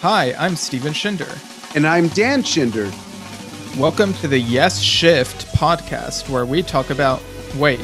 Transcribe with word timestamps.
Hi, 0.00 0.32
I'm 0.38 0.54
Steven 0.54 0.92
Schinder. 0.92 1.74
And 1.74 1.84
I'm 1.84 2.06
Dan 2.06 2.44
Schinder. 2.44 2.86
Welcome 3.76 4.14
to 4.14 4.28
the 4.28 4.38
Yes 4.38 4.78
Shift 4.78 5.48
podcast, 5.48 6.28
where 6.28 6.46
we 6.46 6.62
talk 6.62 6.90
about. 6.90 7.20
Wait, 7.56 7.80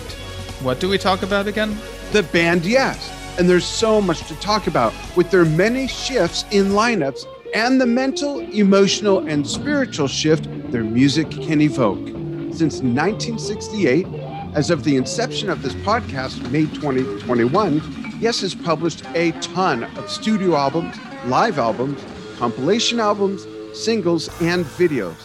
what 0.62 0.78
do 0.78 0.88
we 0.88 0.96
talk 0.96 1.24
about 1.24 1.48
again? 1.48 1.76
The 2.12 2.22
band 2.22 2.64
Yes. 2.66 3.10
And 3.36 3.50
there's 3.50 3.64
so 3.64 4.00
much 4.00 4.28
to 4.28 4.36
talk 4.36 4.68
about 4.68 4.94
with 5.16 5.32
their 5.32 5.44
many 5.44 5.88
shifts 5.88 6.44
in 6.52 6.66
lineups 6.66 7.24
and 7.52 7.80
the 7.80 7.86
mental, 7.86 8.38
emotional, 8.38 9.26
and 9.26 9.44
spiritual 9.44 10.06
shift 10.06 10.46
their 10.70 10.84
music 10.84 11.28
can 11.32 11.60
evoke. 11.60 12.06
Since 12.54 12.80
1968, 12.80 14.06
as 14.54 14.70
of 14.70 14.84
the 14.84 14.94
inception 14.94 15.50
of 15.50 15.62
this 15.62 15.74
podcast, 15.74 16.48
May 16.52 16.66
2021, 16.66 17.82
Yes 18.20 18.42
has 18.42 18.54
published 18.54 19.02
a 19.16 19.32
ton 19.40 19.82
of 19.82 20.08
studio 20.08 20.54
albums, 20.54 20.96
live 21.26 21.58
albums, 21.58 22.04
compilation 22.36 23.00
albums, 23.00 23.46
singles, 23.72 24.28
and 24.42 24.64
videos, 24.64 25.16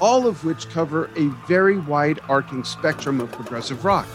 all 0.00 0.26
of 0.26 0.44
which 0.44 0.68
cover 0.70 1.10
a 1.16 1.26
very 1.46 1.78
wide 1.78 2.20
arcing 2.28 2.64
spectrum 2.64 3.20
of 3.20 3.30
progressive 3.32 3.84
rock. 3.84 4.06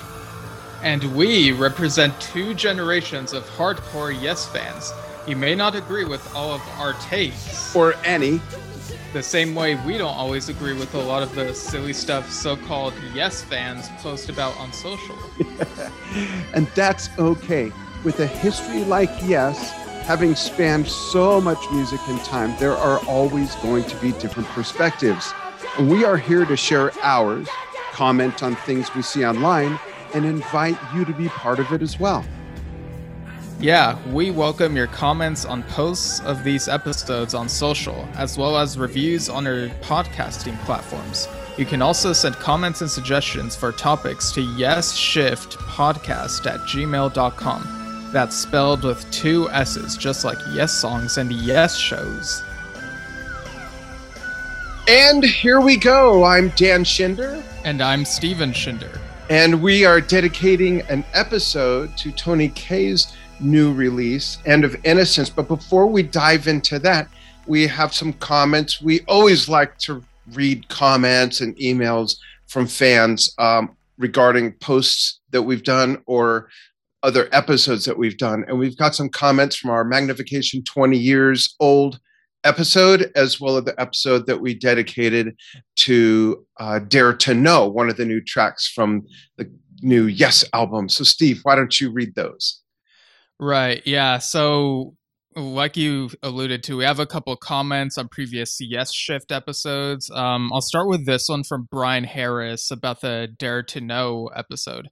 And 0.82 1.04
we 1.16 1.52
represent 1.52 2.20
two 2.22 2.54
generations 2.54 3.34
of 3.34 3.44
hardcore 3.50 4.16
Yes 4.22 4.48
fans. 4.48 4.92
You 5.28 5.36
may 5.36 5.56
not 5.56 5.76
agree 5.76 6.06
with 6.06 6.34
all 6.36 6.54
of 6.54 6.62
our 6.78 6.94
takes. 6.94 7.76
Or 7.76 7.96
any. 8.04 8.40
The 9.12 9.24
same 9.24 9.56
way 9.56 9.76
we 9.86 9.98
don't 9.98 10.14
always 10.14 10.50
agree 10.50 10.74
with 10.74 10.94
a 10.94 11.02
lot 11.02 11.24
of 11.24 11.34
the 11.36 11.54
silly 11.54 11.94
stuff 11.94 12.30
so 12.30 12.56
called 12.56 12.94
Yes 13.14 13.42
fans 13.42 13.90
post 14.00 14.30
about 14.30 14.56
on 14.58 14.72
social. 14.74 15.18
and 16.54 16.68
that's 16.76 17.10
okay. 17.18 17.72
With 18.04 18.20
a 18.20 18.28
history 18.28 18.84
like 18.84 19.10
Yes, 19.24 19.85
having 20.06 20.36
spanned 20.36 20.88
so 20.88 21.42
much 21.42 21.58
music 21.72 22.00
and 22.08 22.20
time, 22.20 22.56
there 22.60 22.78
are 22.78 23.04
always 23.08 23.56
going 23.56 23.84
to 23.86 23.96
be 23.98 24.12
different 24.14 24.48
perspectives. 24.50 25.34
And 25.80 25.90
we 25.90 26.06
are 26.06 26.16
here 26.16 26.46
to 26.46 26.56
share 26.56 26.92
ours, 27.02 27.48
comment 27.92 28.44
on 28.44 28.56
things 28.56 28.94
we 28.94 29.02
see 29.02 29.26
online, 29.26 29.80
and 30.14 30.24
invite 30.24 30.78
you 30.94 31.06
to 31.06 31.14
be 31.14 31.28
part 31.30 31.58
of 31.58 31.74
it 31.74 31.82
as 31.82 32.00
well. 32.00 32.24
Yeah, 33.60 33.98
we 34.12 34.30
welcome 34.30 34.76
your 34.76 34.86
comments 34.86 35.44
on 35.44 35.64
posts 35.64 36.20
of 36.22 36.44
these 36.44 36.68
episodes 36.68 37.34
on 37.34 37.50
social, 37.50 38.08
as 38.14 38.38
well 38.38 38.60
as 38.60 38.78
reviews 38.78 39.28
on 39.28 39.48
our 39.48 39.70
podcasting 39.82 40.56
platforms. 40.66 41.28
You 41.58 41.66
can 41.66 41.82
also 41.82 42.14
send 42.14 42.36
comments 42.36 42.82
and 42.82 42.92
suggestions 42.92 43.56
for 43.56 43.72
topics 43.72 44.32
to 44.34 44.42
yesshiftpodcast 44.42 46.46
at 46.46 46.60
gmail.com. 46.60 47.85
That's 48.16 48.38
spelled 48.38 48.86
with 48.86 49.12
two 49.12 49.50
S's, 49.50 49.98
just 49.98 50.24
like 50.24 50.38
Yes 50.54 50.72
Songs 50.72 51.18
and 51.18 51.34
Yes 51.34 51.76
Shows. 51.76 52.44
And 54.88 55.22
here 55.22 55.60
we 55.60 55.76
go. 55.76 56.24
I'm 56.24 56.48
Dan 56.52 56.86
Schinder. 56.86 57.44
And 57.66 57.82
I'm 57.82 58.06
Steven 58.06 58.54
Schinder. 58.54 59.02
And 59.30 59.62
we 59.62 59.84
are 59.84 60.00
dedicating 60.00 60.80
an 60.84 61.04
episode 61.14 61.98
to 61.98 62.12
Tony 62.14 62.48
Kaye's 62.48 63.14
new 63.42 63.74
release, 63.74 64.38
End 64.46 64.64
of 64.64 64.78
Innocence. 64.86 65.30
But 65.30 65.50
before 65.50 65.86
we 65.86 66.02
dive 66.02 66.48
into 66.48 66.80
that, 66.80 67.10
we 67.48 67.68
have 67.68 67.94
some 67.94 68.14
comments. 68.14 68.82
We 68.82 69.02
always 69.10 69.50
like 69.50 69.78
to 69.80 70.02
read 70.32 70.70
comments 70.70 71.42
and 71.42 71.54
emails 71.58 72.16
from 72.48 72.66
fans 72.66 73.36
um, 73.40 73.76
regarding 73.98 74.54
posts 74.54 75.20
that 75.32 75.42
we've 75.42 75.64
done 75.64 76.02
or 76.06 76.48
other 77.06 77.30
episodes 77.32 77.86
that 77.86 77.98
we've 77.98 78.18
done. 78.18 78.44
And 78.48 78.58
we've 78.58 78.78
got 78.78 78.96
some 78.96 79.10
comments 79.10 79.56
from 79.56 79.70
our 79.70 79.84
Magnification 79.84 80.64
20 80.64 80.98
years 80.98 81.56
old 81.60 82.00
episode, 82.44 83.12
as 83.16 83.40
well 83.40 83.58
as 83.58 83.66
the 83.66 83.80
episode 83.80 84.26
that 84.26 84.42
we 84.42 84.56
dedicated 84.56 85.36
to 85.78 86.46
uh, 86.60 86.80
Dare 86.80 87.14
to 87.14 87.36
Know, 87.36 87.68
one 87.68 87.90
of 87.90 87.98
the 87.98 88.06
new 88.06 88.22
tracks 88.22 88.68
from 88.68 89.06
the 89.38 89.52
new 89.82 90.06
Yes 90.06 90.44
album. 90.54 90.90
So, 90.90 91.04
Steve, 91.04 91.42
why 91.44 91.56
don't 91.56 91.80
you 91.80 91.92
read 91.92 92.16
those? 92.16 92.62
Right. 93.40 93.82
Yeah. 93.86 94.18
So, 94.18 94.96
like 95.36 95.78
you 95.78 96.10
alluded 96.24 96.64
to, 96.64 96.78
we 96.78 96.86
have 96.86 97.00
a 97.00 97.06
couple 97.06 97.36
comments 97.36 97.98
on 97.98 98.08
previous 98.08 98.58
Yes 98.60 98.94
Shift 98.94 99.32
episodes. 99.32 100.10
Um, 100.10 100.52
I'll 100.54 100.62
start 100.62 100.88
with 100.88 101.06
this 101.06 101.28
one 101.28 101.44
from 101.44 101.68
Brian 101.70 102.06
Harris 102.06 102.72
about 102.72 103.02
the 103.02 103.32
Dare 103.38 103.62
to 103.64 103.82
Know 103.82 104.30
episode. 104.34 104.90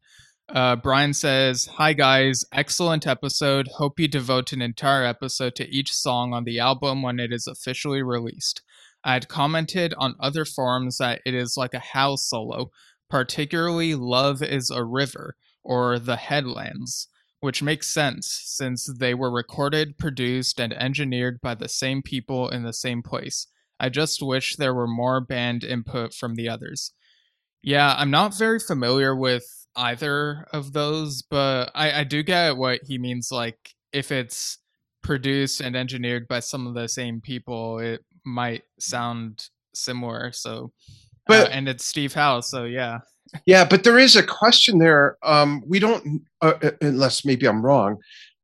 Uh, 0.53 0.75
Brian 0.75 1.15
says, 1.15 1.65
Hi 1.77 1.93
guys, 1.93 2.45
excellent 2.53 3.07
episode. 3.07 3.67
Hope 3.69 3.99
you 3.99 4.07
devote 4.07 4.53
an 4.53 4.61
entire 4.61 5.03
episode 5.03 5.55
to 5.55 5.67
each 5.67 5.91
song 5.91 6.31
on 6.31 6.43
the 6.43 6.59
album 6.59 7.01
when 7.01 7.19
it 7.19 7.33
is 7.33 7.47
officially 7.47 8.03
released. 8.03 8.61
I 9.03 9.13
had 9.13 9.27
commented 9.27 9.95
on 9.97 10.13
other 10.19 10.45
forums 10.45 10.99
that 10.99 11.21
it 11.25 11.33
is 11.33 11.57
like 11.57 11.73
a 11.73 11.79
Howe's 11.79 12.29
solo, 12.29 12.69
particularly 13.09 13.95
Love 13.95 14.43
is 14.43 14.69
a 14.69 14.83
River 14.83 15.35
or 15.63 15.97
The 15.97 16.17
Headlands, 16.17 17.07
which 17.39 17.63
makes 17.63 17.89
sense 17.91 18.39
since 18.45 18.85
they 18.85 19.15
were 19.15 19.31
recorded, 19.31 19.97
produced, 19.97 20.59
and 20.59 20.71
engineered 20.73 21.41
by 21.41 21.55
the 21.55 21.67
same 21.67 22.03
people 22.03 22.47
in 22.47 22.61
the 22.61 22.73
same 22.73 23.01
place. 23.01 23.47
I 23.79 23.89
just 23.89 24.21
wish 24.21 24.55
there 24.55 24.75
were 24.75 24.87
more 24.87 25.19
band 25.19 25.63
input 25.63 26.13
from 26.13 26.35
the 26.35 26.47
others. 26.47 26.93
Yeah, 27.63 27.95
I'm 27.97 28.11
not 28.11 28.37
very 28.37 28.59
familiar 28.59 29.15
with 29.15 29.62
either 29.75 30.45
of 30.53 30.73
those, 30.73 31.21
but 31.21 31.71
I, 31.73 32.01
I 32.01 32.03
do 32.03 32.23
get 32.23 32.57
what 32.57 32.81
he 32.83 32.97
means. 32.97 33.29
Like, 33.31 33.57
if 33.91 34.11
it's 34.11 34.57
produced 35.01 35.61
and 35.61 35.75
engineered 35.75 36.27
by 36.27 36.39
some 36.39 36.67
of 36.67 36.73
the 36.73 36.87
same 36.87 37.21
people, 37.21 37.79
it 37.79 38.03
might 38.25 38.63
sound 38.79 39.49
similar. 39.73 40.31
So, 40.31 40.71
but 41.27 41.47
uh, 41.47 41.51
and 41.51 41.67
it's 41.67 41.85
Steve 41.85 42.13
Howe, 42.13 42.41
so 42.41 42.65
yeah. 42.65 42.99
Yeah, 43.45 43.65
but 43.65 43.83
there 43.83 43.97
is 43.97 44.15
a 44.15 44.23
question 44.23 44.77
there. 44.77 45.17
Um, 45.23 45.63
we 45.67 45.79
don't, 45.79 46.21
uh, 46.41 46.53
uh, 46.61 46.71
unless 46.81 47.25
maybe 47.25 47.47
I'm 47.47 47.65
wrong, 47.65 47.97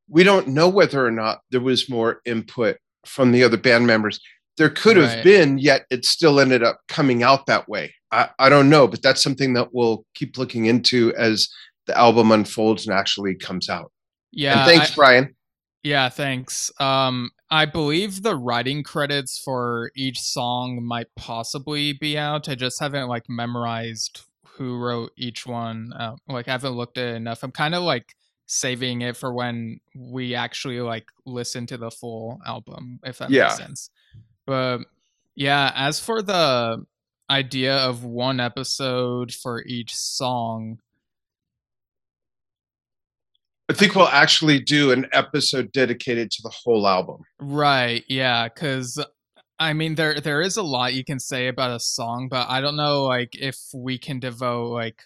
we 0.08 0.24
don't 0.24 0.48
know 0.48 0.68
whether 0.68 1.04
or 1.04 1.12
not 1.12 1.40
there 1.50 1.60
was 1.60 1.88
more 1.88 2.20
input 2.24 2.76
from 3.06 3.30
the 3.32 3.44
other 3.44 3.56
band 3.56 3.86
members. 3.86 4.20
There 4.60 4.68
could 4.68 4.98
have 4.98 5.14
right. 5.14 5.24
been, 5.24 5.56
yet 5.56 5.86
it 5.88 6.04
still 6.04 6.38
ended 6.38 6.62
up 6.62 6.80
coming 6.86 7.22
out 7.22 7.46
that 7.46 7.66
way. 7.66 7.94
I, 8.12 8.28
I 8.38 8.50
don't 8.50 8.68
know, 8.68 8.86
but 8.86 9.00
that's 9.00 9.22
something 9.22 9.54
that 9.54 9.72
we'll 9.72 10.04
keep 10.14 10.36
looking 10.36 10.66
into 10.66 11.14
as 11.16 11.48
the 11.86 11.96
album 11.96 12.30
unfolds 12.30 12.86
and 12.86 12.94
actually 12.94 13.36
comes 13.36 13.70
out. 13.70 13.90
Yeah. 14.32 14.58
And 14.58 14.70
thanks, 14.70 14.92
I, 14.92 14.94
Brian. 14.94 15.34
Yeah, 15.82 16.10
thanks. 16.10 16.70
Um, 16.78 17.30
I 17.50 17.64
believe 17.64 18.22
the 18.22 18.36
writing 18.36 18.82
credits 18.82 19.40
for 19.42 19.92
each 19.96 20.20
song 20.20 20.84
might 20.84 21.06
possibly 21.16 21.94
be 21.94 22.18
out. 22.18 22.46
I 22.46 22.54
just 22.54 22.80
haven't 22.80 23.08
like 23.08 23.30
memorized 23.30 24.24
who 24.44 24.76
wrote 24.76 25.12
each 25.16 25.46
one. 25.46 25.94
Uh, 25.98 26.16
like 26.28 26.48
I 26.48 26.52
haven't 26.52 26.74
looked 26.74 26.98
at 26.98 27.14
it 27.14 27.16
enough. 27.16 27.42
I'm 27.42 27.50
kind 27.50 27.74
of 27.74 27.82
like 27.82 28.14
saving 28.44 29.00
it 29.00 29.16
for 29.16 29.32
when 29.32 29.80
we 29.96 30.34
actually 30.34 30.82
like 30.82 31.06
listen 31.24 31.66
to 31.68 31.78
the 31.78 31.90
full 31.90 32.42
album, 32.46 33.00
if 33.04 33.16
that 33.16 33.30
yeah. 33.30 33.44
makes 33.44 33.56
sense. 33.56 33.90
But 34.50 34.80
yeah, 35.36 35.70
as 35.76 36.00
for 36.00 36.22
the 36.22 36.84
idea 37.30 37.76
of 37.76 38.02
one 38.02 38.40
episode 38.40 39.32
for 39.32 39.62
each 39.64 39.94
song. 39.94 40.80
I 43.68 43.74
think 43.74 43.94
we'll 43.94 44.08
actually 44.08 44.58
do 44.58 44.90
an 44.90 45.06
episode 45.12 45.70
dedicated 45.70 46.32
to 46.32 46.42
the 46.42 46.50
whole 46.50 46.88
album. 46.88 47.22
Right, 47.38 48.02
yeah, 48.08 48.48
cuz 48.48 48.98
I 49.60 49.72
mean 49.72 49.94
there 49.94 50.20
there 50.20 50.42
is 50.42 50.56
a 50.56 50.64
lot 50.64 50.94
you 50.94 51.04
can 51.04 51.20
say 51.20 51.46
about 51.46 51.70
a 51.70 51.78
song, 51.78 52.26
but 52.28 52.50
I 52.50 52.60
don't 52.60 52.74
know 52.74 53.04
like 53.04 53.36
if 53.36 53.56
we 53.72 53.98
can 53.98 54.18
devote 54.18 54.72
like 54.72 55.00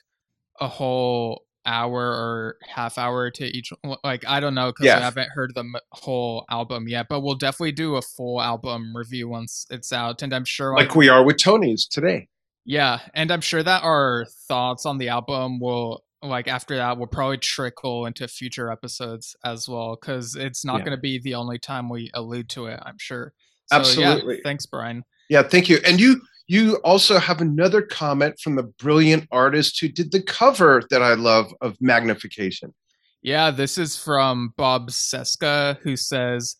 a 0.58 0.68
whole 0.68 1.44
hour 1.66 2.00
or 2.00 2.56
half 2.66 2.98
hour 2.98 3.30
to 3.30 3.44
each 3.44 3.72
like 4.02 4.24
i 4.26 4.40
don't 4.40 4.54
know 4.54 4.70
because 4.70 4.88
i 4.88 5.00
haven't 5.00 5.30
heard 5.30 5.52
the 5.54 5.80
whole 5.92 6.44
album 6.50 6.86
yet 6.88 7.06
but 7.08 7.20
we'll 7.20 7.34
definitely 7.34 7.72
do 7.72 7.96
a 7.96 8.02
full 8.02 8.40
album 8.40 8.94
review 8.94 9.28
once 9.28 9.66
it's 9.70 9.92
out 9.92 10.22
and 10.22 10.34
i'm 10.34 10.44
sure 10.44 10.74
like, 10.74 10.88
like 10.88 10.96
we 10.96 11.08
are 11.08 11.24
with 11.24 11.38
tony's 11.38 11.86
today. 11.86 12.28
Yeah 12.66 13.00
and 13.14 13.30
i'm 13.30 13.40
sure 13.40 13.62
that 13.62 13.82
our 13.82 14.26
thoughts 14.48 14.86
on 14.86 14.98
the 14.98 15.08
album 15.08 15.60
will 15.60 16.04
like 16.22 16.48
after 16.48 16.76
that 16.76 16.98
will 16.98 17.06
probably 17.06 17.38
trickle 17.38 18.06
into 18.06 18.26
future 18.28 18.70
episodes 18.70 19.36
as 19.44 19.68
well 19.68 19.96
because 20.00 20.36
it's 20.36 20.64
not 20.64 20.78
yeah. 20.78 20.84
going 20.84 20.96
to 20.96 21.00
be 21.00 21.18
the 21.18 21.34
only 21.34 21.58
time 21.58 21.88
we 21.88 22.10
allude 22.14 22.48
to 22.50 22.66
it 22.66 22.80
i'm 22.82 22.98
sure. 22.98 23.32
So, 23.66 23.76
absolutely. 23.76 24.36
yeah, 24.36 24.40
thanks 24.44 24.66
brian. 24.66 25.04
Yeah 25.28 25.42
thank 25.42 25.68
you 25.68 25.78
and 25.86 26.00
you 26.00 26.20
you 26.46 26.76
also 26.84 27.18
have 27.18 27.40
another 27.40 27.82
comment 27.82 28.38
from 28.38 28.56
the 28.56 28.62
brilliant 28.62 29.26
artist 29.30 29.80
who 29.80 29.88
did 29.88 30.12
the 30.12 30.22
cover 30.22 30.82
that 30.90 31.02
I 31.02 31.14
love 31.14 31.52
of 31.60 31.80
Magnification. 31.80 32.74
Yeah, 33.22 33.50
this 33.50 33.78
is 33.78 33.96
from 33.96 34.52
Bob 34.56 34.90
Cesca, 34.90 35.78
who 35.78 35.96
says, 35.96 36.56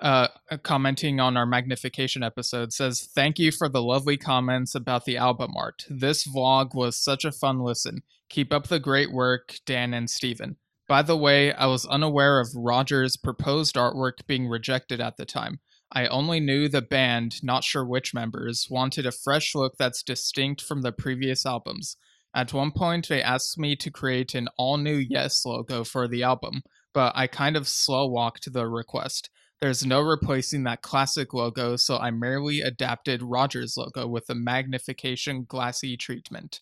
uh, 0.00 0.28
commenting 0.62 1.20
on 1.20 1.36
our 1.36 1.44
Magnification 1.44 2.22
episode, 2.22 2.72
says, 2.72 3.08
Thank 3.14 3.38
you 3.38 3.52
for 3.52 3.68
the 3.68 3.82
lovely 3.82 4.16
comments 4.16 4.74
about 4.74 5.04
the 5.04 5.18
album 5.18 5.52
art. 5.56 5.84
This 5.90 6.26
vlog 6.26 6.74
was 6.74 6.96
such 6.96 7.24
a 7.24 7.32
fun 7.32 7.60
listen. 7.60 8.02
Keep 8.30 8.52
up 8.52 8.68
the 8.68 8.80
great 8.80 9.12
work, 9.12 9.58
Dan 9.66 9.92
and 9.92 10.08
Steven. 10.08 10.56
By 10.88 11.02
the 11.02 11.16
way, 11.16 11.52
I 11.52 11.66
was 11.66 11.84
unaware 11.84 12.40
of 12.40 12.54
Roger's 12.54 13.16
proposed 13.16 13.74
artwork 13.74 14.26
being 14.26 14.48
rejected 14.48 15.00
at 15.00 15.16
the 15.16 15.26
time. 15.26 15.60
I 15.92 16.06
only 16.08 16.40
knew 16.40 16.68
the 16.68 16.82
band, 16.82 17.42
not 17.42 17.64
sure 17.64 17.84
which 17.84 18.12
members, 18.12 18.66
wanted 18.68 19.06
a 19.06 19.12
fresh 19.12 19.54
look 19.54 19.76
that's 19.78 20.02
distinct 20.02 20.60
from 20.60 20.82
the 20.82 20.92
previous 20.92 21.46
albums. 21.46 21.96
At 22.34 22.52
one 22.52 22.72
point, 22.72 23.08
they 23.08 23.22
asked 23.22 23.58
me 23.58 23.76
to 23.76 23.90
create 23.90 24.34
an 24.34 24.48
all 24.58 24.76
new 24.76 24.96
Yes 24.96 25.46
logo 25.46 25.84
for 25.84 26.06
the 26.06 26.22
album, 26.22 26.62
but 26.92 27.12
I 27.16 27.26
kind 27.26 27.56
of 27.56 27.68
slow 27.68 28.06
walked 28.06 28.52
the 28.52 28.66
request. 28.68 29.30
There's 29.60 29.86
no 29.86 30.00
replacing 30.00 30.64
that 30.64 30.82
classic 30.82 31.32
logo, 31.32 31.76
so 31.76 31.96
I 31.96 32.10
merely 32.10 32.60
adapted 32.60 33.22
Roger's 33.22 33.76
logo 33.76 34.06
with 34.06 34.28
a 34.28 34.34
magnification 34.34 35.46
glassy 35.48 35.96
treatment. 35.96 36.60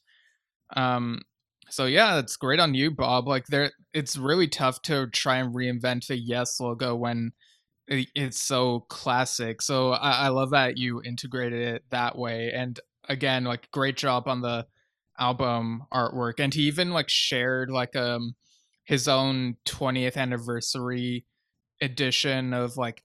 Um, 0.76 1.23
so 1.71 1.87
yeah, 1.87 2.19
it's 2.19 2.37
great 2.37 2.61
on 2.61 2.75
you, 2.75 2.93
Bob. 2.93 3.26
Like 3.26 3.47
there, 3.47 3.73
it's 3.93 4.17
really 4.17 4.47
tough 4.47 4.81
to 4.82 5.09
try 5.09 5.38
and 5.38 5.55
reinvent 5.55 6.06
the 6.06 6.17
Yes 6.17 6.61
logo 6.61 6.94
when 6.94 7.32
it's 7.89 8.41
so 8.41 8.81
classic. 8.89 9.61
So 9.63 9.93
I, 9.93 10.27
I 10.27 10.29
love 10.29 10.51
that 10.51 10.79
you 10.79 11.03
integrated 11.03 11.61
it 11.61 11.85
that 11.91 12.17
way. 12.17 12.53
And 12.53 12.79
again, 13.09 13.45
like 13.45 13.71
great 13.71 13.97
job 13.97 14.27
on 14.27 14.41
the 14.41 14.67
album 15.19 15.83
artwork. 15.93 16.35
And 16.39 16.53
he 16.53 16.63
even 16.63 16.91
like 16.91 17.09
shared 17.09 17.71
like 17.71 17.95
um 17.95 18.35
his 18.85 19.09
own 19.09 19.57
20th 19.67 20.17
anniversary 20.17 21.25
edition 21.81 22.53
of 22.53 22.77
like 22.77 23.03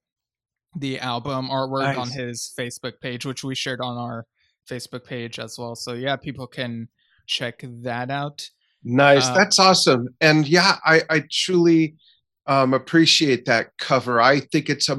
the 0.76 1.00
album 1.00 1.50
artwork 1.50 1.96
nice. 1.96 1.98
on 1.98 2.10
his 2.10 2.54
Facebook 2.58 3.00
page, 3.02 3.26
which 3.26 3.44
we 3.44 3.56
shared 3.56 3.82
on 3.82 3.98
our 3.98 4.26
Facebook 4.70 5.06
page 5.06 5.40
as 5.40 5.58
well. 5.58 5.76
So 5.76 5.94
yeah, 5.94 6.16
people 6.16 6.48
can 6.48 6.90
check 7.28 7.64
that 7.84 8.12
out. 8.12 8.50
Nice. 8.84 9.28
Uh, 9.28 9.34
That's 9.34 9.60
awesome. 9.60 10.10
And 10.22 10.48
yeah, 10.48 10.78
I, 10.86 11.02
I 11.10 11.24
truly 11.32 11.96
um, 12.50 12.74
appreciate 12.74 13.46
that 13.46 13.78
cover. 13.78 14.20
I 14.20 14.42
think 14.42 14.70
it's 14.70 14.90
a 14.90 14.98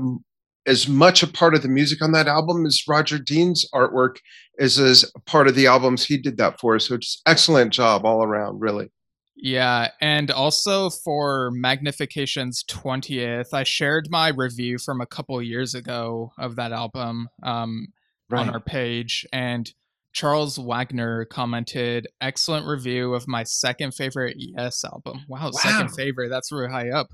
as 0.67 0.87
much 0.87 1.23
a 1.23 1.27
part 1.27 1.55
of 1.55 1.63
the 1.63 1.69
music 1.69 2.01
on 2.01 2.13
that 2.13 2.29
album 2.29 2.65
as 2.65 2.83
Roger 2.87 3.19
Dean's 3.19 3.69
artwork 3.75 4.17
is 4.59 4.79
as 4.79 5.11
part 5.27 5.49
of 5.49 5.57
the 5.57 5.67
albums 5.67 6.05
he 6.05 6.17
did 6.17 6.37
that 6.37 6.61
for. 6.61 6.79
So 6.79 6.95
it's 6.95 7.21
excellent 7.27 7.73
job 7.73 8.05
all 8.05 8.23
around, 8.23 8.61
really. 8.61 8.91
Yeah, 9.35 9.89
and 10.01 10.31
also 10.31 10.91
for 10.91 11.51
Magnification's 11.53 12.63
20th, 12.65 13.55
I 13.55 13.65
shared 13.65 14.09
my 14.11 14.29
review 14.29 14.79
from 14.79 15.01
a 15.01 15.07
couple 15.07 15.41
years 15.43 15.75
ago 15.75 16.31
of 16.39 16.57
that 16.57 16.73
album 16.73 17.29
um, 17.43 17.89
right. 18.29 18.41
on 18.47 18.51
our 18.51 18.61
page, 18.61 19.27
and 19.33 19.73
Charles 20.13 20.59
Wagner 20.59 21.25
commented, 21.25 22.07
"Excellent 22.21 22.67
review 22.67 23.15
of 23.15 23.27
my 23.27 23.43
second 23.45 23.95
favorite 23.95 24.37
Yes 24.39 24.85
album." 24.85 25.25
Wow, 25.27 25.45
wow. 25.45 25.51
second 25.53 25.89
favorite. 25.97 26.29
That's 26.29 26.53
really 26.53 26.71
high 26.71 26.91
up. 26.91 27.09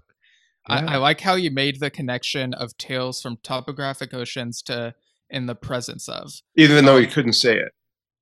Yeah. 0.69 0.87
I, 0.89 0.95
I, 0.95 0.97
like 0.97 1.21
how 1.21 1.35
you 1.35 1.51
made 1.51 1.81
the 1.81 1.91
connection 1.91 2.55
of 2.55 2.77
tales 2.77 3.21
from 3.21 3.39
topographic 3.43 4.13
oceans 4.13 4.63
to 4.63 4.95
in 5.31 5.47
the 5.47 5.55
presence 5.55 6.09
of. 6.09 6.33
Even 6.57 6.85
though 6.85 6.99
he 6.99 7.07
couldn't 7.07 7.35
say 7.35 7.59
it. 7.59 7.73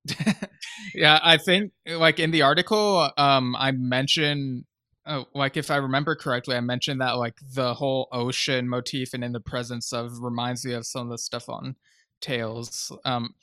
yeah, 0.93 1.19
I 1.23 1.37
think 1.37 1.71
like 1.87 2.19
in 2.19 2.31
the 2.31 2.43
article, 2.43 3.09
um, 3.17 3.55
I 3.55 3.71
mentioned, 3.71 4.65
uh, 5.05 5.23
like 5.33 5.57
if 5.57 5.71
I 5.71 5.77
remember 5.77 6.15
correctly, 6.15 6.55
I 6.55 6.61
mentioned 6.61 7.01
that 7.01 7.13
like 7.13 7.35
the 7.53 7.73
whole 7.73 8.07
ocean 8.11 8.69
motif 8.69 9.13
and 9.13 9.23
in 9.23 9.31
the 9.31 9.39
presence 9.39 9.91
of 9.91 10.19
reminds 10.19 10.65
me 10.65 10.73
of 10.73 10.85
some 10.85 11.03
of 11.03 11.09
the 11.09 11.17
stuff 11.17 11.49
on 11.49 11.75
Tales. 12.21 12.91
Um, 13.03 13.33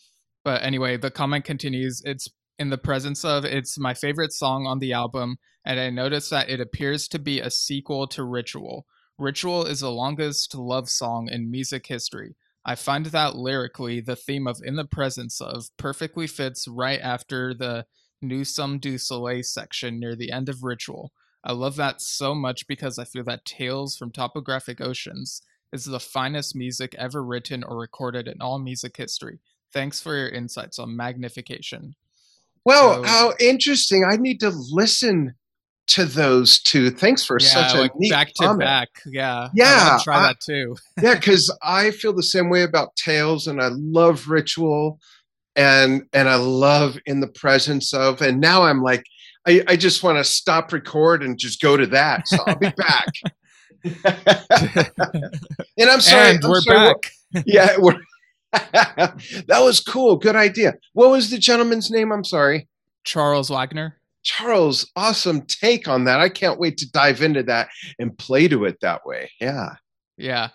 but 0.44 0.62
anyway, 0.62 0.96
the 0.96 1.10
comment 1.10 1.44
continues. 1.44 2.02
It's 2.04 2.28
in 2.58 2.70
the 2.70 2.78
presence 2.78 3.24
of. 3.24 3.44
It's 3.44 3.78
my 3.78 3.94
favorite 3.94 4.32
song 4.32 4.66
on 4.66 4.78
the 4.78 4.92
album, 4.92 5.36
and 5.64 5.78
I 5.80 5.90
noticed 5.90 6.30
that 6.30 6.48
it 6.48 6.60
appears 6.60 7.08
to 7.08 7.18
be 7.18 7.40
a 7.40 7.50
sequel 7.50 8.06
to 8.08 8.24
Ritual. 8.24 8.86
Ritual 9.18 9.66
is 9.66 9.80
the 9.80 9.90
longest 9.90 10.54
love 10.54 10.88
song 10.88 11.28
in 11.30 11.50
music 11.50 11.86
history. 11.86 12.36
I 12.64 12.74
find 12.76 13.06
that 13.06 13.34
lyrically, 13.34 14.00
the 14.00 14.16
theme 14.16 14.46
of 14.46 14.60
In 14.62 14.76
the 14.76 14.84
Presence 14.84 15.40
of 15.40 15.66
perfectly 15.76 16.26
fits 16.26 16.68
right 16.68 17.00
after 17.00 17.54
the 17.54 17.86
Nous 18.20 18.54
sommes 18.54 18.80
du 18.80 18.98
soleil 18.98 19.42
section 19.42 19.98
near 19.98 20.14
the 20.14 20.30
end 20.30 20.48
of 20.48 20.62
Ritual. 20.62 21.12
I 21.44 21.52
love 21.52 21.74
that 21.76 22.00
so 22.00 22.34
much 22.34 22.68
because 22.68 22.98
I 22.98 23.04
feel 23.04 23.24
that 23.24 23.44
Tales 23.44 23.96
from 23.96 24.12
Topographic 24.12 24.80
Oceans 24.80 25.42
is 25.72 25.86
the 25.86 25.98
finest 25.98 26.54
music 26.54 26.94
ever 26.96 27.24
written 27.24 27.64
or 27.64 27.78
recorded 27.78 28.28
in 28.28 28.40
all 28.40 28.60
music 28.60 28.96
history. 28.96 29.40
Thanks 29.72 30.00
for 30.00 30.16
your 30.16 30.28
insights 30.28 30.78
on 30.78 30.96
magnification. 30.96 31.94
Well, 32.64 33.02
so, 33.02 33.08
how 33.08 33.32
interesting. 33.40 34.04
I 34.04 34.16
need 34.16 34.40
to 34.40 34.50
listen 34.50 35.34
to 35.88 36.04
those 36.04 36.60
two. 36.60 36.90
Thanks 36.90 37.24
for 37.24 37.38
yeah, 37.40 37.48
such 37.48 37.74
a 37.74 37.80
like 37.80 37.92
neat 37.96 38.10
back 38.10 38.28
to 38.28 38.44
comment. 38.44 38.60
back. 38.60 38.88
Yeah. 39.06 39.48
Yeah. 39.54 39.98
try 40.02 40.18
I, 40.18 40.22
that 40.28 40.40
too. 40.40 40.76
yeah, 41.02 41.14
because 41.14 41.54
I 41.62 41.90
feel 41.90 42.12
the 42.12 42.22
same 42.22 42.50
way 42.50 42.62
about 42.62 42.94
Tales 42.96 43.46
and 43.46 43.60
I 43.60 43.68
love 43.72 44.28
Ritual 44.28 44.98
and 45.54 46.04
and 46.12 46.28
I 46.28 46.36
love 46.36 46.96
in 47.04 47.20
the 47.20 47.26
presence 47.26 47.92
of 47.92 48.22
and 48.22 48.40
now 48.40 48.62
I'm 48.62 48.82
like 48.82 49.04
I, 49.46 49.62
I 49.68 49.76
just 49.76 50.02
want 50.02 50.18
to 50.18 50.24
stop 50.24 50.72
record 50.72 51.22
and 51.22 51.38
just 51.38 51.60
go 51.60 51.76
to 51.76 51.86
that. 51.88 52.28
So 52.28 52.38
I'll 52.46 52.56
be 52.56 52.70
back. 52.70 53.08
and 55.76 55.90
I'm 55.90 56.00
sorry. 56.00 56.36
And 56.36 56.44
we're 56.44 56.60
sorry, 56.60 56.92
back. 56.92 57.12
We're, 57.34 57.42
yeah, 57.46 57.74
we're 57.76 57.98
that 58.52 59.60
was 59.60 59.80
cool. 59.80 60.16
Good 60.16 60.36
idea. 60.36 60.74
What 60.92 61.10
was 61.10 61.30
the 61.30 61.38
gentleman's 61.38 61.90
name? 61.90 62.12
I'm 62.12 62.24
sorry. 62.24 62.68
Charles 63.04 63.50
Wagner. 63.50 63.98
Charles, 64.22 64.90
awesome 64.94 65.42
take 65.46 65.88
on 65.88 66.04
that. 66.04 66.20
I 66.20 66.28
can't 66.28 66.60
wait 66.60 66.76
to 66.78 66.90
dive 66.90 67.22
into 67.22 67.42
that 67.44 67.68
and 67.98 68.16
play 68.16 68.46
to 68.48 68.64
it 68.64 68.78
that 68.80 69.04
way. 69.04 69.30
Yeah. 69.40 69.70
Yeah. 70.16 70.48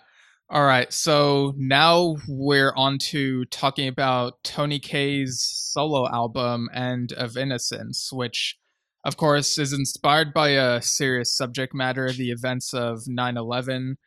All 0.50 0.64
right. 0.64 0.90
So 0.92 1.52
now 1.58 2.16
we're 2.26 2.72
on 2.74 2.96
to 2.98 3.44
talking 3.46 3.88
about 3.88 4.42
Tony 4.42 4.78
Kaye's 4.78 5.42
solo 5.42 6.08
album, 6.08 6.70
End 6.72 7.12
of 7.12 7.36
Innocence, 7.36 8.10
which, 8.10 8.56
of 9.04 9.18
course, 9.18 9.58
is 9.58 9.74
inspired 9.74 10.32
by 10.32 10.50
a 10.50 10.80
serious 10.80 11.36
subject 11.36 11.74
matter, 11.74 12.10
the 12.10 12.30
events 12.30 12.72
of 12.72 13.02
9 13.06 13.36
11. 13.36 13.98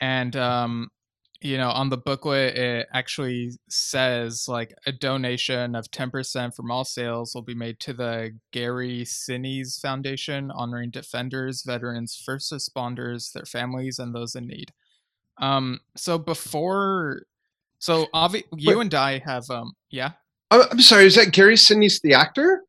And 0.00 0.34
um, 0.34 0.88
you 1.42 1.58
know, 1.58 1.70
on 1.70 1.90
the 1.90 1.96
booklet, 1.96 2.56
it 2.56 2.88
actually 2.92 3.52
says 3.68 4.46
like 4.48 4.74
a 4.86 4.92
donation 4.92 5.74
of 5.74 5.90
10% 5.90 6.54
from 6.54 6.70
all 6.70 6.84
sales 6.84 7.34
will 7.34 7.42
be 7.42 7.54
made 7.54 7.80
to 7.80 7.92
the 7.92 8.38
Gary 8.52 9.04
Sinise 9.04 9.80
Foundation, 9.80 10.50
honoring 10.50 10.90
defenders, 10.90 11.62
veterans, 11.62 12.20
first 12.24 12.52
responders, 12.52 13.32
their 13.32 13.44
families, 13.44 13.98
and 13.98 14.14
those 14.14 14.34
in 14.34 14.46
need. 14.46 14.72
Um, 15.38 15.80
so 15.96 16.18
before, 16.18 17.22
so 17.78 18.06
obvi- 18.14 18.44
you 18.56 18.76
Wait. 18.76 18.82
and 18.82 18.94
I 18.94 19.18
have, 19.18 19.50
um, 19.50 19.72
yeah. 19.90 20.12
Oh, 20.50 20.66
I'm 20.70 20.80
sorry, 20.80 21.06
is 21.06 21.16
that 21.16 21.32
Gary 21.32 21.54
Sinise, 21.56 22.00
the 22.02 22.14
actor? 22.14 22.62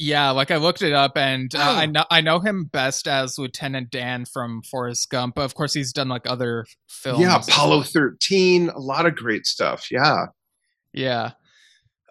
Yeah, 0.00 0.30
like 0.30 0.52
I 0.52 0.58
looked 0.58 0.80
it 0.82 0.92
up, 0.92 1.16
and 1.16 1.52
uh, 1.56 1.58
I 1.58 1.82
oh. 1.86 1.90
know 1.90 2.04
I 2.08 2.20
know 2.20 2.38
him 2.38 2.66
best 2.66 3.08
as 3.08 3.36
Lieutenant 3.36 3.90
Dan 3.90 4.26
from 4.26 4.62
Forrest 4.62 5.10
Gump. 5.10 5.34
But 5.34 5.42
of 5.42 5.56
course, 5.56 5.74
he's 5.74 5.92
done 5.92 6.08
like 6.08 6.22
other 6.24 6.66
films. 6.88 7.20
Yeah, 7.20 7.36
Apollo 7.36 7.82
thirteen, 7.82 8.68
a 8.68 8.78
lot 8.78 9.06
of 9.06 9.16
great 9.16 9.44
stuff. 9.44 9.90
Yeah, 9.90 10.26
yeah. 10.92 11.32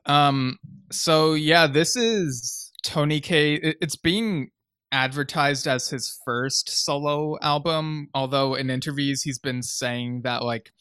Um. 0.06 0.58
So 0.92 1.34
yeah, 1.34 1.66
this 1.66 1.96
is 1.96 2.74
Tony 2.84 3.22
Kaye. 3.22 3.76
It's 3.80 3.96
being 3.96 4.50
advertised 4.92 5.66
as 5.66 5.88
his 5.88 6.20
first 6.26 6.68
solo 6.68 7.38
album, 7.42 8.10
although 8.14 8.56
in 8.56 8.70
interviews 8.70 9.24
he's 9.24 9.40
been 9.40 9.64
saying 9.64 10.24
that 10.24 10.44
like 10.44 10.72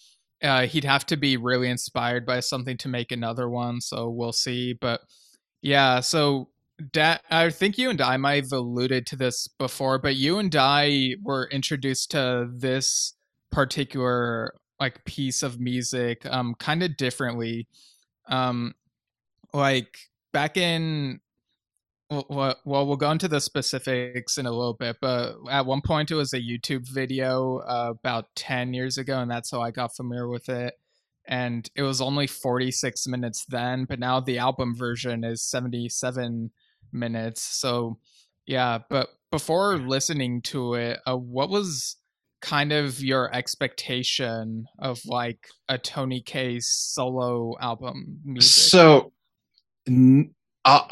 uh, 0.43 0.67
he'd 0.67 0.85
have 0.85 1.07
to 1.07 1.17
be 1.17 1.37
really 1.37 1.71
inspired 1.71 2.27
by 2.27 2.41
something 2.41 2.77
to 2.79 2.89
make 2.89 3.13
another 3.13 3.49
one. 3.49 3.81
So 3.81 4.11
we'll 4.11 4.33
see. 4.33 4.73
But 4.73 5.03
yeah, 5.63 6.01
so 6.01 6.49
Da- 6.93 7.19
I 7.31 7.49
think 7.51 7.79
you 7.79 7.89
and 7.89 8.01
I 8.01 8.17
might 8.19 8.45
have 8.45 8.53
alluded 8.53 9.07
to 9.07 9.17
this 9.17 9.49
before, 9.49 9.99
but 9.99 10.17
you 10.17 10.39
and 10.39 10.55
I 10.55 11.17
were 11.23 11.49
introduced 11.51 12.11
to 12.11 12.51
this 12.53 13.15
particular 13.51 14.55
like 14.79 15.03
piece 15.07 15.43
of 15.43 15.59
music 15.59 16.27
um 16.27 16.55
kind 16.59 16.83
of 16.83 16.97
differently. 16.99 17.67
Um 18.29 18.75
like 19.55 19.97
back 20.33 20.57
in 20.59 21.21
well, 22.11 22.57
well, 22.65 22.87
we'll 22.87 22.97
go 22.97 23.11
into 23.11 23.29
the 23.29 23.41
specifics 23.41 24.39
in 24.39 24.47
a 24.47 24.51
little 24.51 24.75
bit, 24.75 24.97
but 25.01 25.37
at 25.51 25.67
one 25.67 25.81
point 25.81 26.11
it 26.11 26.15
was 26.15 26.33
a 26.33 26.41
YouTube 26.41 26.87
video 26.89 27.59
uh, 27.59 27.95
about 27.99 28.27
10 28.37 28.75
years 28.75 28.97
ago, 28.97 29.19
and 29.19 29.31
that's 29.31 29.51
how 29.51 29.61
I 29.61 29.73
got 29.73 29.97
familiar 29.97 30.29
with 30.29 30.49
it. 30.49 30.75
And 31.27 31.69
it 31.75 31.83
was 31.83 32.01
only 32.01 32.29
46 32.29 33.09
minutes 33.09 33.45
then, 33.49 33.87
but 33.87 33.99
now 33.99 34.21
the 34.21 34.39
album 34.39 34.77
version 34.77 35.25
is 35.25 35.43
77 35.43 36.53
minutes. 36.93 37.43
So 37.43 37.99
yeah, 38.47 38.79
but 38.89 39.09
before 39.31 39.79
listening 39.79 40.43
to 40.43 40.75
it, 40.75 41.01
uh, 41.07 41.17
what 41.17 41.51
was 41.51 41.97
kind 42.43 42.73
of 42.73 43.01
your 43.01 43.35
expectation 43.35 44.67
of 44.79 45.01
like 45.07 45.49
a 45.69 45.79
Tony 45.79 46.21
Kaye 46.21 46.61
solo 46.61 47.55
album 47.61 48.19
music? 48.25 48.71
So, 48.73 49.13
uh, 50.65 50.85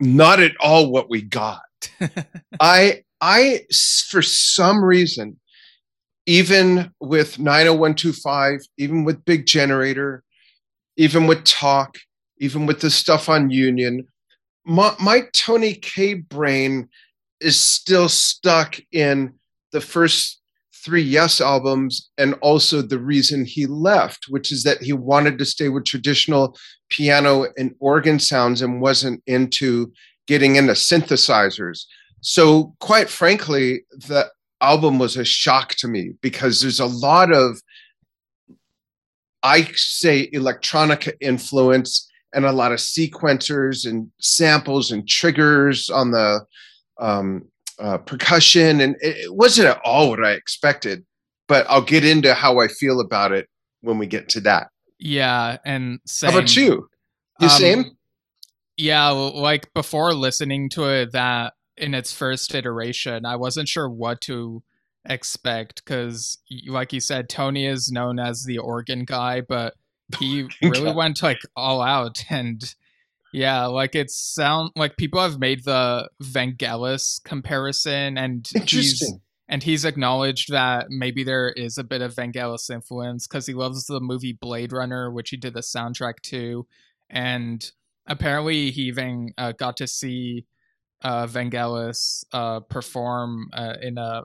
not 0.00 0.40
at 0.40 0.52
all 0.60 0.90
what 0.90 1.08
we 1.08 1.22
got. 1.22 1.62
I 2.60 3.04
I 3.20 3.66
for 4.10 4.22
some 4.22 4.84
reason 4.84 5.38
even 6.28 6.92
with 7.00 7.38
90125, 7.38 8.60
even 8.76 9.04
with 9.04 9.24
Big 9.24 9.46
Generator, 9.46 10.22
even 10.98 11.26
with 11.26 11.42
Talk, 11.44 11.96
even 12.40 12.66
with 12.66 12.80
the 12.80 12.90
stuff 12.90 13.28
on 13.28 13.50
Union, 13.50 14.06
my, 14.64 14.94
my 15.00 15.22
Tony 15.32 15.74
Kaye 15.74 16.14
brain 16.14 16.88
is 17.40 17.58
still 17.58 18.08
stuck 18.08 18.78
in 18.92 19.34
the 19.72 19.80
first 19.80 20.40
three 20.84 21.02
Yes 21.02 21.40
albums 21.40 22.10
and 22.18 22.34
also 22.34 22.82
the 22.82 22.98
reason 22.98 23.44
he 23.44 23.66
left, 23.66 24.26
which 24.28 24.52
is 24.52 24.62
that 24.62 24.82
he 24.82 24.92
wanted 24.92 25.38
to 25.38 25.44
stay 25.44 25.68
with 25.68 25.84
traditional 25.84 26.56
piano 26.88 27.46
and 27.56 27.74
organ 27.80 28.18
sounds 28.18 28.62
and 28.62 28.80
wasn't 28.80 29.22
into 29.26 29.92
getting 30.26 30.56
into 30.56 30.72
synthesizers. 30.72 31.84
So, 32.20 32.74
quite 32.80 33.08
frankly, 33.08 33.84
the 33.90 34.30
album 34.60 34.98
was 34.98 35.16
a 35.16 35.24
shock 35.24 35.74
to 35.76 35.88
me 35.88 36.14
because 36.20 36.60
there's 36.60 36.80
a 36.80 36.86
lot 36.86 37.32
of, 37.32 37.60
I 39.42 39.70
say, 39.74 40.30
electronica 40.30 41.12
influence 41.20 42.07
and 42.32 42.44
a 42.44 42.52
lot 42.52 42.72
of 42.72 42.78
sequencers 42.78 43.88
and 43.88 44.10
samples 44.20 44.90
and 44.90 45.08
triggers 45.08 45.88
on 45.88 46.10
the 46.10 46.44
um, 47.00 47.48
uh, 47.78 47.98
percussion. 47.98 48.80
And 48.80 48.96
it 49.00 49.34
wasn't 49.34 49.68
at 49.68 49.80
all 49.84 50.10
what 50.10 50.24
I 50.24 50.32
expected, 50.32 51.04
but 51.46 51.66
I'll 51.68 51.82
get 51.82 52.04
into 52.04 52.34
how 52.34 52.60
I 52.60 52.68
feel 52.68 53.00
about 53.00 53.32
it 53.32 53.48
when 53.80 53.98
we 53.98 54.06
get 54.06 54.28
to 54.30 54.40
that. 54.40 54.68
Yeah. 54.98 55.58
And 55.64 56.00
same. 56.06 56.32
How 56.32 56.38
about 56.38 56.56
you? 56.56 56.88
You 57.40 57.48
um, 57.48 57.50
same? 57.50 57.84
Yeah. 58.76 59.08
Like 59.08 59.72
before 59.74 60.12
listening 60.12 60.68
to 60.70 60.84
it, 60.88 61.12
that 61.12 61.54
in 61.76 61.94
its 61.94 62.12
first 62.12 62.54
iteration, 62.54 63.24
I 63.24 63.36
wasn't 63.36 63.68
sure 63.68 63.88
what 63.88 64.20
to 64.22 64.62
expect 65.08 65.84
because, 65.84 66.38
like 66.66 66.92
you 66.92 67.00
said, 67.00 67.28
Tony 67.28 67.66
is 67.66 67.90
known 67.90 68.18
as 68.18 68.44
the 68.44 68.58
organ 68.58 69.04
guy, 69.04 69.40
but 69.40 69.74
he 70.18 70.48
really 70.62 70.92
went 70.92 71.22
like 71.22 71.40
all 71.56 71.82
out 71.82 72.24
and 72.30 72.74
yeah 73.32 73.66
like 73.66 73.94
it 73.94 74.10
sound 74.10 74.70
like 74.74 74.96
people 74.96 75.20
have 75.20 75.38
made 75.38 75.64
the 75.64 76.08
vangelis 76.22 77.22
comparison 77.24 78.16
and 78.16 78.48
he's 78.66 79.02
and 79.50 79.62
he's 79.62 79.84
acknowledged 79.84 80.50
that 80.50 80.86
maybe 80.88 81.24
there 81.24 81.50
is 81.50 81.76
a 81.76 81.84
bit 81.84 82.00
of 82.00 82.14
vangelis 82.14 82.70
influence 82.70 83.26
because 83.26 83.46
he 83.46 83.54
loves 83.54 83.86
the 83.86 84.00
movie 84.00 84.32
blade 84.32 84.72
runner 84.72 85.10
which 85.10 85.30
he 85.30 85.36
did 85.36 85.52
the 85.52 85.60
soundtrack 85.60 86.20
to 86.22 86.66
and 87.10 87.72
apparently 88.06 88.70
he 88.70 88.82
even 88.82 89.32
uh, 89.36 89.52
got 89.52 89.76
to 89.76 89.86
see 89.86 90.46
uh, 91.02 91.26
vangelis 91.26 92.24
uh, 92.32 92.60
perform 92.60 93.48
uh, 93.52 93.74
in 93.82 93.98
a 93.98 94.22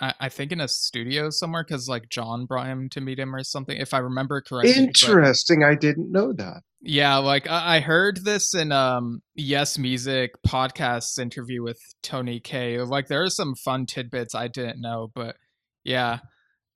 I, 0.00 0.14
I 0.20 0.28
think 0.28 0.52
in 0.52 0.60
a 0.60 0.68
studio 0.68 1.30
somewhere 1.30 1.64
because 1.64 1.88
like 1.88 2.08
John 2.08 2.46
brought 2.46 2.66
him 2.66 2.88
to 2.90 3.00
meet 3.00 3.18
him 3.18 3.34
or 3.34 3.44
something, 3.44 3.76
if 3.76 3.92
I 3.94 3.98
remember 3.98 4.40
correctly. 4.40 4.72
Interesting. 4.72 5.60
But, 5.60 5.68
I 5.68 5.74
didn't 5.74 6.10
know 6.10 6.32
that. 6.32 6.62
Yeah, 6.80 7.18
like 7.18 7.48
I, 7.48 7.76
I 7.76 7.80
heard 7.80 8.24
this 8.24 8.54
in 8.54 8.72
um 8.72 9.22
Yes 9.34 9.78
Music 9.78 10.32
podcast 10.46 11.18
interview 11.18 11.62
with 11.62 11.78
Tony 12.02 12.40
Kaye. 12.40 12.80
Like 12.80 13.08
there 13.08 13.22
are 13.22 13.30
some 13.30 13.54
fun 13.54 13.86
tidbits 13.86 14.34
I 14.34 14.48
didn't 14.48 14.80
know, 14.80 15.10
but 15.14 15.36
yeah. 15.84 16.20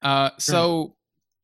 Uh 0.02 0.30
so 0.38 0.96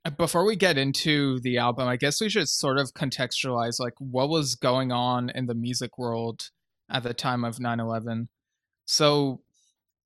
uh, 0.05 0.11
before 0.11 0.45
we 0.45 0.57
get 0.57 0.79
into 0.79 1.41
the 1.41 1.59
album, 1.59 1.89
I 1.89 1.97
guess 1.97 2.21
we 2.21 2.29
should 2.29 2.49
sort 2.49 2.79
of 2.79 2.93
contextualize 2.93 3.81
like 3.81 3.95
what 3.99 4.29
was 4.29 4.55
going 4.55 4.93
on 4.93 5.31
in 5.31 5.47
the 5.47 5.55
music 5.55 5.99
world 5.99 6.51
at 6.91 7.03
the 7.03 7.15
time 7.15 7.45
of 7.45 7.57
9/11. 7.57 8.29
So 8.85 9.41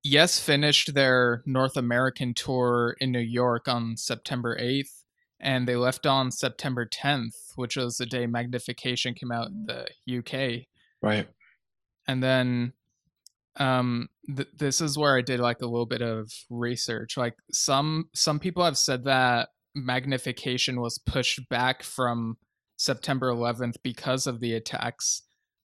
Yes 0.05 0.39
finished 0.39 0.93
their 0.93 1.43
North 1.47 1.79
American 1.79 2.35
tour 2.35 2.95
in 3.01 3.11
New 3.11 3.21
York 3.21 3.67
on 3.67 3.97
September 3.97 4.55
8th, 4.61 4.91
and 5.41 5.67
they 5.67 5.77
left 5.77 6.07
on 6.07 6.31
September 6.31 6.87
10th, 6.87 7.53
which 7.57 7.77
was 7.77 7.97
the 7.97 8.05
day 8.05 8.27
Magnification 8.27 9.15
came 9.15 9.33
out 9.33 9.49
in 9.49 9.67
the 9.67 10.19
UK. 10.19 10.67
Right. 11.03 11.27
And 12.07 12.23
then 12.23 12.75
um 13.57 14.09
th- 14.27 14.49
this 14.57 14.81
is 14.81 14.99
where 14.99 15.17
I 15.17 15.23
did 15.23 15.41
like 15.41 15.63
a 15.63 15.67
little 15.67 15.87
bit 15.87 16.03
of 16.03 16.31
research. 16.51 17.17
Like 17.17 17.35
some 17.51 18.11
some 18.15 18.39
people 18.39 18.63
have 18.63 18.77
said 18.77 19.05
that 19.05 19.49
Magnification 19.75 20.81
was 20.81 20.99
pushed 20.99 21.49
back 21.49 21.83
from 21.83 22.37
September 22.77 23.33
11th 23.33 23.77
because 23.83 24.27
of 24.27 24.41
the 24.41 24.53
attacks. 24.53 25.23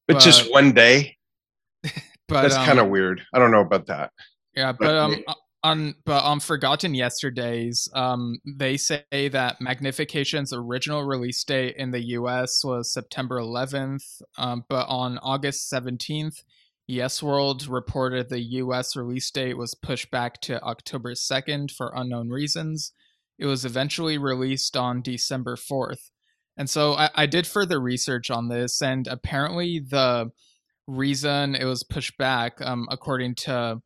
But, 0.08 0.14
but 0.14 0.22
just 0.22 0.50
one 0.50 0.72
day. 0.72 1.18
but 2.30 2.42
that's 2.42 2.56
um, 2.56 2.64
kind 2.64 2.78
of 2.78 2.88
weird. 2.88 3.22
I 3.34 3.38
don't 3.38 3.50
know 3.50 3.60
about 3.60 3.86
that. 3.86 4.12
Yeah, 4.54 4.72
but 4.72 4.96
um, 4.96 5.16
on 5.62 5.94
but 6.04 6.24
on 6.24 6.40
Forgotten 6.40 6.94
Yesterdays, 6.94 7.88
um, 7.94 8.38
they 8.46 8.76
say 8.76 9.02
that 9.10 9.60
Magnification's 9.60 10.52
original 10.52 11.04
release 11.04 11.42
date 11.44 11.76
in 11.76 11.90
the 11.90 12.02
U.S. 12.10 12.64
was 12.64 12.92
September 12.92 13.38
11th, 13.38 14.22
um, 14.38 14.64
but 14.68 14.86
on 14.88 15.18
August 15.18 15.70
17th, 15.72 16.42
Yes 16.86 17.22
World 17.22 17.68
reported 17.68 18.28
the 18.28 18.40
U.S. 18.40 18.96
release 18.96 19.30
date 19.30 19.56
was 19.56 19.74
pushed 19.74 20.10
back 20.10 20.40
to 20.42 20.62
October 20.62 21.12
2nd 21.12 21.70
for 21.70 21.92
unknown 21.94 22.30
reasons. 22.30 22.92
It 23.38 23.46
was 23.46 23.64
eventually 23.64 24.18
released 24.18 24.76
on 24.76 25.02
December 25.02 25.56
4th. 25.56 26.10
And 26.56 26.68
so 26.68 26.94
I, 26.94 27.10
I 27.14 27.26
did 27.26 27.46
further 27.46 27.80
research 27.80 28.30
on 28.30 28.48
this, 28.48 28.82
and 28.82 29.06
apparently 29.06 29.78
the 29.78 30.30
reason 30.90 31.54
it 31.54 31.64
was 31.64 31.82
pushed 31.82 32.18
back, 32.18 32.60
um, 32.60 32.88
according 32.90 33.36
to 33.36 33.80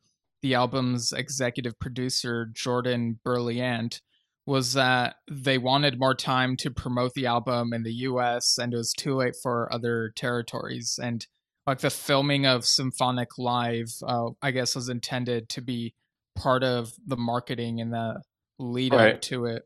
the 0.44 0.54
album's 0.54 1.10
executive 1.12 1.78
producer 1.78 2.46
Jordan 2.52 3.18
Berliant 3.24 4.02
was 4.44 4.74
that 4.74 5.16
they 5.30 5.56
wanted 5.56 5.98
more 5.98 6.14
time 6.14 6.54
to 6.58 6.70
promote 6.70 7.14
the 7.14 7.24
album 7.24 7.72
in 7.72 7.82
the 7.82 7.94
US 7.94 8.58
and 8.58 8.74
it 8.74 8.76
was 8.76 8.92
too 8.92 9.14
late 9.14 9.34
for 9.42 9.72
other 9.72 10.12
territories 10.14 11.00
and 11.02 11.26
like 11.66 11.78
the 11.78 11.88
filming 11.88 12.44
of 12.44 12.66
Symphonic 12.66 13.38
Live 13.38 13.88
uh, 14.06 14.32
I 14.42 14.50
guess 14.50 14.74
was 14.74 14.90
intended 14.90 15.48
to 15.48 15.62
be 15.62 15.94
part 16.36 16.62
of 16.62 16.92
the 17.06 17.16
marketing 17.16 17.80
and 17.80 17.90
the 17.90 18.20
lead 18.58 18.92
right. 18.92 19.14
up 19.14 19.22
to 19.22 19.46
it 19.46 19.62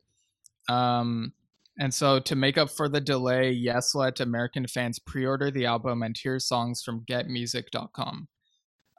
um 0.69 1.33
and 1.79 1.95
so 1.95 2.19
to 2.19 2.35
make 2.35 2.59
up 2.59 2.71
for 2.71 2.89
the 2.89 3.01
delay 3.01 3.51
yes 3.51 3.95
let 3.95 4.21
American 4.21 4.67
fans 4.67 4.99
pre-order 4.99 5.51
the 5.51 5.67
album 5.67 6.03
and 6.03 6.17
hear 6.17 6.39
songs 6.39 6.83
from 6.83 7.05
getmusic.com 7.09 8.29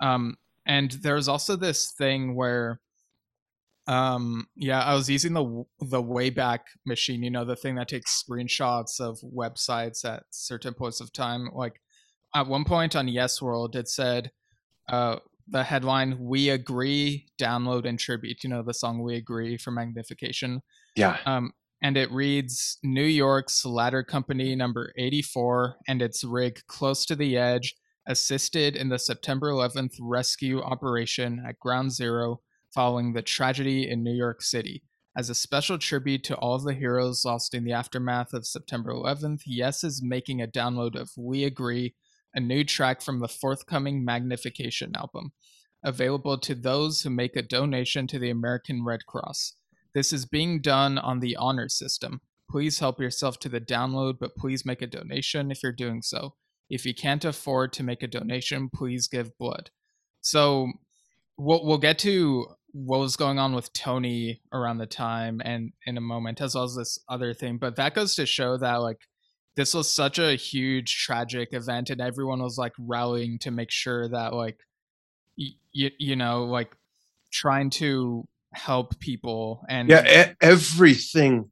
um 0.01 0.35
and 0.65 0.91
there's 1.03 1.27
also 1.27 1.55
this 1.55 1.91
thing 1.91 2.35
where 2.35 2.79
um 3.87 4.45
yeah 4.55 4.83
i 4.83 4.93
was 4.93 5.09
using 5.09 5.33
the 5.33 5.65
the 5.79 6.01
wayback 6.01 6.59
machine 6.85 7.23
you 7.23 7.31
know 7.31 7.43
the 7.43 7.55
thing 7.55 7.75
that 7.75 7.87
takes 7.87 8.23
screenshots 8.23 8.99
of 8.99 9.19
websites 9.21 10.05
at 10.05 10.23
certain 10.29 10.73
points 10.73 11.01
of 11.01 11.11
time. 11.11 11.49
Like 11.53 11.81
at 12.35 12.47
one 12.47 12.63
point 12.63 12.95
on 12.95 13.07
yes 13.07 13.41
world 13.41 13.75
it 13.75 13.87
said 13.89 14.31
uh 14.89 15.17
the 15.47 15.63
headline 15.63 16.19
we 16.19 16.49
agree 16.49 17.25
download 17.41 17.85
and 17.85 17.97
tribute 17.97 18.43
you 18.43 18.49
know 18.49 18.61
the 18.61 18.73
song 18.73 19.01
we 19.01 19.15
agree 19.15 19.57
for 19.57 19.71
magnification. 19.71 20.61
Yeah. 20.95 21.17
Um 21.25 21.53
and 21.81 21.97
it 21.97 22.11
reads 22.11 22.77
new 22.83 23.01
york's 23.01 23.65
ladder 23.65 24.03
company 24.03 24.55
number 24.55 24.91
84 24.97 25.77
and 25.87 26.01
its 26.01 26.23
rig 26.23 26.61
close 26.67 27.05
to 27.05 27.15
the 27.15 27.37
edge 27.37 27.75
assisted 28.09 28.75
in 28.75 28.89
the 28.89 28.97
September 28.97 29.49
11th 29.51 29.95
rescue 30.01 30.61
operation 30.61 31.43
at 31.47 31.59
Ground 31.59 31.91
Zero 31.91 32.41
following 32.73 33.13
the 33.13 33.21
tragedy 33.21 33.89
in 33.89 34.03
New 34.03 34.13
York 34.13 34.41
City. 34.41 34.83
As 35.15 35.29
a 35.29 35.35
special 35.35 35.77
tribute 35.77 36.23
to 36.25 36.35
all 36.35 36.55
of 36.55 36.63
the 36.63 36.73
heroes 36.73 37.23
lost 37.23 37.53
in 37.53 37.63
the 37.63 37.73
aftermath 37.73 38.33
of 38.33 38.47
September 38.47 38.91
11th, 38.91 39.41
Yes 39.45 39.83
is 39.83 40.01
making 40.03 40.41
a 40.41 40.47
download 40.47 40.95
of 40.95 41.11
We 41.17 41.43
Agree, 41.43 41.95
a 42.33 42.39
new 42.39 42.63
track 42.63 43.01
from 43.01 43.19
the 43.19 43.27
forthcoming 43.27 44.03
Magnification 44.03 44.95
album, 44.95 45.31
available 45.83 46.37
to 46.39 46.55
those 46.55 47.01
who 47.01 47.11
make 47.11 47.35
a 47.35 47.41
donation 47.43 48.07
to 48.07 48.17
the 48.17 48.29
American 48.31 48.83
Red 48.83 49.05
Cross. 49.05 49.53
This 49.93 50.13
is 50.13 50.25
being 50.25 50.61
done 50.61 50.97
on 50.97 51.19
the 51.19 51.35
honor 51.35 51.69
system. 51.69 52.21
Please 52.49 52.79
help 52.79 52.99
yourself 52.99 53.39
to 53.39 53.49
the 53.49 53.61
download, 53.61 54.19
but 54.19 54.35
please 54.35 54.65
make 54.65 54.81
a 54.81 54.87
donation 54.87 55.51
if 55.51 55.61
you're 55.63 55.71
doing 55.71 56.01
so. 56.01 56.35
If 56.69 56.85
you 56.85 56.93
can't 56.93 57.25
afford 57.25 57.73
to 57.73 57.83
make 57.83 58.03
a 58.03 58.07
donation, 58.07 58.69
please 58.69 59.07
give 59.07 59.37
blood. 59.37 59.71
So 60.21 60.71
we'll, 61.37 61.65
we'll 61.65 61.77
get 61.77 61.99
to 61.99 62.47
what 62.71 62.99
was 62.99 63.15
going 63.15 63.39
on 63.39 63.55
with 63.55 63.73
Tony 63.73 64.41
around 64.53 64.77
the 64.77 64.85
time 64.85 65.41
and 65.43 65.73
in 65.85 65.97
a 65.97 66.01
moment, 66.01 66.41
as 66.41 66.55
well 66.55 66.65
as 66.65 66.75
this 66.75 66.99
other 67.09 67.33
thing. 67.33 67.57
But 67.57 67.75
that 67.77 67.95
goes 67.95 68.15
to 68.15 68.25
show 68.25 68.57
that 68.57 68.75
like 68.75 69.07
this 69.55 69.73
was 69.73 69.89
such 69.89 70.19
a 70.19 70.35
huge 70.35 71.03
tragic 71.03 71.49
event, 71.53 71.89
and 71.89 71.99
everyone 71.99 72.41
was 72.41 72.57
like 72.57 72.73
rallying 72.77 73.39
to 73.39 73.51
make 73.51 73.71
sure 73.71 74.07
that 74.09 74.33
like 74.33 74.59
you 75.35 75.89
you 75.97 76.15
know 76.15 76.45
like 76.45 76.75
trying 77.31 77.69
to 77.69 78.27
help 78.53 78.99
people 78.99 79.63
and 79.69 79.89
yeah, 79.89 80.33
everything 80.41 81.51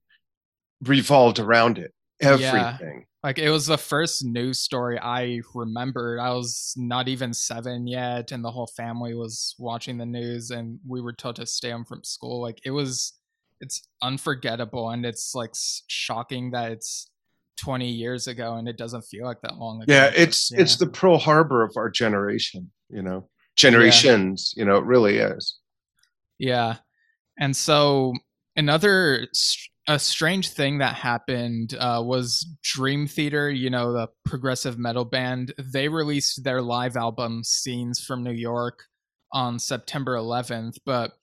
revolved 0.83 1.39
around 1.39 1.77
it. 1.77 1.91
Everything. 2.21 3.05
Like 3.23 3.39
it 3.39 3.49
was 3.49 3.65
the 3.65 3.77
first 3.77 4.23
news 4.23 4.59
story 4.59 4.99
I 4.99 5.41
remembered. 5.53 6.19
I 6.19 6.29
was 6.31 6.73
not 6.77 7.07
even 7.07 7.33
seven 7.33 7.87
yet, 7.87 8.31
and 8.31 8.43
the 8.43 8.51
whole 8.51 8.69
family 8.77 9.13
was 9.13 9.55
watching 9.59 9.97
the 9.97 10.05
news, 10.05 10.51
and 10.51 10.79
we 10.87 11.01
were 11.01 11.13
told 11.13 11.35
to 11.37 11.45
stay 11.45 11.71
home 11.71 11.83
from 11.85 12.03
school. 12.03 12.41
Like 12.41 12.59
it 12.63 12.71
was, 12.71 13.13
it's 13.59 13.81
unforgettable, 14.01 14.91
and 14.91 15.05
it's 15.05 15.35
like 15.35 15.51
shocking 15.87 16.51
that 16.51 16.71
it's 16.71 17.09
20 17.57 17.89
years 17.89 18.27
ago 18.27 18.55
and 18.55 18.67
it 18.67 18.77
doesn't 18.77 19.01
feel 19.01 19.25
like 19.25 19.41
that 19.41 19.57
long 19.57 19.81
ago. 19.81 19.91
Yeah, 19.91 20.11
it's 20.15 20.51
yeah. 20.51 20.61
it's 20.61 20.77
the 20.77 20.87
Pearl 20.87 21.17
Harbor 21.17 21.63
of 21.63 21.73
our 21.75 21.89
generation, 21.89 22.71
you 22.89 23.01
know. 23.01 23.29
Generations, 23.55 24.53
yeah. 24.55 24.61
you 24.61 24.69
know, 24.69 24.77
it 24.77 24.85
really 24.85 25.17
is. 25.17 25.57
Yeah. 26.37 26.75
And 27.39 27.55
so 27.55 28.13
another 28.55 29.27
a 29.87 29.97
strange 29.97 30.49
thing 30.49 30.79
that 30.79 30.95
happened 30.95 31.73
uh, 31.79 32.01
was 32.03 32.45
Dream 32.61 33.07
Theater, 33.07 33.49
you 33.49 33.69
know, 33.69 33.93
the 33.93 34.09
progressive 34.25 34.77
metal 34.77 35.05
band. 35.05 35.53
They 35.57 35.87
released 35.87 36.43
their 36.43 36.61
live 36.61 36.97
album 36.97 37.43
Scenes 37.43 38.03
from 38.03 38.21
New 38.21 38.33
York 38.33 38.83
on 39.31 39.59
September 39.59 40.15
11th, 40.15 40.79
but 40.85 41.13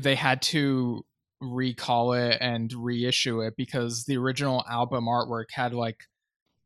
they 0.00 0.14
had 0.14 0.42
to 0.42 1.04
recall 1.40 2.12
it 2.12 2.38
and 2.40 2.72
reissue 2.72 3.40
it 3.40 3.54
because 3.56 4.04
the 4.04 4.16
original 4.16 4.64
album 4.70 5.06
artwork 5.06 5.50
had 5.50 5.74
like 5.74 6.04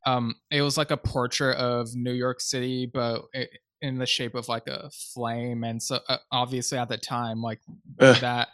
um 0.07 0.37
it 0.53 0.63
was 0.63 0.79
like 0.79 0.91
a 0.91 0.97
portrait 0.97 1.57
of 1.57 1.89
New 1.97 2.13
York 2.13 2.41
City 2.41 2.87
but 2.87 3.23
it, 3.33 3.51
in 3.81 3.99
the 3.99 4.07
shape 4.07 4.35
of 4.37 4.49
like 4.49 4.69
a 4.69 4.89
flame 4.91 5.65
and 5.65 5.83
so 5.83 5.99
uh, 6.09 6.19
obviously 6.31 6.79
at 6.79 6.89
the 6.89 6.97
time 6.97 7.43
like 7.43 7.61
Ugh. 7.99 8.17
that 8.21 8.49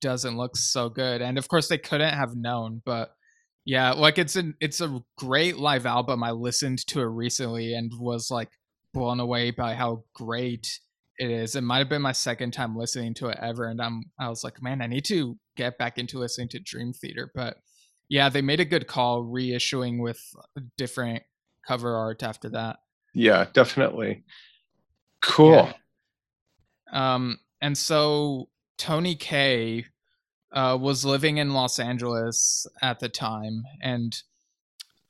doesn't 0.00 0.36
look 0.36 0.56
so 0.56 0.88
good 0.88 1.22
and 1.22 1.38
of 1.38 1.48
course 1.48 1.68
they 1.68 1.78
couldn't 1.78 2.14
have 2.14 2.34
known 2.34 2.82
but 2.84 3.12
yeah 3.64 3.92
like 3.92 4.18
it's 4.18 4.36
an 4.36 4.54
it's 4.60 4.80
a 4.80 5.00
great 5.18 5.58
live 5.58 5.86
album 5.86 6.22
i 6.22 6.30
listened 6.30 6.84
to 6.86 7.00
it 7.00 7.04
recently 7.04 7.74
and 7.74 7.92
was 7.98 8.30
like 8.30 8.50
blown 8.94 9.20
away 9.20 9.50
by 9.50 9.74
how 9.74 10.02
great 10.14 10.80
it 11.18 11.30
is 11.30 11.54
it 11.54 11.62
might 11.62 11.78
have 11.78 11.88
been 11.88 12.02
my 12.02 12.12
second 12.12 12.52
time 12.52 12.76
listening 12.76 13.14
to 13.14 13.28
it 13.28 13.38
ever 13.40 13.66
and 13.66 13.80
i'm 13.80 14.02
i 14.18 14.28
was 14.28 14.42
like 14.42 14.62
man 14.62 14.80
i 14.80 14.86
need 14.86 15.04
to 15.04 15.36
get 15.56 15.76
back 15.78 15.98
into 15.98 16.18
listening 16.18 16.48
to 16.48 16.58
dream 16.58 16.92
theater 16.92 17.30
but 17.34 17.58
yeah 18.08 18.28
they 18.28 18.42
made 18.42 18.60
a 18.60 18.64
good 18.64 18.86
call 18.86 19.22
reissuing 19.22 20.00
with 20.00 20.18
different 20.76 21.22
cover 21.66 21.96
art 21.96 22.22
after 22.22 22.50
that. 22.50 22.78
Yeah 23.14 23.46
definitely. 23.52 24.24
Cool. 25.22 25.72
Yeah. 26.92 27.12
um 27.14 27.38
and 27.60 27.76
so 27.78 28.48
Tony 28.80 29.14
Kaye 29.14 29.84
uh, 30.52 30.76
was 30.80 31.04
living 31.04 31.36
in 31.36 31.52
Los 31.52 31.78
Angeles 31.78 32.66
at 32.80 32.98
the 32.98 33.10
time, 33.10 33.62
and 33.82 34.16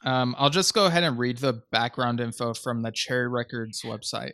um, 0.05 0.35
I'll 0.37 0.51
just 0.51 0.75
go 0.75 0.87
ahead 0.87 1.05
and 1.05 1.17
read 1.17 1.39
the 1.39 1.63
background 1.71 2.19
info 2.19 2.53
from 2.53 2.83
the 2.83 2.91
Cherry 2.91 3.29
Records 3.29 3.83
website. 3.83 4.33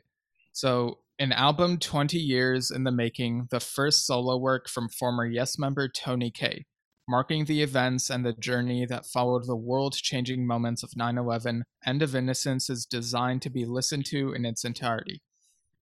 So, 0.52 1.00
an 1.18 1.32
album 1.32 1.76
20 1.76 2.16
years 2.16 2.70
in 2.70 2.84
the 2.84 2.90
making, 2.90 3.48
the 3.50 3.60
first 3.60 4.06
solo 4.06 4.38
work 4.38 4.70
from 4.70 4.88
former 4.88 5.26
Yes 5.26 5.58
member 5.58 5.86
Tony 5.86 6.30
Kaye, 6.30 6.64
marking 7.06 7.44
the 7.44 7.62
events 7.62 8.08
and 8.08 8.24
the 8.24 8.32
journey 8.32 8.86
that 8.86 9.04
followed 9.04 9.46
the 9.46 9.54
world 9.54 9.96
changing 9.96 10.46
moments 10.46 10.82
of 10.82 10.96
9 10.96 11.18
11, 11.18 11.62
End 11.84 12.00
of 12.00 12.16
Innocence 12.16 12.70
is 12.70 12.86
designed 12.86 13.42
to 13.42 13.50
be 13.50 13.66
listened 13.66 14.06
to 14.06 14.32
in 14.32 14.46
its 14.46 14.64
entirety 14.64 15.20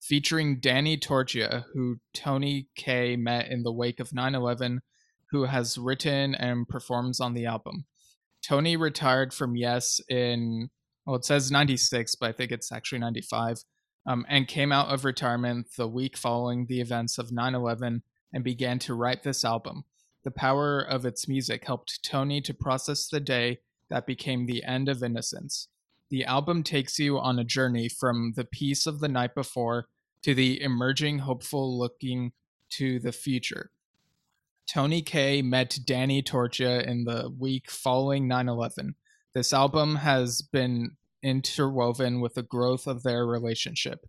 featuring 0.04 0.60
Danny 0.60 0.98
Torchia, 0.98 1.64
who 1.74 1.98
Tony 2.14 2.68
Kaye 2.76 3.16
met 3.16 3.50
in 3.50 3.64
the 3.64 3.72
wake 3.72 4.02
of 4.02 4.14
9 4.14 4.36
11, 4.36 4.82
who 5.32 5.46
has 5.46 5.78
written 5.78 6.36
and 6.36 6.68
performs 6.68 7.22
on 7.22 7.34
the 7.34 7.46
album. 7.46 7.86
Tony 8.44 8.76
retired 8.76 9.34
from 9.34 9.56
Yes 9.56 10.02
in, 10.10 10.70
well, 11.06 11.16
it 11.16 11.24
says 11.24 11.52
96, 11.52 12.16
but 12.16 12.30
I 12.30 12.32
think 12.34 12.52
it's 12.52 12.72
actually 12.72 13.00
95, 13.00 13.64
um, 14.06 14.26
and 14.28 14.46
came 14.46 14.74
out 14.74 14.90
of 14.90 15.06
retirement 15.06 15.68
the 15.78 15.88
week 15.88 16.18
following 16.18 16.66
the 16.66 16.82
events 16.82 17.18
of 17.18 17.32
9 17.32 17.56
11 17.56 18.04
and 18.34 18.44
began 18.44 18.80
to 18.80 18.94
write 18.94 19.24
this 19.24 19.46
album. 19.46 19.86
The 20.26 20.32
power 20.32 20.82
of 20.82 21.06
its 21.06 21.30
music 21.30 21.66
helped 21.66 22.04
Tony 22.04 22.42
to 22.42 22.54
process 22.54 23.08
the 23.08 23.22
day 23.22 23.60
that 23.90 24.06
became 24.06 24.46
the 24.46 24.64
end 24.66 24.90
of 24.90 25.02
innocence. 25.02 25.70
The 26.10 26.26
album 26.26 26.64
takes 26.64 27.00
you 27.00 27.18
on 27.18 27.40
a 27.40 27.44
journey 27.44 27.88
from 27.88 28.34
the 28.36 28.46
peace 28.46 28.86
of 28.86 29.00
the 29.00 29.08
night 29.08 29.34
before 29.34 29.88
to 30.24 30.34
the 30.34 30.62
emerging 30.62 31.20
hopeful 31.20 31.78
looking 31.78 32.32
to 32.72 33.00
the 33.00 33.12
future. 33.12 33.72
Tony 34.68 35.02
Kaye 35.02 35.42
met 35.42 35.78
Danny 35.86 36.24
Torchia 36.24 36.86
in 36.86 37.04
the 37.04 37.32
week 37.38 37.70
following 37.70 38.28
9 38.28 38.50
11. 38.50 38.96
This 39.34 39.52
album 39.52 39.98
has 39.98 40.42
been 40.42 40.92
interwoven 41.22 42.22
with 42.22 42.36
the 42.36 42.44
growth 42.44 42.88
of 42.88 43.04
their 43.04 43.26
relationship. 43.26 44.06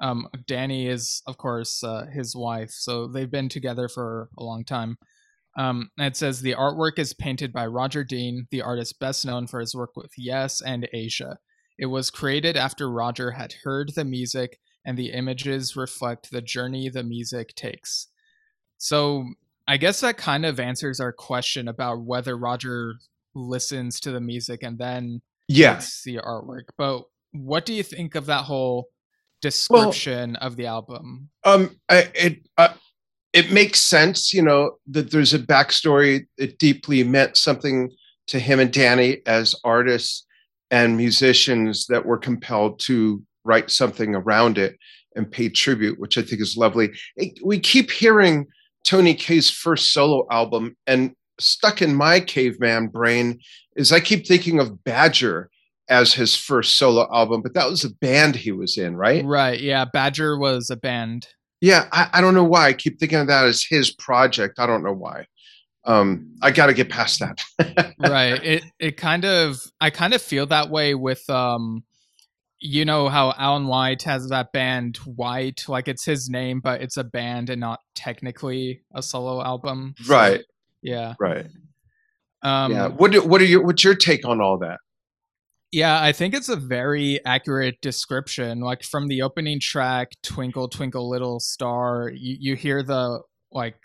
Um, 0.00 0.26
Danny 0.46 0.88
is, 0.88 1.22
of 1.26 1.36
course, 1.36 1.84
uh, 1.84 2.06
his 2.06 2.34
wife, 2.34 2.70
so 2.70 3.06
they've 3.06 3.30
been 3.30 3.48
together 3.48 3.88
for 3.88 4.28
a 4.38 4.42
long 4.42 4.64
time. 4.64 4.98
Um, 5.56 5.90
it 5.98 6.16
says 6.16 6.40
the 6.40 6.54
artwork 6.54 6.98
is 6.98 7.12
painted 7.12 7.52
by 7.52 7.66
Roger 7.66 8.02
Dean, 8.02 8.48
the 8.50 8.62
artist 8.62 8.98
best 8.98 9.24
known 9.24 9.46
for 9.46 9.60
his 9.60 9.74
work 9.74 9.96
with 9.96 10.12
Yes 10.16 10.60
and 10.60 10.88
Asia. 10.92 11.38
It 11.78 11.86
was 11.86 12.10
created 12.10 12.56
after 12.56 12.90
Roger 12.90 13.32
had 13.32 13.54
heard 13.64 13.92
the 13.94 14.04
music 14.04 14.58
and 14.84 14.98
the 14.98 15.12
images 15.12 15.76
reflect 15.76 16.30
the 16.30 16.42
journey 16.42 16.88
the 16.88 17.02
music 17.02 17.54
takes. 17.54 18.08
So 18.78 19.26
I 19.68 19.76
guess 19.76 20.00
that 20.00 20.16
kind 20.16 20.44
of 20.44 20.58
answers 20.58 21.00
our 21.00 21.12
question 21.12 21.68
about 21.68 22.00
whether 22.00 22.36
Roger 22.36 22.94
listens 23.34 24.00
to 24.00 24.10
the 24.10 24.20
music 24.20 24.62
and 24.62 24.78
then 24.78 25.22
yes 25.48 26.02
the 26.04 26.16
artwork. 26.16 26.64
But 26.76 27.04
what 27.32 27.64
do 27.64 27.72
you 27.72 27.82
think 27.82 28.14
of 28.14 28.26
that 28.26 28.44
whole 28.44 28.88
description 29.40 30.36
well, 30.40 30.48
of 30.48 30.56
the 30.56 30.66
album? 30.66 31.30
Um, 31.44 31.78
I, 31.88 32.08
it 32.14 32.38
uh, 32.58 32.74
it 33.32 33.50
makes 33.50 33.80
sense, 33.80 34.34
you 34.34 34.42
know, 34.42 34.72
that 34.88 35.10
there's 35.10 35.32
a 35.32 35.38
backstory. 35.38 36.26
that 36.38 36.58
deeply 36.58 37.02
meant 37.04 37.36
something 37.36 37.90
to 38.26 38.38
him 38.38 38.60
and 38.60 38.72
Danny 38.72 39.22
as 39.26 39.54
artists 39.64 40.26
and 40.70 40.96
musicians 40.96 41.86
that 41.86 42.06
were 42.06 42.18
compelled 42.18 42.80
to 42.80 43.22
write 43.44 43.70
something 43.70 44.14
around 44.14 44.58
it 44.58 44.78
and 45.14 45.30
pay 45.30 45.48
tribute, 45.48 45.98
which 45.98 46.16
I 46.16 46.22
think 46.22 46.40
is 46.40 46.56
lovely. 46.56 46.90
We 47.44 47.58
keep 47.58 47.90
hearing 47.90 48.46
Tony 48.84 49.14
Kaye's 49.14 49.50
first 49.50 49.92
solo 49.92 50.26
album, 50.30 50.76
and 50.86 51.14
stuck 51.38 51.82
in 51.82 51.94
my 51.94 52.20
caveman 52.20 52.88
brain 52.88 53.40
is 53.76 53.92
I 53.92 54.00
keep 54.00 54.26
thinking 54.26 54.60
of 54.60 54.84
Badger 54.84 55.50
as 55.88 56.14
his 56.14 56.36
first 56.36 56.78
solo 56.78 57.08
album, 57.12 57.42
but 57.42 57.54
that 57.54 57.68
was 57.68 57.84
a 57.84 57.90
band 57.90 58.36
he 58.36 58.52
was 58.52 58.78
in, 58.78 58.96
right? 58.96 59.24
Right. 59.24 59.60
Yeah. 59.60 59.84
Badger 59.84 60.38
was 60.38 60.70
a 60.70 60.76
band. 60.76 61.26
Yeah. 61.60 61.86
I, 61.92 62.08
I 62.14 62.20
don't 62.20 62.34
know 62.34 62.44
why. 62.44 62.68
I 62.68 62.72
keep 62.72 62.98
thinking 62.98 63.18
of 63.18 63.26
that 63.26 63.44
as 63.44 63.62
his 63.62 63.90
project. 63.90 64.58
I 64.58 64.66
don't 64.66 64.82
know 64.82 64.92
why. 64.92 65.26
Um, 65.84 66.34
I 66.40 66.50
got 66.52 66.66
to 66.66 66.74
get 66.74 66.88
past 66.90 67.20
that. 67.20 67.94
right. 67.98 68.42
It, 68.42 68.64
it 68.78 68.96
kind 68.96 69.24
of, 69.24 69.60
I 69.80 69.90
kind 69.90 70.14
of 70.14 70.22
feel 70.22 70.46
that 70.46 70.70
way 70.70 70.94
with, 70.94 71.28
um, 71.28 71.82
you 72.62 72.84
know 72.84 73.08
how 73.08 73.34
Alan 73.36 73.66
White 73.66 74.02
has 74.04 74.28
that 74.28 74.52
band 74.52 74.96
White, 74.98 75.64
like 75.68 75.88
it's 75.88 76.04
his 76.04 76.30
name, 76.30 76.60
but 76.60 76.80
it's 76.80 76.96
a 76.96 77.04
band 77.04 77.50
and 77.50 77.60
not 77.60 77.80
technically 77.94 78.82
a 78.94 79.02
solo 79.02 79.42
album. 79.42 79.94
So, 80.00 80.14
right. 80.14 80.40
Yeah. 80.80 81.14
Right. 81.18 81.46
Um, 82.42 82.72
yeah. 82.72 82.86
What 82.88 83.12
do, 83.12 83.22
what 83.22 83.40
are 83.40 83.44
your 83.44 83.64
what's 83.64 83.82
your 83.82 83.96
take 83.96 84.24
on 84.24 84.40
all 84.40 84.58
that? 84.58 84.78
Yeah, 85.72 86.02
I 86.02 86.12
think 86.12 86.34
it's 86.34 86.48
a 86.48 86.56
very 86.56 87.24
accurate 87.24 87.80
description. 87.80 88.60
Like 88.60 88.84
from 88.84 89.08
the 89.08 89.22
opening 89.22 89.58
track, 89.58 90.12
"Twinkle 90.22 90.68
Twinkle 90.68 91.08
Little 91.08 91.40
Star," 91.40 92.10
you, 92.14 92.36
you 92.38 92.56
hear 92.56 92.82
the 92.82 93.22
like, 93.50 93.76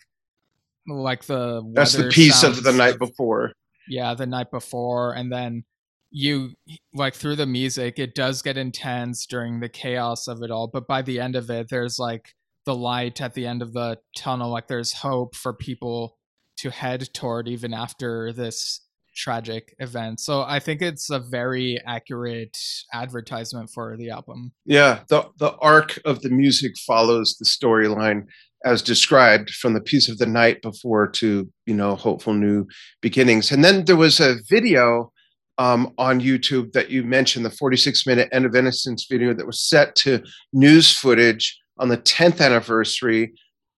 like 0.87 1.23
the 1.25 1.63
that's 1.73 1.93
the 1.93 2.09
piece 2.09 2.43
of 2.43 2.63
the 2.63 2.73
night 2.73 2.99
before. 2.99 3.53
Yeah, 3.87 4.13
the 4.15 4.25
night 4.25 4.51
before, 4.51 5.13
and 5.13 5.31
then 5.31 5.63
you 6.09 6.51
like 6.93 7.13
through 7.13 7.35
the 7.35 7.45
music 7.45 7.99
it 7.99 8.15
does 8.15 8.41
get 8.41 8.57
intense 8.57 9.25
during 9.25 9.59
the 9.59 9.69
chaos 9.69 10.27
of 10.27 10.41
it 10.41 10.51
all 10.51 10.67
but 10.67 10.87
by 10.87 11.01
the 11.01 11.19
end 11.19 11.35
of 11.35 11.49
it 11.49 11.67
there's 11.69 11.99
like 11.99 12.33
the 12.65 12.75
light 12.75 13.21
at 13.21 13.33
the 13.33 13.47
end 13.47 13.61
of 13.61 13.73
the 13.73 13.97
tunnel 14.15 14.51
like 14.51 14.67
there's 14.67 14.93
hope 14.93 15.35
for 15.35 15.53
people 15.53 16.17
to 16.57 16.69
head 16.69 17.09
toward 17.13 17.47
even 17.47 17.73
after 17.73 18.33
this 18.33 18.81
tragic 19.15 19.73
event. 19.79 20.19
So 20.19 20.43
i 20.43 20.59
think 20.59 20.81
it's 20.81 21.09
a 21.09 21.19
very 21.19 21.79
accurate 21.85 22.57
advertisement 22.93 23.71
for 23.73 23.97
the 23.97 24.11
album. 24.11 24.51
Yeah 24.65 24.99
the 25.09 25.29
the 25.37 25.55
arc 25.55 25.99
of 26.05 26.21
the 26.21 26.29
music 26.29 26.73
follows 26.85 27.35
the 27.39 27.45
storyline 27.45 28.25
as 28.65 28.81
described 28.81 29.49
from 29.51 29.73
the 29.73 29.81
piece 29.81 30.09
of 30.09 30.17
the 30.17 30.25
night 30.25 30.61
before 30.61 31.07
to 31.13 31.49
you 31.65 31.73
know 31.73 31.95
hopeful 31.95 32.33
new 32.33 32.65
beginnings. 33.01 33.51
And 33.51 33.63
then 33.63 33.85
there 33.85 33.95
was 33.95 34.19
a 34.19 34.35
video 34.49 35.11
um, 35.57 35.93
on 35.97 36.19
YouTube 36.19 36.71
that 36.73 36.89
you 36.89 37.03
mentioned, 37.03 37.45
the 37.45 37.51
46 37.51 38.05
minute 38.05 38.29
End 38.31 38.45
of 38.45 38.55
Innocence 38.55 39.07
video 39.09 39.33
that 39.33 39.45
was 39.45 39.59
set 39.59 39.95
to 39.95 40.23
news 40.53 40.95
footage 40.95 41.57
on 41.77 41.89
the 41.89 41.97
10th 41.97 42.41
anniversary. 42.41 43.33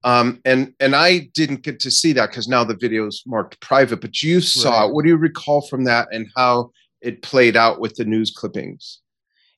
Um, 0.04 0.40
and 0.44 0.74
and 0.78 0.94
I 0.94 1.28
didn't 1.34 1.62
get 1.62 1.80
to 1.80 1.90
see 1.90 2.12
that 2.12 2.30
because 2.30 2.46
now 2.46 2.62
the 2.62 2.76
video 2.76 3.06
is 3.06 3.22
marked 3.26 3.60
private. 3.60 4.00
But 4.00 4.22
you 4.22 4.40
saw 4.40 4.82
right. 4.82 4.88
it. 4.88 4.94
What 4.94 5.02
do 5.04 5.08
you 5.08 5.16
recall 5.16 5.66
from 5.66 5.84
that, 5.84 6.08
and 6.12 6.28
how 6.36 6.70
it 7.00 7.22
played 7.22 7.56
out 7.56 7.80
with 7.80 7.94
the 7.94 8.04
news 8.04 8.32
clippings. 8.34 9.00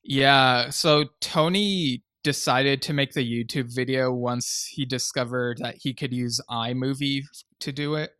Yeah, 0.03 0.69
so 0.69 1.05
Tony 1.19 2.03
decided 2.23 2.81
to 2.83 2.93
make 2.93 3.13
the 3.13 3.25
YouTube 3.25 3.73
video 3.73 4.11
once 4.11 4.67
he 4.71 4.85
discovered 4.85 5.57
that 5.59 5.75
he 5.79 5.93
could 5.93 6.13
use 6.13 6.39
iMovie 6.49 7.23
to 7.59 7.71
do 7.71 7.95
it. 7.95 8.11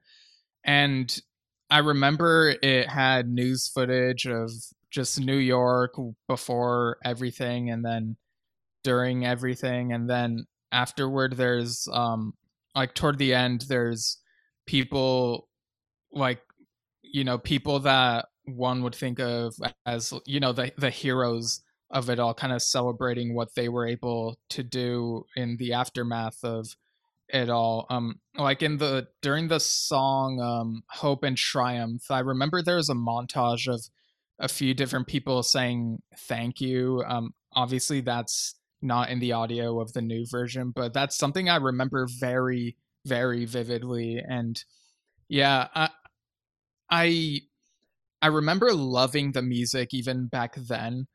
And 0.64 1.20
I 1.72 1.80
remember 1.80 2.54
it 2.62 2.90
had 2.90 3.30
news 3.30 3.70
footage 3.70 4.28
of 4.28 4.52
just 4.92 5.20
New 5.22 5.38
York 5.38 5.96
before 6.28 6.98
everything 7.04 7.70
and 7.70 7.84
then 7.84 8.18
during 8.84 9.26
everything. 9.26 9.94
And 9.94 10.10
then 10.10 10.46
afterward 10.72 11.38
there's 11.38 11.88
um 11.92 12.34
like 12.76 12.94
toward 12.94 13.18
the 13.18 13.34
end 13.34 13.66
there's 13.68 14.18
people 14.66 15.50
like 16.14 16.42
you 17.02 17.24
know 17.24 17.38
people 17.38 17.80
that 17.80 18.26
one 18.46 18.82
would 18.84 18.96
think 18.96 19.20
of 19.20 19.54
as 19.86 20.14
you 20.26 20.40
know 20.40 20.54
the 20.54 20.72
the 20.78 20.90
heroes 20.90 21.62
of 21.90 22.10
it 22.10 22.20
all 22.20 22.34
kind 22.34 22.54
of 22.54 22.62
celebrating 22.62 23.36
what 23.36 23.54
they 23.56 23.68
were 23.68 23.86
able 23.86 24.38
to 24.50 24.64
do 24.64 25.26
in 25.36 25.58
the 25.58 25.74
aftermath 25.74 26.42
of 26.44 26.76
it 27.34 27.50
all 27.50 27.86
um 27.89 28.15
like 28.38 28.62
in 28.62 28.78
the 28.78 29.08
during 29.22 29.48
the 29.48 29.60
song 29.60 30.39
um 30.41 30.84
hope 30.89 31.24
and 31.24 31.38
triumph 31.38 32.04
i 32.10 32.20
remember 32.20 32.62
there 32.62 32.76
was 32.76 32.89
a 32.89 32.94
montage 32.94 33.67
of 33.67 33.82
a 34.39 34.48
few 34.48 34.74
different 34.74 35.08
people 35.08 35.44
saying 35.44 36.00
thank 36.28 36.60
you 36.60 37.04
um 37.08 37.32
obviously 37.54 38.02
that's 38.02 38.56
not 38.82 39.10
in 39.10 39.20
the 39.20 39.32
audio 39.32 39.80
of 39.80 39.94
the 39.94 40.02
new 40.02 40.26
version 40.30 40.72
but 40.76 40.94
that's 40.94 41.17
something 41.17 41.50
i 41.50 41.56
remember 41.56 42.08
very 42.20 42.76
very 43.06 43.46
vividly 43.46 44.22
and 44.28 44.63
yeah 45.30 45.67
i 45.76 45.89
i 46.89 47.39
i 48.22 48.28
remember 48.28 48.74
loving 48.74 49.32
the 49.32 49.41
music 49.41 49.94
even 49.94 50.28
back 50.28 50.56
then 50.56 51.06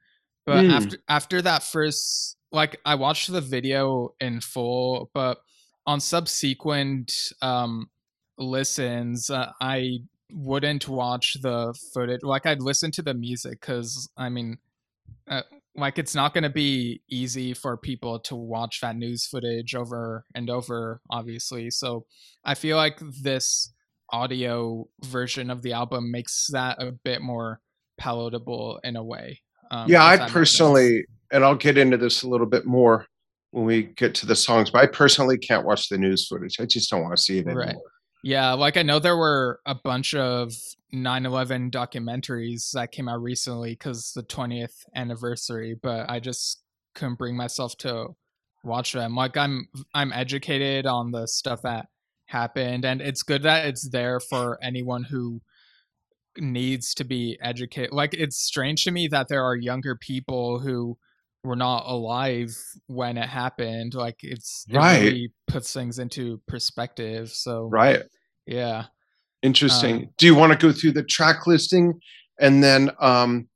but 0.45 0.65
mm. 0.65 0.73
after 0.73 0.97
after 1.09 1.43
that 1.43 1.63
first 1.63 2.37
like 2.53 2.81
i 2.85 2.95
watched 2.95 3.31
the 3.31 3.41
video 3.41 4.11
in 4.21 4.41
full 4.41 5.11
but 5.13 5.39
on 5.87 6.01
subsequent 6.01 7.33
um 7.43 7.89
listens 8.39 9.31
uh, 9.31 9.53
i 9.61 9.99
wouldn't 10.33 10.89
watch 10.89 11.37
the 11.41 11.75
footage 11.95 12.23
like 12.23 12.47
i'd 12.47 12.61
listen 12.61 12.91
to 12.91 13.03
the 13.03 13.15
music 13.15 13.61
because 13.61 14.09
i 14.17 14.29
mean 14.29 14.59
uh, 15.29 15.43
like 15.77 15.99
it's 15.99 16.15
not 16.15 16.33
going 16.33 16.43
to 16.43 16.51
be 16.51 17.03
easy 17.09 17.53
for 17.53 17.77
people 17.77 18.19
to 18.19 18.35
watch 18.35 18.81
that 18.81 18.97
news 18.97 19.27
footage 19.27 19.75
over 19.75 20.25
and 20.35 20.49
over 20.49 21.01
obviously. 21.11 21.71
So 21.71 22.07
i 22.45 22.55
feel 22.55 22.77
like 22.77 22.99
this 23.23 23.73
audio 24.11 24.89
version 25.05 25.51
of 25.51 25.63
the 25.63 25.73
album 25.73 26.11
makes 26.11 26.49
that 26.53 26.81
a 26.81 26.93
bit 26.93 27.21
more 27.21 27.61
palatable 27.99 28.79
in 28.85 28.95
a 28.97 29.03
way 29.03 29.41
um, 29.71 29.89
yeah 29.89 30.05
i 30.05 30.17
personally 30.29 31.05
and 31.33 31.43
i'll 31.43 31.57
get 31.57 31.77
into 31.77 31.97
this 31.97 32.23
a 32.23 32.29
little 32.29 32.47
bit 32.47 32.67
more 32.67 33.07
when 33.57 33.65
we 33.65 33.85
get 33.85 34.15
to 34.15 34.27
the 34.27 34.37
songs 34.37 34.71
but 34.71 34.83
i 34.83 34.87
personally 34.87 35.39
can't 35.39 35.65
watch 35.65 35.89
the 35.89 35.97
news 35.97 36.27
footage. 36.29 36.61
I 36.61 36.67
just 36.67 36.91
don't 36.91 37.03
want 37.03 37.17
to 37.17 37.23
see 37.23 37.39
it 37.39 37.47
anymore. 37.47 37.65
Right. 37.65 37.77
yeah 38.23 38.53
like 38.53 38.77
i 38.77 38.83
know 38.83 38.99
there 38.99 39.17
were 39.17 39.61
a 39.65 39.75
bunch 39.75 40.13
of 40.13 40.53
9-11 40.95 41.71
documentaries 41.71 42.71
that 42.73 42.93
came 42.93 43.09
out 43.09 43.23
recently 43.23 43.71
because 43.71 44.13
the 44.15 44.23
20th 44.25 44.75
anniversary 44.95 45.75
but 45.83 46.11
i 46.11 46.21
just 46.21 46.63
couldn't 46.95 47.17
bring 47.17 47.37
myself 47.37 47.77
to 47.79 48.09
watch 48.63 48.93
them. 48.93 49.15
Like 49.15 49.39
i'm 49.39 49.69
i'm 49.95 50.13
educated 50.13 50.85
on 50.85 51.11
the 51.11 51.27
stuff 51.27 51.63
that 51.63 51.87
happened 52.27 52.85
and 52.85 53.01
it's 53.01 53.23
good 53.23 53.45
that 53.45 53.67
it's 53.67 53.89
there 53.89 54.21
for 54.21 54.59
anyone 54.63 55.05
who 55.05 55.41
needs 56.37 56.93
to 56.93 57.05
be 57.05 57.39
educated 57.41 57.93
like 57.93 58.13
it's 58.13 58.37
strange 58.37 58.85
to 58.85 58.91
me 58.91 59.09
that 59.09 59.29
there 59.29 59.43
are 59.43 59.57
younger 59.57 59.97
people 59.97 60.59
who 60.59 60.99
were 61.47 61.57
not 61.57 61.85
alive 61.87 62.57
when 62.87 63.17
it 63.17 63.29
happened 63.29 63.95
like 63.95 64.17
it's 64.23 64.67
it 64.69 64.77
right 64.77 65.01
really 65.01 65.33
puts 65.47 65.73
things 65.73 65.99
into 65.99 66.41
perspective 66.47 67.31
so 67.31 67.69
right 67.73 68.03
yeah 68.47 68.85
Interesting. 69.47 69.97
Um, 69.97 70.09
Do 70.19 70.27
you 70.27 70.35
want 70.35 70.53
to 70.53 70.59
go 70.59 70.73
through 70.73 70.93
the 70.93 71.05
track 71.05 71.47
listing 71.47 72.01
and 72.41 72.63
then 72.63 72.91
um, 72.99 73.49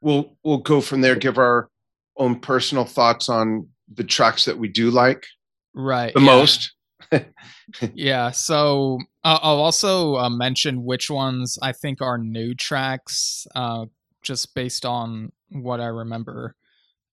we'll 0.00 0.36
we'll 0.42 0.58
go 0.58 0.80
from 0.80 1.00
there. 1.02 1.14
Give 1.14 1.38
our 1.38 1.70
own 2.16 2.40
personal 2.40 2.84
thoughts 2.84 3.28
on 3.28 3.68
the 3.92 4.04
tracks 4.04 4.44
that 4.46 4.58
we 4.58 4.68
do 4.68 4.90
like. 4.90 5.24
Right. 5.72 6.12
The 6.14 6.20
yeah. 6.20 6.26
most. 6.26 6.72
yeah. 7.94 8.30
So 8.32 8.98
uh, 9.22 9.38
I'll 9.40 9.60
also 9.60 10.16
uh, 10.16 10.30
mention 10.30 10.84
which 10.84 11.10
ones 11.10 11.58
I 11.62 11.72
think 11.72 12.00
are 12.00 12.18
new 12.18 12.54
tracks, 12.54 13.46
uh, 13.54 13.86
just 14.22 14.54
based 14.54 14.84
on 14.84 15.30
what 15.50 15.80
I 15.80 15.86
remember. 15.86 16.56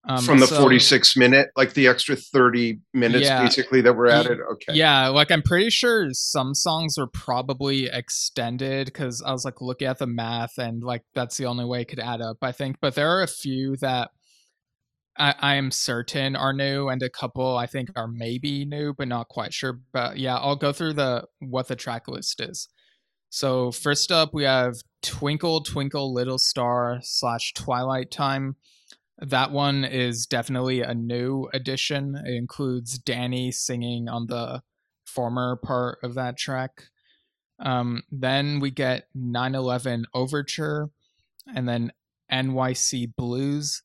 Um, 0.05 0.21
From 0.21 0.39
the 0.39 0.47
so, 0.47 0.59
46 0.59 1.15
minute, 1.15 1.51
like 1.55 1.73
the 1.73 1.87
extra 1.87 2.17
30 2.17 2.79
minutes 2.93 3.23
yeah, 3.23 3.41
basically 3.41 3.79
that 3.81 3.93
were 3.93 4.07
added. 4.07 4.39
Okay. 4.51 4.73
Yeah. 4.73 5.07
Like 5.07 5.31
I'm 5.31 5.41
pretty 5.41 5.69
sure 5.69 6.09
some 6.11 6.53
songs 6.53 6.97
were 6.97 7.07
probably 7.07 7.85
extended 7.85 8.87
because 8.87 9.21
I 9.21 9.31
was 9.31 9.45
like 9.45 9.61
looking 9.61 9.87
at 9.87 9.99
the 9.99 10.07
math 10.07 10.57
and 10.57 10.83
like 10.83 11.03
that's 11.15 11.37
the 11.37 11.45
only 11.45 11.63
way 11.63 11.81
it 11.81 11.87
could 11.87 12.01
add 12.01 12.19
up, 12.19 12.37
I 12.41 12.51
think. 12.51 12.77
But 12.81 12.95
there 12.95 13.09
are 13.09 13.23
a 13.23 13.27
few 13.27 13.77
that 13.77 14.11
I, 15.17 15.35
I 15.39 15.55
am 15.55 15.71
certain 15.71 16.35
are 16.35 16.51
new 16.51 16.89
and 16.89 17.01
a 17.01 17.09
couple 17.09 17.55
I 17.55 17.65
think 17.65 17.89
are 17.95 18.07
maybe 18.07 18.65
new, 18.65 18.93
but 18.93 19.07
not 19.07 19.29
quite 19.29 19.53
sure. 19.53 19.79
But 19.93 20.17
yeah, 20.17 20.35
I'll 20.35 20.57
go 20.57 20.73
through 20.73 20.93
the 20.93 21.27
what 21.39 21.69
the 21.69 21.77
track 21.77 22.09
list 22.09 22.41
is. 22.41 22.67
So 23.29 23.71
first 23.71 24.11
up 24.11 24.33
we 24.33 24.43
have 24.43 24.75
Twinkle 25.01 25.61
Twinkle 25.61 26.13
Little 26.13 26.37
Star 26.37 26.99
slash 27.03 27.53
Twilight 27.53 28.11
Time 28.11 28.57
that 29.23 29.51
one 29.51 29.85
is 29.85 30.25
definitely 30.25 30.81
a 30.81 30.93
new 30.93 31.49
addition. 31.53 32.15
It 32.25 32.33
includes 32.33 32.97
Danny 32.97 33.51
singing 33.51 34.09
on 34.09 34.27
the 34.27 34.61
former 35.05 35.55
part 35.55 35.99
of 36.03 36.15
that 36.15 36.37
track. 36.37 36.89
Um, 37.59 38.03
then 38.11 38.59
we 38.59 38.69
get 38.69 39.07
911 39.15 40.07
Overture, 40.13 40.89
and 41.55 41.67
then 41.69 41.93
NYC 42.31 43.15
Blues, 43.15 43.83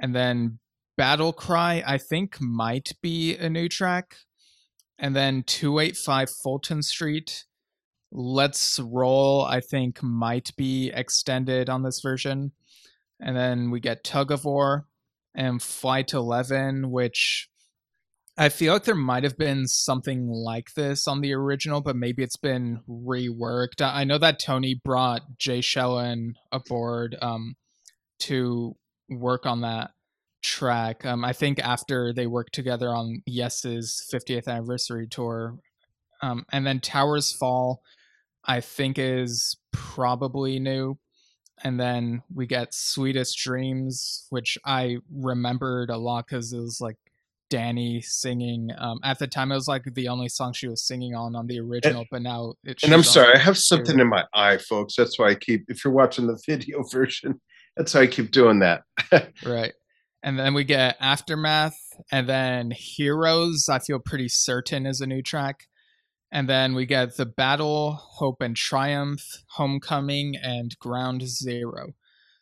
and 0.00 0.14
then 0.14 0.58
Battle 0.96 1.32
Cry, 1.32 1.82
I 1.86 1.98
think 1.98 2.40
might 2.40 2.92
be 3.00 3.36
a 3.36 3.48
new 3.48 3.68
track. 3.68 4.16
And 4.98 5.14
then 5.14 5.42
285 5.42 6.30
Fulton 6.30 6.82
Street. 6.82 7.44
Let's 8.10 8.78
Roll, 8.78 9.42
I 9.42 9.60
think 9.60 10.02
might 10.02 10.50
be 10.56 10.90
extended 10.94 11.68
on 11.68 11.82
this 11.82 12.00
version 12.00 12.52
and 13.20 13.36
then 13.36 13.70
we 13.70 13.80
get 13.80 14.04
Tug 14.04 14.30
of 14.30 14.44
War 14.44 14.86
and 15.34 15.62
Flight 15.62 16.12
11, 16.12 16.90
which 16.90 17.48
I 18.36 18.48
feel 18.48 18.72
like 18.72 18.84
there 18.84 18.94
might 18.94 19.22
have 19.22 19.38
been 19.38 19.66
something 19.68 20.28
like 20.28 20.74
this 20.74 21.06
on 21.06 21.20
the 21.20 21.32
original, 21.32 21.80
but 21.80 21.96
maybe 21.96 22.22
it's 22.22 22.36
been 22.36 22.80
reworked. 22.88 23.80
I 23.80 24.04
know 24.04 24.18
that 24.18 24.40
Tony 24.40 24.74
brought 24.74 25.38
Jay 25.38 25.60
Schellen 25.60 26.34
aboard 26.50 27.16
um, 27.22 27.54
to 28.20 28.74
work 29.08 29.46
on 29.46 29.60
that 29.60 29.92
track. 30.42 31.04
Um, 31.06 31.24
I 31.24 31.32
think 31.32 31.60
after 31.60 32.12
they 32.12 32.26
worked 32.26 32.54
together 32.54 32.88
on 32.88 33.22
Yes's 33.26 34.04
50th 34.12 34.48
anniversary 34.48 35.06
tour. 35.06 35.56
Um, 36.20 36.44
and 36.52 36.66
then 36.66 36.80
Towers 36.80 37.32
Fall, 37.32 37.82
I 38.44 38.60
think 38.60 38.98
is 38.98 39.56
probably 39.72 40.58
new 40.58 40.98
and 41.62 41.78
then 41.78 42.22
we 42.34 42.46
get 42.46 42.74
Sweetest 42.74 43.38
Dreams, 43.38 44.26
which 44.30 44.58
I 44.64 44.98
remembered 45.10 45.90
a 45.90 45.96
lot 45.96 46.26
because 46.26 46.52
it 46.52 46.60
was 46.60 46.80
like 46.80 46.96
Danny 47.50 48.00
singing. 48.00 48.70
Um, 48.76 48.98
at 49.04 49.18
the 49.18 49.26
time, 49.26 49.52
it 49.52 49.54
was 49.54 49.68
like 49.68 49.84
the 49.94 50.08
only 50.08 50.28
song 50.28 50.52
she 50.52 50.68
was 50.68 50.82
singing 50.82 51.14
on 51.14 51.36
on 51.36 51.46
the 51.46 51.60
original, 51.60 52.00
and, 52.00 52.08
but 52.10 52.22
now 52.22 52.54
it. 52.64 52.82
And 52.82 52.92
I'm 52.92 53.02
sorry, 53.02 53.34
I 53.34 53.38
have 53.38 53.58
something 53.58 53.98
in 54.00 54.08
my 54.08 54.24
eye, 54.34 54.58
folks. 54.58 54.96
That's 54.96 55.18
why 55.18 55.28
I 55.28 55.34
keep. 55.34 55.64
If 55.68 55.84
you're 55.84 55.94
watching 55.94 56.26
the 56.26 56.40
video 56.46 56.82
version, 56.90 57.40
that's 57.76 57.94
why 57.94 58.02
I 58.02 58.06
keep 58.06 58.30
doing 58.30 58.58
that. 58.60 58.82
right, 59.44 59.72
and 60.22 60.38
then 60.38 60.54
we 60.54 60.64
get 60.64 60.96
Aftermath, 61.00 61.78
and 62.10 62.28
then 62.28 62.72
Heroes. 62.72 63.68
I 63.68 63.78
feel 63.78 64.00
pretty 64.00 64.28
certain 64.28 64.86
is 64.86 65.00
a 65.00 65.06
new 65.06 65.22
track. 65.22 65.68
And 66.34 66.48
then 66.48 66.74
we 66.74 66.84
get 66.84 67.16
The 67.16 67.26
Battle, 67.26 67.92
Hope 67.92 68.42
and 68.42 68.56
Triumph, 68.56 69.22
Homecoming, 69.50 70.34
and 70.34 70.76
Ground 70.80 71.22
Zero. 71.22 71.92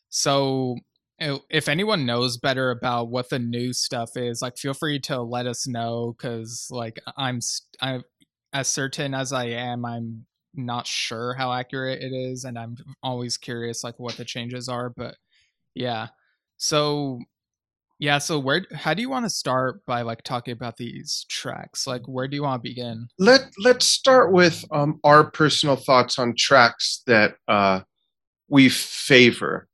So 0.08 0.78
if 1.20 1.68
anyone 1.68 2.06
knows 2.06 2.38
better 2.38 2.70
about 2.70 3.10
what 3.10 3.28
the 3.28 3.38
new 3.38 3.74
stuff 3.74 4.16
is, 4.16 4.40
like 4.40 4.56
feel 4.56 4.72
free 4.72 4.98
to 5.00 5.20
let 5.20 5.46
us 5.46 5.68
know 5.68 6.14
because 6.16 6.68
like 6.70 7.00
I'm 7.18 7.40
I'm 7.82 8.02
as 8.54 8.66
certain 8.66 9.12
as 9.12 9.30
I 9.30 9.44
am, 9.44 9.84
I'm 9.84 10.24
not 10.54 10.86
sure 10.86 11.34
how 11.34 11.52
accurate 11.52 12.02
it 12.02 12.14
is, 12.14 12.44
and 12.44 12.58
I'm 12.58 12.76
always 13.02 13.36
curious 13.36 13.84
like 13.84 13.98
what 13.98 14.16
the 14.16 14.24
changes 14.24 14.70
are. 14.70 14.88
But 14.88 15.16
yeah, 15.74 16.08
so 16.56 17.20
yeah, 17.98 18.18
so 18.18 18.38
where 18.38 18.66
how 18.74 18.94
do 18.94 19.02
you 19.02 19.10
want 19.10 19.24
to 19.24 19.30
start 19.30 19.84
by 19.86 20.02
like 20.02 20.22
talking 20.22 20.52
about 20.52 20.76
these 20.76 21.26
tracks? 21.28 21.86
Like 21.86 22.06
where 22.06 22.26
do 22.28 22.36
you 22.36 22.42
want 22.42 22.62
to 22.62 22.68
begin? 22.68 23.08
Let 23.18 23.50
let's 23.62 23.86
start 23.86 24.32
with 24.32 24.64
um, 24.72 24.98
our 25.04 25.30
personal 25.30 25.76
thoughts 25.76 26.18
on 26.18 26.34
tracks 26.36 27.02
that 27.06 27.34
uh, 27.48 27.80
we 28.48 28.68
favor. 28.68 29.68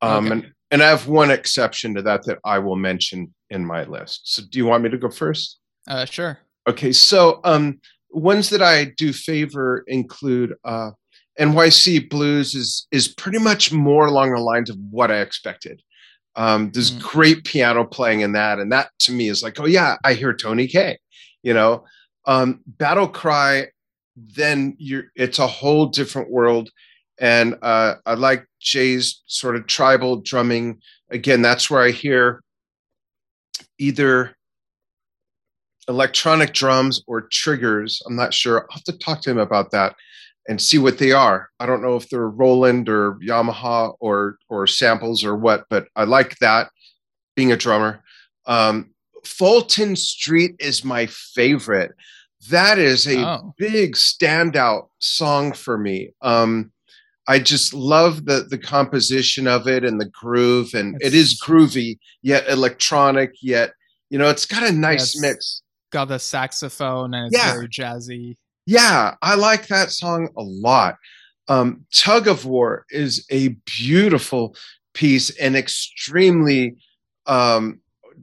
Um, 0.00 0.26
Okay. 0.26 0.32
and, 0.32 0.52
and 0.70 0.82
I 0.82 0.88
have 0.88 1.08
one 1.08 1.30
exception 1.30 1.94
to 1.94 2.02
that 2.02 2.24
that 2.26 2.38
I 2.44 2.58
will 2.58 2.76
mention 2.76 3.34
in 3.50 3.64
my 3.64 3.84
list. 3.84 4.20
So 4.34 4.42
do 4.48 4.58
you 4.58 4.66
want 4.66 4.84
me 4.84 4.90
to 4.90 4.98
go 4.98 5.10
first? 5.10 5.58
Uh, 5.88 6.04
sure. 6.04 6.38
Okay, 6.68 6.92
so 6.92 7.40
um, 7.44 7.80
ones 8.10 8.50
that 8.50 8.62
I 8.62 8.92
do 8.96 9.12
favor 9.12 9.82
include 9.86 10.54
uh, 10.64 10.90
NYC 11.40 12.10
Blues 12.10 12.54
is 12.54 12.86
is 12.90 13.08
pretty 13.08 13.38
much 13.38 13.72
more 13.72 14.06
along 14.06 14.32
the 14.32 14.40
lines 14.40 14.70
of 14.70 14.76
what 14.90 15.10
I 15.10 15.20
expected. 15.20 15.80
Um, 16.38 16.70
there's 16.70 16.92
Mm. 16.92 17.00
great 17.02 17.44
piano 17.44 17.84
playing 17.84 18.20
in 18.20 18.32
that, 18.32 18.60
and 18.60 18.70
that 18.70 18.90
to 19.00 19.12
me 19.12 19.28
is 19.28 19.42
like, 19.42 19.58
oh 19.58 19.66
yeah, 19.66 19.96
I 20.04 20.14
hear 20.14 20.32
Tony 20.32 20.68
Kaye. 20.68 20.98
You 21.42 21.52
know, 21.52 21.84
um, 22.26 22.60
Battle 22.66 23.08
Cry. 23.08 23.66
Then 24.16 24.76
you're 24.78 25.06
it's 25.16 25.38
a 25.40 25.46
whole 25.46 25.86
different 25.86 26.30
world, 26.30 26.70
and 27.20 27.56
uh, 27.62 27.96
I 28.06 28.14
like 28.14 28.46
Jay's 28.60 29.22
sort 29.26 29.56
of 29.56 29.66
tribal 29.66 30.16
drumming. 30.20 30.80
Again, 31.10 31.42
that's 31.42 31.70
where 31.70 31.82
I 31.82 31.90
hear 31.90 32.42
either 33.78 34.36
electronic 35.88 36.52
drums 36.52 37.02
or 37.06 37.22
triggers. 37.22 38.00
I'm 38.06 38.16
not 38.16 38.34
sure. 38.34 38.62
I'll 38.62 38.76
have 38.76 38.84
to 38.84 38.98
talk 38.98 39.22
to 39.22 39.30
him 39.30 39.38
about 39.38 39.70
that 39.72 39.96
and 40.48 40.60
see 40.60 40.78
what 40.78 40.98
they 40.98 41.12
are. 41.12 41.50
I 41.60 41.66
don't 41.66 41.82
know 41.82 41.94
if 41.96 42.08
they're 42.08 42.28
Roland 42.28 42.88
or 42.88 43.14
Yamaha 43.24 43.94
or 44.00 44.38
or 44.48 44.66
samples 44.66 45.22
or 45.22 45.36
what, 45.36 45.66
but 45.70 45.86
I 45.94 46.04
like 46.04 46.38
that 46.38 46.70
being 47.36 47.52
a 47.52 47.56
drummer. 47.56 48.02
Um, 48.46 48.90
Fulton 49.24 49.94
Street 49.94 50.56
is 50.58 50.84
my 50.84 51.06
favorite. 51.06 51.92
That 52.50 52.78
is 52.78 53.06
a 53.06 53.18
Oh, 53.24 53.54
big 53.58 53.94
standout 53.94 54.88
song 55.00 55.52
for 55.52 55.76
me. 55.76 56.10
Um, 56.22 56.72
I 57.26 57.38
just 57.40 57.74
love 57.74 58.24
the 58.24 58.46
the 58.48 58.56
composition 58.58 59.46
of 59.46 59.68
it 59.68 59.84
and 59.84 60.00
the 60.00 60.08
groove, 60.08 60.72
and 60.72 60.96
it 61.02 61.12
is 61.14 61.32
It's- 61.32 61.40
groovy 61.46 61.98
yet 62.22 62.48
electronic, 62.48 63.32
yet 63.42 63.72
you 64.08 64.16
know 64.18 64.30
it's 64.30 64.46
got 64.46 64.62
a 64.62 64.72
nice 64.72 65.14
Yes. 65.14 65.20
mix. 65.20 65.62
got 65.90 66.08
the 66.08 66.18
saxophone 66.18 67.14
and 67.14 67.26
it's 67.32 67.36
Yeah. 67.42 67.52
very 67.54 67.66
jazzy. 67.68 68.36
Yeah, 68.68 69.14
I 69.22 69.34
like 69.34 69.68
that 69.68 69.92
song 69.92 70.28
a 70.36 70.42
lot. 70.42 70.96
Um, 71.48 71.86
Tug 71.90 72.28
of 72.28 72.44
War 72.44 72.84
is 72.90 73.24
a 73.30 73.56
beautiful 73.64 74.54
piece 74.92 75.30
and 75.38 75.56
extremely 75.56 76.76
um, 77.24 77.80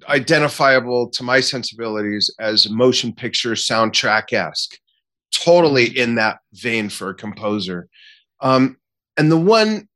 identifiable 0.08 1.10
to 1.10 1.23
my 1.23 1.39
sensibilities 1.39 2.29
as 2.39 2.69
motion 2.69 3.12
picture 3.12 3.53
soundtrack 3.53 4.34
esque. 4.34 4.77
Totally 5.34 5.97
in 5.97 6.13
that 6.13 6.38
vein 6.53 6.89
for 6.89 7.10
a 7.10 7.15
composer. 7.15 7.89
Um, 8.39 8.77
and 9.17 9.31
the 9.31 9.38
one 9.38 9.88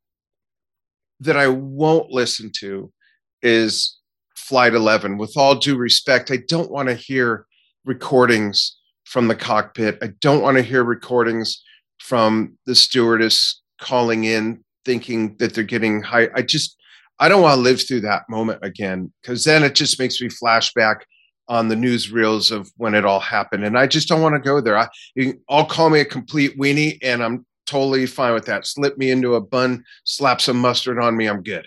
that 1.20 1.36
I 1.36 1.46
won't 1.46 2.10
listen 2.10 2.50
to 2.58 2.92
is 3.40 3.98
Flight 4.34 4.74
11. 4.74 5.16
With 5.16 5.36
all 5.36 5.54
due 5.54 5.76
respect, 5.76 6.32
I 6.32 6.38
don't 6.48 6.72
want 6.72 6.88
to 6.88 6.96
hear 6.96 7.46
recordings 7.84 8.79
from 9.10 9.26
the 9.26 9.34
cockpit. 9.34 9.98
I 10.00 10.12
don't 10.20 10.40
want 10.40 10.56
to 10.56 10.62
hear 10.62 10.84
recordings 10.84 11.64
from 11.98 12.56
the 12.66 12.76
stewardess 12.76 13.60
calling 13.80 14.22
in 14.22 14.64
thinking 14.84 15.36
that 15.38 15.52
they're 15.52 15.64
getting 15.64 16.00
high. 16.00 16.28
I 16.32 16.42
just, 16.42 16.76
I 17.18 17.28
don't 17.28 17.42
want 17.42 17.56
to 17.56 17.60
live 17.60 17.82
through 17.82 18.02
that 18.02 18.22
moment 18.30 18.60
again 18.62 19.12
because 19.20 19.42
then 19.42 19.64
it 19.64 19.74
just 19.74 19.98
makes 19.98 20.20
me 20.20 20.28
flashback 20.28 21.00
on 21.48 21.66
the 21.66 21.74
newsreels 21.74 22.52
of 22.52 22.70
when 22.76 22.94
it 22.94 23.04
all 23.04 23.18
happened. 23.18 23.64
And 23.64 23.76
I 23.76 23.88
just 23.88 24.06
don't 24.06 24.22
want 24.22 24.36
to 24.36 24.40
go 24.40 24.60
there. 24.60 24.78
I, 24.78 24.86
you 25.16 25.42
all 25.48 25.66
call 25.66 25.90
me 25.90 25.98
a 25.98 26.04
complete 26.04 26.56
weenie 26.56 26.98
and 27.02 27.20
I'm 27.20 27.44
totally 27.66 28.06
fine 28.06 28.32
with 28.32 28.46
that. 28.46 28.64
Slip 28.64 28.96
me 28.96 29.10
into 29.10 29.34
a 29.34 29.40
bun, 29.40 29.82
slap 30.04 30.40
some 30.40 30.58
mustard 30.58 31.00
on 31.00 31.16
me. 31.16 31.26
I'm 31.26 31.42
good. 31.42 31.66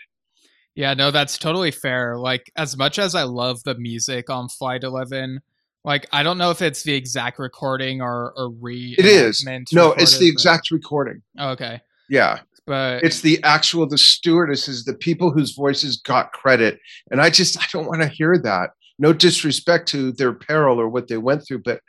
Yeah, 0.75 0.93
no, 0.93 1.12
that's 1.12 1.38
totally 1.38 1.71
fair. 1.71 2.17
Like, 2.17 2.49
as 2.56 2.77
much 2.77 2.97
as 2.97 3.15
I 3.15 3.23
love 3.23 3.62
the 3.63 3.75
music 3.75 4.29
on 4.29 4.47
Flight 4.47 4.84
11, 4.84 5.41
like, 5.84 6.08
I 6.12 6.24
don't 6.24 6.38
know 6.38 6.50
if 6.52 6.62
it's 6.62 6.84
the 6.84 6.93
exact 6.93 7.39
recording 7.39 8.02
or, 8.02 8.34
or 8.38 8.52
re. 8.52 8.96
It 8.98 9.06
is. 9.06 9.43
No, 9.74 9.91
it's 9.93 10.17
the 10.17 10.28
but- 10.28 10.34
exact 10.34 10.72
recording. 10.72 11.22
Okay. 11.39 11.82
Yeah. 12.10 12.39
But 12.65 13.04
it's 13.04 13.19
the 13.22 13.43
actual 13.43 13.88
the 13.88 13.98
stewardesses 13.98 14.86
the 14.86 14.93
people 14.93 15.32
whose 15.32 15.52
voices 15.54 15.98
got 15.98 16.32
credit 16.32 16.80
and 17.12 17.19
i 17.19 17.30
just 17.30 17.60
i 17.60 17.65
don't 17.74 17.88
want 17.88 18.02
to 18.02 18.08
hear 18.08 18.38
that 18.38 18.69
no 18.98 19.12
disrespect 19.12 19.89
to 19.89 20.13
their 20.13 20.32
peril 20.32 20.80
or 20.80 20.88
what 20.88 21.10
they 21.10 21.17
went 21.17 21.46
through 21.46 21.62
but 21.62 21.82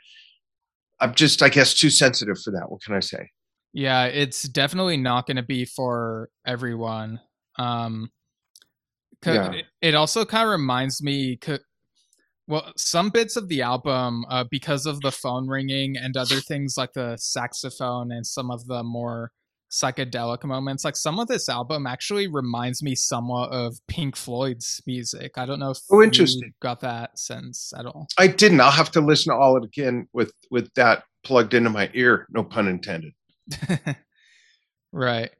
i'm 0.99 1.15
just 1.15 1.41
i 1.41 1.47
guess 1.47 1.73
too 1.73 1.89
sensitive 1.89 2.37
for 2.43 2.51
that 2.51 2.69
what 2.69 2.81
can 2.81 2.93
i 2.93 2.99
say 2.99 3.29
yeah, 3.71 4.05
it's 4.05 4.43
definitely 4.43 4.95
not 4.97 5.27
going 5.27 5.35
to 5.35 5.43
be 5.43 5.65
for 5.65 6.29
everyone. 6.47 7.19
Um, 7.59 8.09
Yeah. 9.25 9.53
it, 9.81 9.95
also 9.95 10.23
kind 10.23 10.45
of 10.45 10.51
reminds 10.51 11.01
me, 11.03 11.37
well, 12.47 12.71
some 12.77 13.09
bits 13.09 13.35
of 13.35 13.47
the 13.49 13.61
album, 13.61 14.25
uh, 14.29 14.43
because 14.49 14.85
of 14.85 15.01
the 15.01 15.11
phone 15.11 15.47
ringing 15.47 15.97
and 15.97 16.15
other 16.17 16.37
things 16.41 16.75
like 16.77 16.93
the 16.93 17.17
saxophone 17.17 18.11
and 18.11 18.25
some 18.25 18.51
of 18.51 18.65
the 18.67 18.83
more 18.83 19.31
psychedelic 19.71 20.43
moments, 20.43 20.85
like 20.85 20.95
some 20.95 21.19
of 21.19 21.27
this 21.27 21.49
album 21.49 21.87
actually 21.87 22.27
reminds 22.27 22.83
me 22.83 22.95
somewhat 22.95 23.49
of 23.51 23.75
Pink 23.87 24.15
Floyd's 24.15 24.81
music. 24.85 25.33
I 25.37 25.45
don't 25.45 25.59
know 25.59 25.71
if 25.71 25.79
Oh, 25.91 25.97
you 25.97 26.03
interesting. 26.05 26.53
got 26.61 26.81
that 26.81 27.17
sense 27.19 27.73
at 27.77 27.85
all. 27.85 28.07
i 28.19 28.27
didn't 28.27 28.61
i'll 28.61 28.71
have 28.71 28.91
to 28.91 29.01
listen 29.01 29.33
to 29.33 29.37
all 29.39 29.57
it 29.57 29.63
again 29.65 30.07
with 30.13 30.31
with 30.51 30.69
that 30.75 31.03
plugged 31.23 31.53
into 31.55 31.69
my 31.69 31.89
ear 31.93 32.27
no 32.29 32.43
pun 32.43 32.67
intended 32.67 33.11
right. 34.91 35.31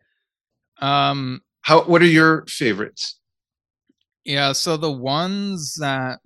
Um, 0.82 1.42
how 1.62 1.84
what 1.84 2.02
are 2.02 2.06
your 2.08 2.46
favorites 2.48 3.20
Yeah, 4.26 4.52
so 4.54 4.76
the 4.78 4.92
ones 4.92 5.76
that 5.80 6.20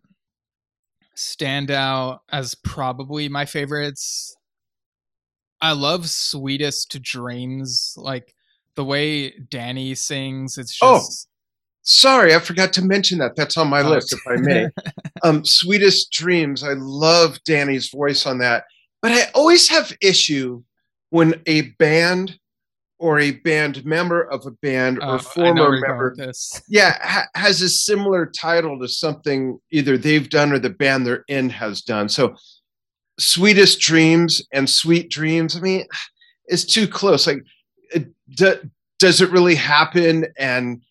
stand 1.20 1.70
out 1.70 2.22
as 2.32 2.56
probably 2.56 3.28
my 3.28 3.46
favorites, 3.46 4.36
I 5.62 5.74
love 5.74 6.10
Sweetest 6.10 6.98
Dreams. 7.02 7.94
Like 7.98 8.34
the 8.76 8.86
way 8.86 9.32
Danny 9.32 9.96
sings, 9.96 10.58
it's 10.58 10.72
just 10.80 10.82
Oh, 10.82 11.30
sorry 11.82 12.36
i 12.36 12.40
forgot 12.40 12.72
to 12.74 12.84
mention 12.84 13.18
that 13.18 13.36
that's 13.36 13.58
on 13.58 13.68
my 13.68 13.82
Oh, 13.82 13.90
list 13.90 14.14
if 14.14 14.20
i 14.28 14.36
may 14.36 14.68
um 15.24 15.44
sweetest 15.46 16.12
dreams 16.12 16.62
i 16.62 16.74
love 16.74 17.42
danny's 17.46 17.90
voice 17.90 18.26
on 18.26 18.38
that 18.40 18.66
but 19.02 19.14
i 19.14 19.24
always 19.34 19.70
have 19.70 19.96
issue 20.02 20.62
when 21.10 21.42
a 21.46 21.62
band 21.80 22.38
or 23.00 23.20
a 23.20 23.32
band 23.32 23.84
member 23.86 24.22
of 24.24 24.46
a 24.46 24.52
band 24.52 25.00
Oh, 25.02 25.16
or 25.16 25.20
former 25.20 25.48
you're 25.76 25.82
going 25.82 25.82
member 26.18 26.32
yeah 26.70 26.98
ha- 27.02 27.28
has 27.36 27.62
a 27.62 27.70
similar 27.70 28.26
title 28.26 28.78
to 28.80 28.88
something 28.88 29.58
either 29.72 29.98
they've 29.98 30.30
done 30.30 30.52
or 30.52 30.60
the 30.60 30.70
band 30.70 31.08
they're 31.08 31.24
in 31.30 31.50
has 31.50 31.82
done. 31.82 32.10
So 32.10 32.36
sweetest 33.18 33.80
dreams 33.80 34.42
and 34.54 34.70
sweet 34.70 35.10
dreams 35.10 35.58
i 35.58 35.60
mean 35.60 35.86
it's 36.46 36.64
too 36.66 36.88
close. 36.88 37.28
Like 37.28 37.44
do, 38.34 38.56
does 38.98 39.22
it 39.22 39.30
really 39.30 39.56
happen? 39.56 40.26
And 40.38 40.82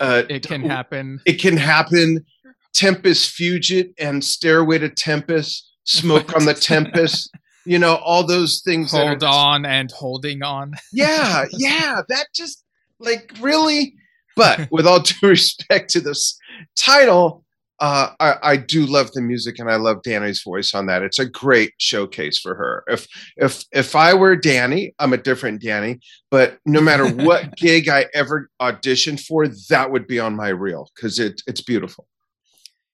uh 0.00 0.22
It 0.28 0.46
can 0.46 0.62
happen. 0.62 1.20
it 1.26 1.34
can 1.40 1.56
happen. 1.56 2.24
Tempest 2.72 3.36
Fugit 3.38 3.92
and 3.98 4.24
Stairway 4.24 4.78
to 4.78 4.88
Tempest, 4.88 5.70
Smoke 5.84 6.34
on 6.34 6.44
the 6.46 6.54
Tempest, 6.54 7.30
you 7.66 7.78
know, 7.78 7.96
all 7.96 8.26
those 8.26 8.62
things. 8.64 8.92
that 8.92 9.02
are 9.02 9.08
Hold 9.08 9.20
just- 9.20 9.34
on 9.34 9.66
and 9.66 9.90
holding 9.90 10.42
on. 10.42 10.74
Yeah, 10.92 11.44
yeah, 11.52 12.02
that 12.08 12.26
just 12.34 12.64
like 12.98 13.32
really. 13.40 13.94
But 14.36 14.68
with 14.70 14.86
all 14.86 15.00
due 15.00 15.28
respect 15.28 15.90
to 15.90 16.00
this 16.00 16.36
title, 16.76 17.44
uh, 17.80 18.10
I, 18.20 18.34
I 18.42 18.56
do 18.56 18.86
love 18.86 19.10
the 19.12 19.20
music 19.20 19.58
and 19.58 19.68
I 19.70 19.76
love 19.76 20.02
Danny's 20.02 20.42
voice 20.42 20.74
on 20.74 20.86
that. 20.86 21.02
It's 21.02 21.18
a 21.18 21.28
great 21.28 21.72
showcase 21.78 22.38
for 22.38 22.54
her. 22.54 22.84
If 22.88 23.06
if 23.36 23.64
if 23.72 23.96
I 23.96 24.14
were 24.14 24.36
Danny, 24.36 24.94
I'm 24.98 25.12
a 25.12 25.16
different 25.18 25.60
Danny. 25.60 26.00
But 26.30 26.58
no 26.64 26.80
matter 26.80 27.06
what 27.24 27.56
gig 27.56 27.88
I 27.88 28.06
ever 28.14 28.48
auditioned 28.62 29.20
for, 29.20 29.48
that 29.68 29.90
would 29.90 30.06
be 30.06 30.18
on 30.20 30.36
my 30.36 30.48
reel 30.48 30.88
because 30.94 31.18
it 31.18 31.42
it's 31.46 31.62
beautiful. 31.62 32.06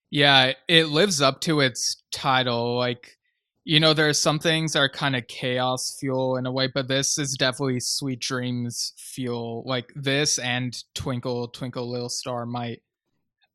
Yeah, 0.09 0.53
it 0.67 0.85
lives 0.89 1.21
up 1.21 1.39
to 1.41 1.61
its 1.61 2.03
title. 2.11 2.75
Like, 2.77 3.15
you 3.63 3.79
know, 3.79 3.93
there 3.93 4.09
are 4.09 4.13
some 4.13 4.39
things 4.39 4.75
are 4.75 4.89
kind 4.89 5.15
of 5.15 5.27
chaos 5.27 5.97
fuel 5.99 6.37
in 6.37 6.45
a 6.45 6.51
way, 6.51 6.67
but 6.67 6.87
this 6.87 7.17
is 7.17 7.35
definitely 7.35 7.79
sweet 7.79 8.19
dreams 8.19 8.93
fuel. 8.97 9.63
Like 9.65 9.91
this 9.95 10.39
and 10.39 10.75
Twinkle 10.95 11.47
Twinkle 11.49 11.89
Little 11.89 12.09
Star 12.09 12.45
might 12.45 12.81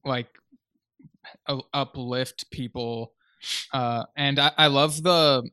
like 0.04 0.28
uplift 1.74 2.50
people. 2.50 3.12
Uh, 3.72 4.04
and 4.16 4.38
I, 4.38 4.52
I 4.56 4.66
love 4.68 5.02
the 5.02 5.48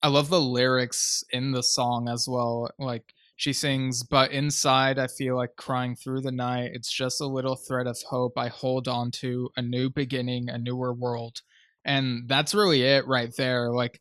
I 0.00 0.08
love 0.08 0.28
the 0.28 0.40
lyrics 0.40 1.24
in 1.32 1.50
the 1.50 1.62
song 1.62 2.08
as 2.08 2.28
well. 2.28 2.70
Like 2.78 3.14
she 3.34 3.52
sings, 3.52 4.04
but 4.04 4.30
inside 4.30 5.00
I 5.00 5.08
feel 5.08 5.36
like 5.36 5.56
crying 5.56 5.96
through 5.96 6.20
the 6.20 6.32
night. 6.32 6.70
It's 6.72 6.92
just 6.92 7.20
a 7.20 7.26
little 7.26 7.56
thread 7.56 7.88
of 7.88 8.00
hope 8.08 8.38
I 8.38 8.48
hold 8.48 8.86
on 8.86 9.10
to, 9.12 9.50
a 9.56 9.62
new 9.62 9.90
beginning, 9.90 10.48
a 10.48 10.58
newer 10.58 10.92
world. 10.92 11.42
And 11.84 12.28
that's 12.28 12.54
really 12.54 12.82
it 12.82 13.06
right 13.06 13.34
there. 13.36 13.70
Like, 13.70 14.00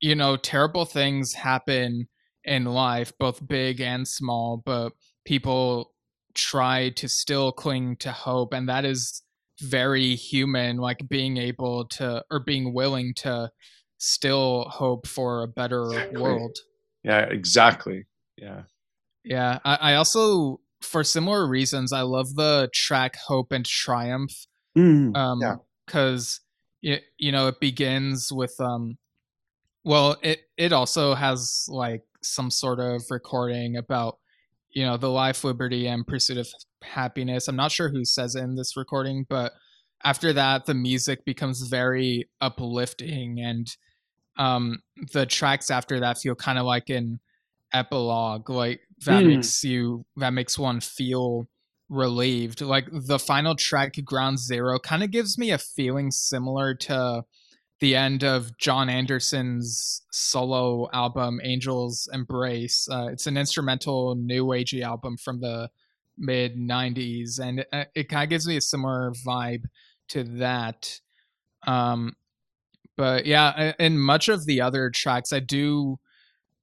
you 0.00 0.14
know, 0.14 0.36
terrible 0.36 0.84
things 0.84 1.32
happen 1.32 2.08
in 2.44 2.64
life, 2.64 3.12
both 3.18 3.46
big 3.46 3.80
and 3.80 4.06
small, 4.06 4.62
but 4.64 4.92
people 5.24 5.92
try 6.34 6.90
to 6.90 7.08
still 7.08 7.52
cling 7.52 7.96
to 7.96 8.10
hope 8.10 8.52
and 8.52 8.68
that 8.68 8.84
is 8.84 9.22
very 9.60 10.14
human 10.14 10.78
like 10.78 11.06
being 11.08 11.36
able 11.36 11.86
to 11.86 12.24
or 12.30 12.40
being 12.40 12.72
willing 12.72 13.12
to 13.14 13.50
still 13.98 14.64
hope 14.68 15.06
for 15.06 15.42
a 15.42 15.48
better 15.48 15.84
exactly. 15.84 16.20
world. 16.20 16.56
Yeah 17.04 17.20
exactly. 17.20 18.06
Yeah. 18.36 18.62
Yeah 19.24 19.58
I, 19.64 19.74
I, 19.74 19.94
also 19.94 20.60
for 20.80 21.04
similar 21.04 21.46
reasons 21.46 21.92
i 21.92 22.00
love 22.00 22.34
the 22.34 22.68
track 22.74 23.16
hope 23.16 23.52
and 23.52 23.64
triumph. 23.64 24.46
Mm, 24.76 25.16
um 25.16 25.40
yeah. 25.40 25.56
because 25.86 26.40
it 26.82 27.04
you 27.18 27.32
know 27.32 27.48
it 27.48 27.60
begins 27.60 28.32
with 28.32 28.54
um 28.60 28.96
well 29.84 30.16
it 30.22 30.40
it 30.56 30.72
also 30.72 31.14
has 31.14 31.64
like 31.68 32.02
some 32.22 32.50
sort 32.50 32.80
of 32.80 33.02
recording 33.10 33.76
about 33.76 34.18
you 34.70 34.84
know 34.84 34.96
the 34.96 35.10
life 35.10 35.44
liberty 35.44 35.86
and 35.86 36.06
pursuit 36.06 36.38
of 36.38 36.48
happiness 36.82 37.48
i'm 37.48 37.56
not 37.56 37.70
sure 37.72 37.88
who 37.88 38.04
says 38.04 38.34
it 38.34 38.42
in 38.42 38.56
this 38.56 38.76
recording 38.76 39.24
but 39.28 39.52
after 40.04 40.32
that 40.32 40.66
the 40.66 40.74
music 40.74 41.24
becomes 41.24 41.62
very 41.62 42.28
uplifting 42.40 43.38
and 43.40 43.76
um 44.38 44.80
the 45.12 45.26
tracks 45.26 45.70
after 45.70 46.00
that 46.00 46.18
feel 46.18 46.34
kind 46.34 46.58
of 46.58 46.64
like 46.64 46.90
an 46.90 47.20
epilogue 47.72 48.50
like 48.50 48.80
that 49.04 49.22
mm. 49.22 49.36
makes 49.36 49.62
you 49.62 50.04
that 50.16 50.32
makes 50.32 50.58
one 50.58 50.80
feel 50.80 51.46
relieved 51.92 52.62
like 52.62 52.88
the 52.90 53.18
final 53.18 53.54
track 53.54 53.94
ground 54.04 54.38
zero 54.38 54.78
kind 54.78 55.02
of 55.02 55.10
gives 55.10 55.36
me 55.36 55.50
a 55.50 55.58
feeling 55.58 56.10
similar 56.10 56.74
to 56.74 57.22
the 57.80 57.94
end 57.94 58.24
of 58.24 58.56
Jon 58.56 58.88
Anderson's 58.88 60.02
solo 60.10 60.88
album 60.92 61.40
Angel's 61.44 62.08
Embrace. 62.12 62.88
Uh, 62.90 63.08
it's 63.12 63.26
an 63.26 63.36
instrumental 63.36 64.14
new 64.14 64.46
agey 64.46 64.82
album 64.82 65.16
from 65.18 65.40
the 65.40 65.68
mid 66.16 66.56
90s 66.56 67.38
and 67.38 67.60
it, 67.60 67.68
uh, 67.72 67.84
it 67.94 68.08
kind 68.08 68.24
of 68.24 68.30
gives 68.30 68.46
me 68.46 68.56
a 68.56 68.60
similar 68.60 69.12
vibe 69.26 69.64
to 70.08 70.24
that. 70.24 70.98
Um, 71.66 72.14
but 72.96 73.26
yeah, 73.26 73.72
in 73.78 73.98
much 73.98 74.28
of 74.28 74.46
the 74.46 74.62
other 74.62 74.88
tracks 74.88 75.32
I 75.32 75.40
do 75.40 75.98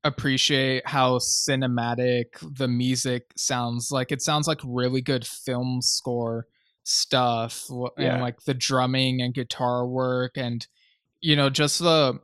appreciate 0.04 0.88
how 0.88 1.18
cinematic 1.18 2.26
the 2.42 2.68
music 2.68 3.24
sounds 3.36 3.92
like. 3.92 4.12
It 4.12 4.22
sounds 4.22 4.48
like 4.48 4.60
really 4.64 5.02
good 5.02 5.26
film 5.26 5.82
score 5.82 6.48
stuff 6.84 7.66
yeah. 7.98 8.14
and 8.14 8.22
like 8.22 8.42
the 8.44 8.54
drumming 8.54 9.22
and 9.22 9.34
guitar 9.34 9.86
work 9.86 10.32
and 10.36 10.66
you 11.22 11.36
know 11.36 11.48
just 11.48 11.78
the 11.78 12.20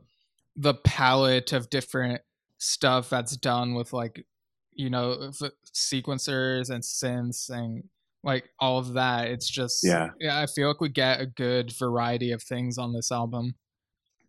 the 0.56 0.74
palette 0.74 1.52
of 1.52 1.70
different 1.70 2.20
stuff 2.58 3.08
that's 3.08 3.36
done 3.36 3.74
with 3.74 3.92
like 3.92 4.24
you 4.72 4.90
know 4.90 5.30
sequencers 5.72 6.70
and 6.70 6.82
synths 6.82 7.50
and 7.50 7.84
like 8.24 8.48
all 8.58 8.78
of 8.78 8.94
that. 8.94 9.28
It's 9.28 9.48
just 9.48 9.84
yeah. 9.84 10.08
yeah 10.18 10.40
i 10.40 10.46
feel 10.46 10.68
like 10.68 10.80
we 10.80 10.88
get 10.88 11.20
a 11.20 11.26
good 11.26 11.72
variety 11.72 12.32
of 12.32 12.42
things 12.42 12.78
on 12.78 12.92
this 12.92 13.12
album. 13.12 13.54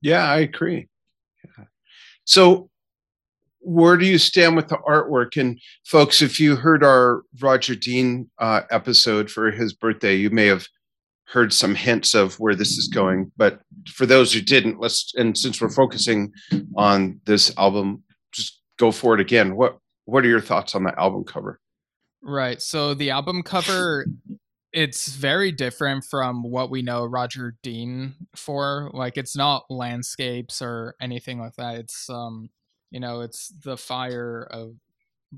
Yeah 0.02 0.30
i 0.30 0.40
agree. 0.40 0.88
Yeah. 1.44 1.66
so 2.26 2.70
where 3.60 3.98
do 3.98 4.06
you 4.06 4.18
stand 4.18 4.56
with 4.56 4.68
the 4.68 4.78
artwork 4.88 5.40
and 5.40 5.60
folks 5.86 6.22
if 6.22 6.40
you 6.40 6.56
heard 6.56 6.84
our 6.84 7.24
roger 7.40 7.76
dean 7.76 8.30
uh, 8.40 8.62
episode 8.72 9.30
for 9.30 9.52
his 9.52 9.74
birthday 9.74 10.16
you 10.16 10.30
may 10.30 10.46
have 10.46 10.68
heard 11.28 11.52
some 11.54 11.76
hints 11.76 12.16
of 12.16 12.40
where 12.40 12.56
this 12.56 12.78
is 12.78 12.88
going. 12.88 13.32
But 13.38 13.62
for 13.88 14.06
those 14.06 14.34
who 14.34 14.42
didn't, 14.42 14.80
let's 14.80 15.14
and 15.16 15.38
since 15.38 15.62
we're 15.62 15.70
focusing 15.70 16.32
on 16.76 17.20
this 17.26 17.54
album, 17.58 18.04
just 18.32 18.62
go 18.78 18.92
for 18.92 19.14
it 19.14 19.20
again. 19.20 19.56
What 19.56 19.78
what 20.06 20.26
are 20.26 20.30
your 20.30 20.42
thoughts 20.42 20.74
on 20.74 20.84
the 20.84 20.98
album 21.00 21.26
cover? 21.26 21.60
Right. 22.22 22.62
So 22.62 22.94
the 22.94 23.12
album 23.12 23.44
cover 23.44 24.08
it's 24.74 25.08
very 25.08 25.52
different 25.52 26.04
from 26.04 26.44
what 26.44 26.70
we 26.70 26.82
know 26.82 27.06
Roger 27.06 27.56
Dean 27.64 28.16
for. 28.36 28.92
Like 28.94 29.18
it's 29.18 29.36
not 29.36 29.66
landscapes 29.70 30.62
or 30.62 30.96
anything 31.02 31.40
like 31.40 31.56
that. 31.56 31.76
It's 31.76 32.10
um 32.10 32.50
you 32.92 33.00
know, 33.00 33.22
it's 33.22 33.50
the 33.64 33.78
fire 33.78 34.48
of 34.52 34.76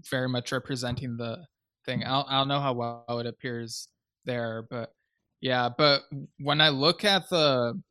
very 0.10 0.30
much 0.30 0.52
representing 0.52 1.18
the 1.18 1.46
thing. 1.86 2.04
I 2.04 2.10
don't, 2.10 2.28
I 2.30 2.38
don't 2.40 2.48
know 2.48 2.60
how 2.60 2.74
well 2.74 3.20
it 3.20 3.26
appears 3.26 3.88
there, 4.26 4.66
but 4.70 4.94
yeah, 5.42 5.70
but 5.76 6.04
when 6.40 6.62
I 6.62 6.70
look 6.70 7.04
at 7.04 7.30
the 7.30 7.82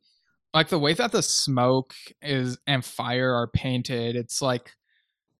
like 0.53 0.69
the 0.69 0.79
way 0.79 0.93
that 0.93 1.11
the 1.11 1.21
smoke 1.21 1.93
is 2.21 2.57
and 2.67 2.83
fire 2.83 3.33
are 3.33 3.47
painted, 3.47 4.15
it's 4.15 4.41
like 4.41 4.71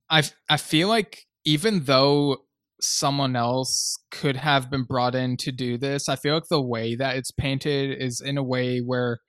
I 0.09 0.23
I 0.49 0.57
feel 0.57 0.87
like 0.87 1.25
even 1.45 1.83
though 1.85 2.37
someone 2.81 3.35
else 3.35 3.97
could 4.11 4.37
have 4.37 4.69
been 4.69 4.83
brought 4.83 5.15
in 5.15 5.37
to 5.37 5.51
do 5.51 5.77
this, 5.77 6.09
I 6.09 6.15
feel 6.15 6.33
like 6.33 6.47
the 6.49 6.61
way 6.61 6.95
that 6.95 7.15
it's 7.17 7.31
painted 7.31 8.01
is 8.01 8.21
in 8.21 8.37
a 8.37 8.43
way 8.43 8.79
where 8.79 9.19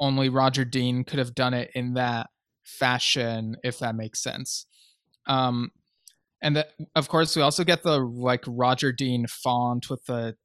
only 0.00 0.28
Roger 0.28 0.64
Dean 0.64 1.04
could 1.04 1.18
have 1.18 1.34
done 1.34 1.54
it 1.54 1.70
in 1.74 1.94
that 1.94 2.28
fashion, 2.68 3.56
if 3.64 3.78
that 3.78 3.96
makes 3.96 4.22
sense. 4.22 4.66
Um, 5.26 5.70
and 6.40 6.56
that, 6.56 6.72
of 6.94 7.08
course, 7.08 7.34
we 7.34 7.42
also 7.42 7.64
get 7.64 7.82
the 7.82 7.98
like 7.98 8.44
Roger 8.46 8.92
Dean 8.92 9.26
font 9.26 9.90
with 9.90 10.04
the 10.06 10.36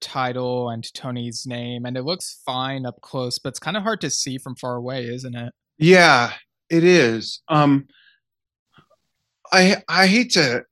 title 0.00 0.70
and 0.70 0.92
Tony's 0.94 1.44
name, 1.46 1.84
and 1.84 1.96
it 1.96 2.02
looks 2.02 2.40
fine 2.44 2.86
up 2.86 3.00
close, 3.00 3.38
but 3.38 3.50
it's 3.50 3.58
kind 3.58 3.76
of 3.76 3.82
hard 3.82 4.00
to 4.02 4.10
see 4.10 4.38
from 4.38 4.54
far 4.56 4.76
away, 4.76 5.06
isn't 5.06 5.34
it? 5.34 5.52
Yeah, 5.78 6.32
it 6.70 6.84
is. 6.84 7.42
Um, 7.48 7.88
I 9.52 9.82
I 9.88 10.06
hate 10.06 10.32
to 10.32 10.64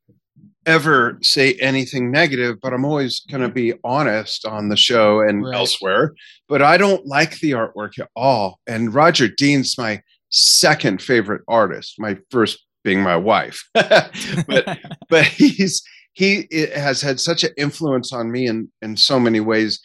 ever 0.65 1.19
say 1.23 1.55
anything 1.55 2.11
negative, 2.11 2.59
but 2.63 2.73
I'm 2.73 2.85
always 2.85 3.21
going 3.31 3.43
to 3.43 3.49
be 3.49 3.75
honest 3.85 4.47
on 4.47 4.69
the 4.69 4.77
show 4.77 5.21
and 5.21 5.45
right. 5.45 5.55
elsewhere. 5.55 6.15
But 6.49 6.63
I 6.63 6.77
don't 6.77 7.07
like 7.07 7.41
the 7.41 7.53
artwork 7.53 7.99
at 7.99 8.09
all. 8.15 8.61
And 8.67 8.95
Roger 8.95 9.29
Dean's 9.29 9.77
my 9.77 10.03
second 10.33 11.01
favorite 11.01 11.43
artist. 11.47 11.97
My 11.99 12.19
first 12.31 12.65
being 12.83 13.01
my 13.01 13.17
wife, 13.17 13.69
but 13.75 14.79
but 15.09 15.25
he's 15.25 15.83
he 16.15 16.47
has 16.75 17.01
had 17.01 17.21
such 17.21 17.45
an 17.45 17.53
influence 17.57 18.13
on 18.13 18.33
me 18.33 18.47
in 18.47 18.71
in 18.81 18.97
so 18.97 19.21
many 19.21 19.41
ways. 19.41 19.81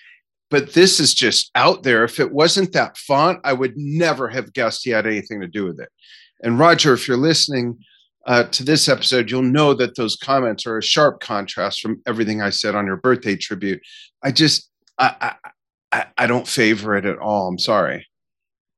But 0.49 0.73
this 0.73 0.99
is 0.99 1.13
just 1.13 1.51
out 1.55 1.83
there. 1.83 2.05
If 2.05 2.19
it 2.19 2.31
wasn't 2.31 2.73
that 2.73 2.97
font 2.97 3.39
i 3.43 3.53
would 3.53 3.73
never 3.75 4.27
have 4.29 4.53
guessed 4.53 4.83
he 4.83 4.91
had 4.91 5.05
anything 5.05 5.41
to 5.41 5.47
do 5.47 5.65
with 5.65 5.79
it. 5.79 5.89
And 6.41 6.57
roger 6.57 6.93
if 6.93 7.07
you're 7.07 7.17
listening 7.17 7.77
uh, 8.25 8.43
to 8.43 8.63
this 8.63 8.89
episode 8.89 9.31
you'll 9.31 9.41
know 9.41 9.73
that 9.73 9.95
those 9.95 10.17
comments 10.17 10.65
are 10.65 10.77
a 10.77 10.83
sharp 10.83 11.21
contrast 11.21 11.79
from 11.79 12.01
everything 12.05 12.41
i 12.41 12.49
said 12.49 12.75
on 12.75 12.85
your 12.85 12.97
birthday 12.97 13.35
tribute. 13.35 13.81
I 14.23 14.31
just 14.31 14.69
i 14.97 15.35
i, 15.91 16.05
I 16.17 16.27
don't 16.27 16.47
favor 16.47 16.95
it 16.95 17.05
at 17.05 17.19
all. 17.19 17.47
I'm 17.47 17.59
sorry. 17.59 18.07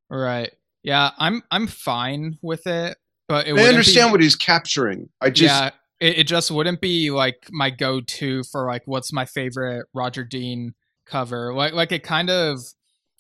Right 0.10 0.52
yeah 0.84 1.12
i'm 1.18 1.42
i'm 1.52 1.68
fine 1.68 2.38
with 2.42 2.68
it 2.68 2.98
but 3.30 3.48
I 3.48 3.52
understand 3.52 4.10
be, 4.10 4.12
what 4.12 4.22
he's 4.22 4.36
capturing. 4.36 5.08
I 5.22 5.30
just 5.30 5.62
yeah, 5.62 5.70
it, 6.00 6.20
it 6.20 6.24
just 6.28 6.50
wouldn't 6.50 6.82
be 6.82 7.12
like 7.12 7.48
my 7.52 7.70
go-to 7.70 8.44
for 8.44 8.66
like 8.66 8.82
what's 8.86 9.14
my 9.14 9.26
favorite 9.26 9.86
Roger 9.94 10.24
Dean 10.24 10.74
cover. 11.06 11.54
Like 11.54 11.74
like 11.74 11.92
it 11.92 12.02
kind 12.02 12.32
of 12.32 12.60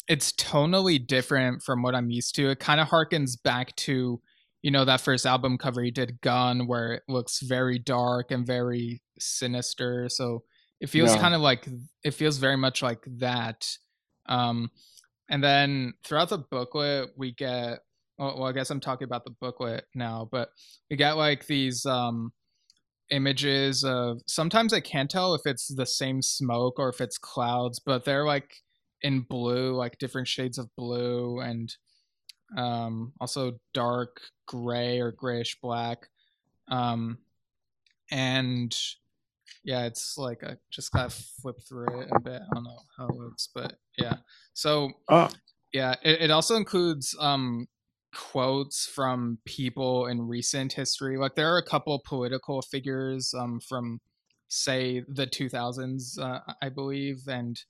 it's 0.07 0.31
tonally 0.31 1.05
different 1.05 1.61
from 1.61 1.83
what 1.83 1.93
I'm 1.93 2.09
used 2.09 2.33
to. 2.35 2.49
It 2.49 2.59
kind 2.59 2.81
of 2.81 2.87
harkens 2.87 3.41
back 3.41 3.75
to 3.77 4.19
you 4.63 4.71
know 4.71 4.83
that 4.83 4.99
first 4.99 5.27
album 5.27 5.59
cover 5.59 5.83
he 5.83 5.91
did 5.91 6.19
gun 6.21 6.65
where 6.65 6.93
it 6.93 7.03
looks 7.07 7.39
very 7.41 7.77
dark 7.77 8.31
and 8.31 8.45
very 8.45 9.01
sinister 9.17 10.09
so 10.09 10.43
it 10.81 10.89
feels 10.89 11.15
yeah. 11.15 11.21
kind 11.21 11.33
of 11.33 11.39
like 11.39 11.65
it 12.03 12.11
feels 12.11 12.39
very 12.39 12.57
much 12.57 12.81
like 12.81 13.05
that 13.07 13.69
um 14.25 14.69
and 15.29 15.43
then 15.43 15.93
throughout 16.03 16.29
the 16.29 16.37
booklet 16.37 17.09
we 17.17 17.31
get 17.33 17.79
well, 18.17 18.43
i 18.43 18.51
guess 18.51 18.69
i'm 18.69 18.79
talking 18.79 19.05
about 19.05 19.23
the 19.23 19.35
booklet 19.41 19.85
now 19.95 20.27
but 20.31 20.49
we 20.89 20.97
get 20.97 21.13
like 21.17 21.45
these 21.47 21.85
um 21.85 22.31
images 23.11 23.83
of 23.83 24.21
sometimes 24.27 24.73
I 24.73 24.79
can't 24.79 25.09
tell 25.09 25.33
if 25.33 25.41
it's 25.45 25.67
the 25.67 25.85
same 25.85 26.21
smoke 26.21 26.79
or 26.79 26.89
if 26.89 27.01
it's 27.01 27.17
clouds, 27.17 27.79
but 27.79 28.05
they're 28.05 28.25
like 28.25 28.57
in 29.01 29.21
blue, 29.21 29.75
like 29.75 29.97
different 29.97 30.27
shades 30.27 30.57
of 30.57 30.69
blue 30.75 31.39
and 31.39 31.73
um, 32.57 33.13
also 33.19 33.53
dark 33.73 34.21
gray 34.47 34.99
or 34.99 35.11
grayish 35.11 35.57
black. 35.61 36.07
Um, 36.69 37.19
and 38.11 38.75
yeah, 39.69 39.85
it's 39.85 40.17
like 40.17 40.43
I 40.43 40.55
just 40.71 40.91
gotta 40.91 41.11
flip 41.11 41.57
through 41.61 42.01
it 42.01 42.09
a 42.11 42.19
bit. 42.19 42.41
I 42.41 42.55
don't 42.55 42.63
know 42.63 42.79
how 42.97 43.07
it 43.07 43.15
looks, 43.15 43.49
but 43.53 43.75
yeah. 43.99 44.15
So 44.55 44.93
oh. 45.09 45.29
yeah, 45.71 45.93
it, 46.01 46.23
it 46.23 46.31
also 46.31 46.55
includes 46.55 47.15
um 47.19 47.67
quotes 48.11 48.87
from 48.87 49.37
people 49.45 50.07
in 50.07 50.27
recent 50.27 50.73
history. 50.73 51.19
Like 51.19 51.35
there 51.35 51.53
are 51.53 51.59
a 51.59 51.63
couple 51.63 52.01
political 52.03 52.63
figures 52.63 53.31
um, 53.37 53.59
from, 53.59 54.01
say, 54.47 55.03
the 55.07 55.27
2000s, 55.27 56.19
uh, 56.19 56.39
I 56.63 56.69
believe, 56.69 57.27
and 57.27 57.61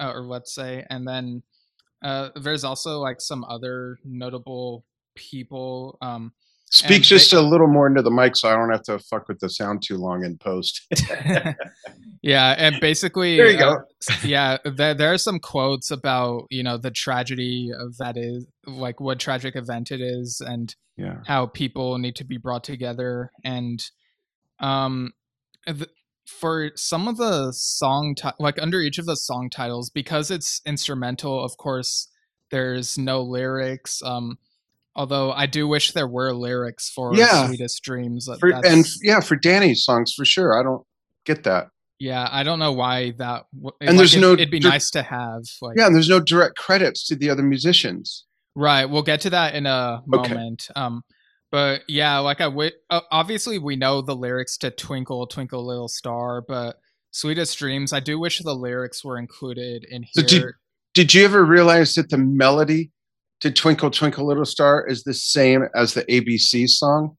uh, 0.00 0.12
or 0.12 0.22
let's 0.22 0.54
say, 0.54 0.86
and 0.88 1.04
then 1.08 1.42
uh, 2.00 2.28
there's 2.36 2.62
also 2.62 3.00
like 3.00 3.20
some 3.20 3.42
other 3.42 3.98
notable 4.04 4.84
people. 5.16 5.98
Um, 6.00 6.32
Speak 6.70 7.02
just 7.02 7.32
they, 7.32 7.36
a 7.36 7.40
little 7.42 7.66
more 7.66 7.86
into 7.88 8.00
the 8.00 8.10
mic 8.12 8.36
so 8.36 8.48
I 8.48 8.54
don't 8.54 8.70
have 8.70 8.84
to 8.84 8.98
fuck 9.00 9.28
with 9.28 9.40
the 9.40 9.50
sound 9.50 9.82
too 9.82 9.96
long 9.96 10.24
in 10.24 10.38
post. 10.38 10.86
Yeah, 12.22 12.54
and 12.58 12.78
basically, 12.80 13.36
There 13.38 13.50
you 13.50 13.56
uh, 13.58 13.76
go. 13.78 13.84
yeah, 14.22 14.58
there 14.64 14.92
there 14.92 15.10
are 15.12 15.16
some 15.18 15.38
quotes 15.38 15.90
about 15.90 16.44
you 16.50 16.62
know 16.62 16.76
the 16.76 16.90
tragedy 16.90 17.70
of 17.74 17.96
that 17.96 18.18
is 18.18 18.46
like 18.66 19.00
what 19.00 19.18
tragic 19.18 19.56
event 19.56 19.90
it 19.90 20.02
is, 20.02 20.42
and 20.46 20.74
Yeah. 20.98 21.20
how 21.26 21.46
people 21.46 21.96
need 21.96 22.16
to 22.16 22.24
be 22.24 22.36
brought 22.36 22.62
together, 22.62 23.30
and 23.42 23.82
um, 24.58 25.12
th- 25.66 25.88
for 26.26 26.72
some 26.74 27.08
of 27.08 27.16
the 27.16 27.52
song 27.52 28.14
ti- 28.14 28.28
like 28.38 28.60
under 28.60 28.80
each 28.82 28.98
of 28.98 29.06
the 29.06 29.16
song 29.16 29.48
titles 29.48 29.88
because 29.88 30.30
it's 30.30 30.60
instrumental, 30.66 31.42
of 31.42 31.56
course, 31.56 32.08
there's 32.50 32.98
no 32.98 33.22
lyrics. 33.22 34.02
Um, 34.02 34.36
although 35.00 35.32
I 35.32 35.46
do 35.46 35.66
wish 35.66 35.92
there 35.92 36.06
were 36.06 36.32
lyrics 36.34 36.90
for 36.90 37.14
Yeah. 37.14 37.46
Sweetest 37.46 37.82
Dreams. 37.82 38.28
For, 38.38 38.50
and 38.50 38.84
yeah, 39.02 39.20
for 39.20 39.36
Danny's 39.36 39.82
songs 39.84 40.12
for 40.12 40.24
sure. 40.26 40.58
I 40.58 40.62
don't 40.62 40.82
get 41.24 41.44
that. 41.44 41.68
Yeah, 41.98 42.28
I 42.30 42.42
don't 42.42 42.58
know 42.58 42.72
why 42.72 43.12
that. 43.18 43.44
And 43.80 43.98
there's 43.98 44.14
it, 44.14 44.20
no 44.20 44.32
It'd 44.34 44.50
be 44.50 44.60
dir- 44.60 44.68
nice 44.68 44.90
to 44.90 45.02
have. 45.02 45.42
Like, 45.62 45.76
Yeah, 45.78 45.86
and 45.86 45.94
there's 45.94 46.08
no 46.08 46.20
direct 46.20 46.56
credits 46.56 47.06
to 47.08 47.16
the 47.16 47.30
other 47.30 47.42
musicians. 47.42 48.24
right. 48.54 48.84
We'll 48.86 49.02
get 49.02 49.20
to 49.22 49.30
that 49.30 49.54
in 49.54 49.66
a 49.66 50.02
Okay. 50.14 50.34
moment. 50.34 50.68
Um, 50.76 51.02
but 51.50 51.82
yeah, 51.88 52.18
like 52.18 52.40
I 52.40 52.44
w- 52.44 52.70
obviously 52.90 53.58
we 53.58 53.76
know 53.76 54.02
the 54.02 54.14
lyrics 54.16 54.56
to 54.58 54.70
"Twinkle 54.70 55.26
Twinkle 55.26 55.66
Little 55.66 55.88
Star," 55.88 56.42
but 56.46 56.76
"Sweetest 57.10 57.58
Dreams," 57.58 57.92
I 57.92 58.00
do 58.00 58.18
wish 58.20 58.38
the 58.38 58.54
lyrics 58.54 59.02
were 59.04 59.18
included 59.18 59.84
in 59.84 60.04
So 60.12 60.22
here. 60.22 60.28
did- 60.28 60.54
Did 60.94 61.14
you 61.14 61.24
ever 61.24 61.44
realize 61.44 61.94
that 61.96 62.08
the 62.10 62.18
melody 62.18 62.90
to 63.40 63.50
Twinkle 63.50 63.90
Twinkle 63.90 64.26
Little 64.26 64.44
Star 64.44 64.86
is 64.86 65.02
the 65.02 65.14
same 65.14 65.66
as 65.74 65.94
the 65.94 66.04
ABC 66.04 66.68
song? 66.68 67.16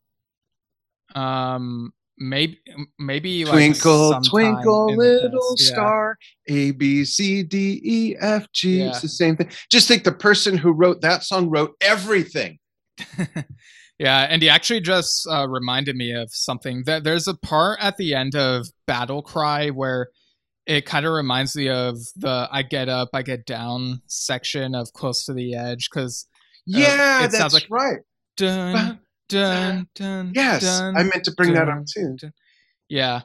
um, 1.16 1.94
maybe 2.18 2.60
maybe 3.00 3.46
like 3.46 3.54
Twinkle, 3.54 4.22
twinkle, 4.22 4.96
little. 4.96 5.56
Yeah. 5.58 5.66
star, 5.66 6.18
A, 6.48 6.72
B, 6.72 7.04
C, 7.06 7.44
D, 7.44 7.82
E, 7.84 8.16
F, 8.20 8.48
G. 8.54 8.80
Yeah. 8.80 8.90
It's 8.90 9.02
the 9.02 9.10
same 9.10 9.36
thing. 9.36 9.50
Just 9.70 9.88
think 9.88 10.04
the 10.04 10.12
person 10.12 10.58
who 10.58 10.72
wrote 10.72 11.02
that 11.02 11.24
song 11.24 11.50
wrote 11.50 11.76
everything. 11.82 12.60
yeah, 14.00 14.28
and 14.30 14.42
he 14.42 14.50
actually 14.50 14.82
just 14.82 15.28
uh, 15.28 15.48
reminded 15.48 15.96
me 15.96 16.14
of 16.14 16.32
something. 16.32 16.84
That 16.86 17.04
there's 17.04 17.28
a 17.28 17.36
part 17.36 17.80
at 17.82 17.98
the 17.98 18.14
end 18.16 18.36
of 18.36 18.68
Battle 18.88 19.22
Cry 19.22 19.70
where 19.70 20.10
it 20.66 20.86
kind 20.86 21.06
of 21.06 21.14
reminds 21.14 21.56
me 21.56 21.70
of 21.70 21.98
the 22.16 22.48
"I 22.52 22.62
get 22.64 22.88
up, 22.90 23.10
I 23.14 23.22
get 23.24 23.46
down" 23.46 24.02
section 24.08 24.76
of 24.76 24.94
Close 24.94 25.26
to 25.26 25.34
the 25.34 25.56
Edge 25.56 25.90
because 25.90 26.28
Yeah, 26.66 27.24
it 27.26 27.32
sounds 27.32 27.54
like- 27.54 27.68
right. 27.70 28.00
dun 28.38 29.00
dun 29.28 29.88
dun. 29.96 30.32
Yes, 30.36 30.62
dun, 30.64 30.96
I 30.98 31.04
meant 31.04 31.24
to 31.26 31.32
bring 31.32 31.54
that 31.54 31.68
up 31.70 31.86
too. 31.86 32.16
dun. 32.20 32.34
Yeah. 32.90 33.22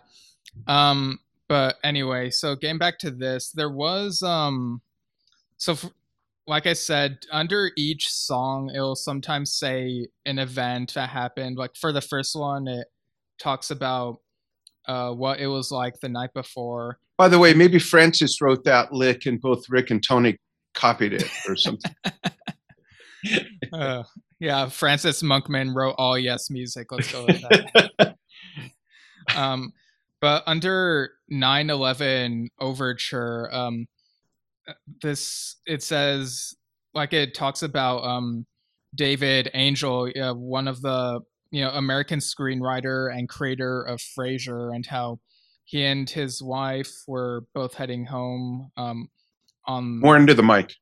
Um. 0.66 1.18
But 1.48 1.76
anyway, 1.84 2.30
so 2.30 2.56
getting 2.56 2.78
back 2.78 2.98
to 3.00 3.10
this, 3.10 3.50
there 3.52 3.70
was 3.70 4.22
um. 4.22 4.80
So, 5.58 5.72
f- 5.72 5.90
like 6.48 6.66
I 6.66 6.72
said, 6.74 7.18
under 7.32 7.70
each 7.76 8.08
song, 8.10 8.70
it'll 8.74 8.94
sometimes 8.96 9.52
say 9.52 10.06
an 10.24 10.38
event 10.38 10.94
that 10.94 11.08
happened. 11.10 11.56
Like 11.56 11.76
for 11.76 11.92
the 11.92 12.00
first 12.00 12.34
one, 12.36 12.66
it 12.68 12.86
talks 13.40 13.70
about 13.70 14.20
uh 14.86 15.10
what 15.12 15.40
it 15.40 15.46
was 15.48 15.70
like 15.70 16.00
the 16.00 16.08
night 16.08 16.32
before. 16.34 16.98
By 17.18 17.28
the 17.28 17.38
way, 17.38 17.54
maybe 17.54 17.78
Francis 17.78 18.40
wrote 18.40 18.64
that 18.64 18.92
lick 18.92 19.26
and 19.26 19.40
both 19.40 19.68
Rick 19.68 19.90
and 19.90 20.02
Tony 20.06 20.38
copied 20.74 21.14
it 21.14 21.28
or 21.48 21.56
something. 21.56 21.92
Uh, 23.72 24.02
yeah, 24.38 24.68
Francis 24.68 25.22
Monkman 25.22 25.74
wrote 25.74 25.94
all 25.98 26.18
yes 26.18 26.50
music. 26.50 26.92
Let's 26.92 27.10
go 27.10 27.24
with 27.24 27.40
that. 27.42 28.16
um, 29.36 29.72
but 30.20 30.42
under 30.46 31.12
9/11 31.32 32.48
overture, 32.60 33.48
um, 33.52 33.86
this 35.00 35.56
it 35.66 35.82
says 35.82 36.54
like 36.94 37.12
it 37.12 37.34
talks 37.34 37.62
about 37.62 38.04
um, 38.04 38.46
David 38.94 39.50
Angell, 39.54 40.10
uh, 40.20 40.34
one 40.34 40.68
of 40.68 40.82
the 40.82 41.20
you 41.50 41.62
know 41.62 41.70
American 41.70 42.18
screenwriter 42.18 43.14
and 43.16 43.28
creator 43.28 43.82
of 43.82 44.00
Frasier, 44.00 44.74
and 44.74 44.84
how 44.84 45.18
he 45.66 45.84
and 45.84 46.08
his 46.08 46.40
wife 46.40 47.02
were 47.06 47.44
both 47.52 47.74
heading 47.74 48.06
home 48.06 48.70
um, 48.76 49.08
on 49.66 50.00
More 50.00 50.16
into 50.16 50.32
the 50.32 50.42
mic. 50.42 50.72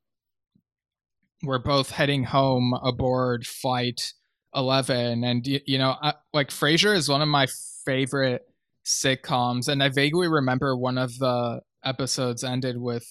we're 1.43 1.59
both 1.59 1.91
heading 1.91 2.25
home 2.25 2.75
aboard 2.85 3.47
flight 3.47 4.13
11 4.55 5.25
and 5.25 5.47
you 5.47 5.79
know 5.79 5.97
I, 6.01 6.15
like 6.33 6.51
frasier 6.51 6.95
is 6.95 7.09
one 7.09 7.23
of 7.23 7.29
my 7.29 7.47
favorite 7.85 8.43
sitcoms 8.85 9.69
and 9.69 9.83
i 9.83 9.89
vaguely 9.89 10.29
remember 10.29 10.77
one 10.77 10.97
of 10.97 11.19
the 11.19 11.61
episodes 11.85 12.45
ended 12.45 12.77
with 12.79 13.07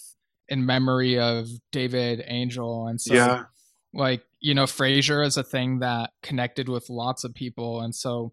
in 0.48 0.66
memory 0.66 1.20
of 1.20 1.48
david 1.72 2.22
angell 2.22 2.88
and 2.88 3.02
so 3.02 3.14
yeah. 3.14 3.44
like 3.94 4.24
you 4.40 4.54
know 4.54 4.64
frasier 4.64 5.26
is 5.26 5.36
a 5.36 5.44
thing 5.44 5.80
that 5.80 6.12
connected 6.22 6.70
with 6.70 6.90
lots 6.90 7.24
of 7.24 7.34
people 7.34 7.82
and 7.82 7.94
so 7.94 8.32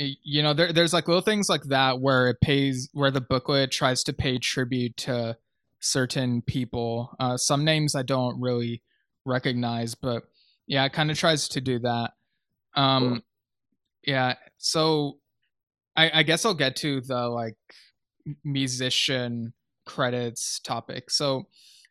you 0.00 0.42
know 0.42 0.54
there, 0.54 0.72
there's 0.72 0.92
like 0.92 1.08
little 1.08 1.20
things 1.22 1.48
like 1.48 1.64
that 1.64 2.00
where 2.00 2.28
it 2.30 2.40
pays 2.40 2.88
where 2.92 3.10
the 3.10 3.20
booklet 3.20 3.70
tries 3.70 4.02
to 4.04 4.12
pay 4.12 4.38
tribute 4.38 4.96
to 4.96 5.36
certain 5.80 6.42
people. 6.42 7.14
Uh, 7.18 7.36
some 7.36 7.64
names 7.64 7.94
i 7.94 8.02
don't 8.02 8.40
really 8.40 8.82
recognize 9.24 9.94
but 9.94 10.24
yeah 10.66 10.84
it 10.84 10.92
kind 10.92 11.10
of 11.10 11.18
tries 11.18 11.48
to 11.48 11.60
do 11.60 11.78
that. 11.80 12.12
Um 12.74 13.22
yeah 14.06 14.34
so 14.56 15.18
I, 15.96 16.10
I 16.20 16.22
guess 16.22 16.44
i'll 16.44 16.54
get 16.54 16.76
to 16.76 17.00
the 17.02 17.28
like 17.28 17.56
musician 18.44 19.52
credits 19.84 20.60
topic. 20.60 21.10
So 21.10 21.46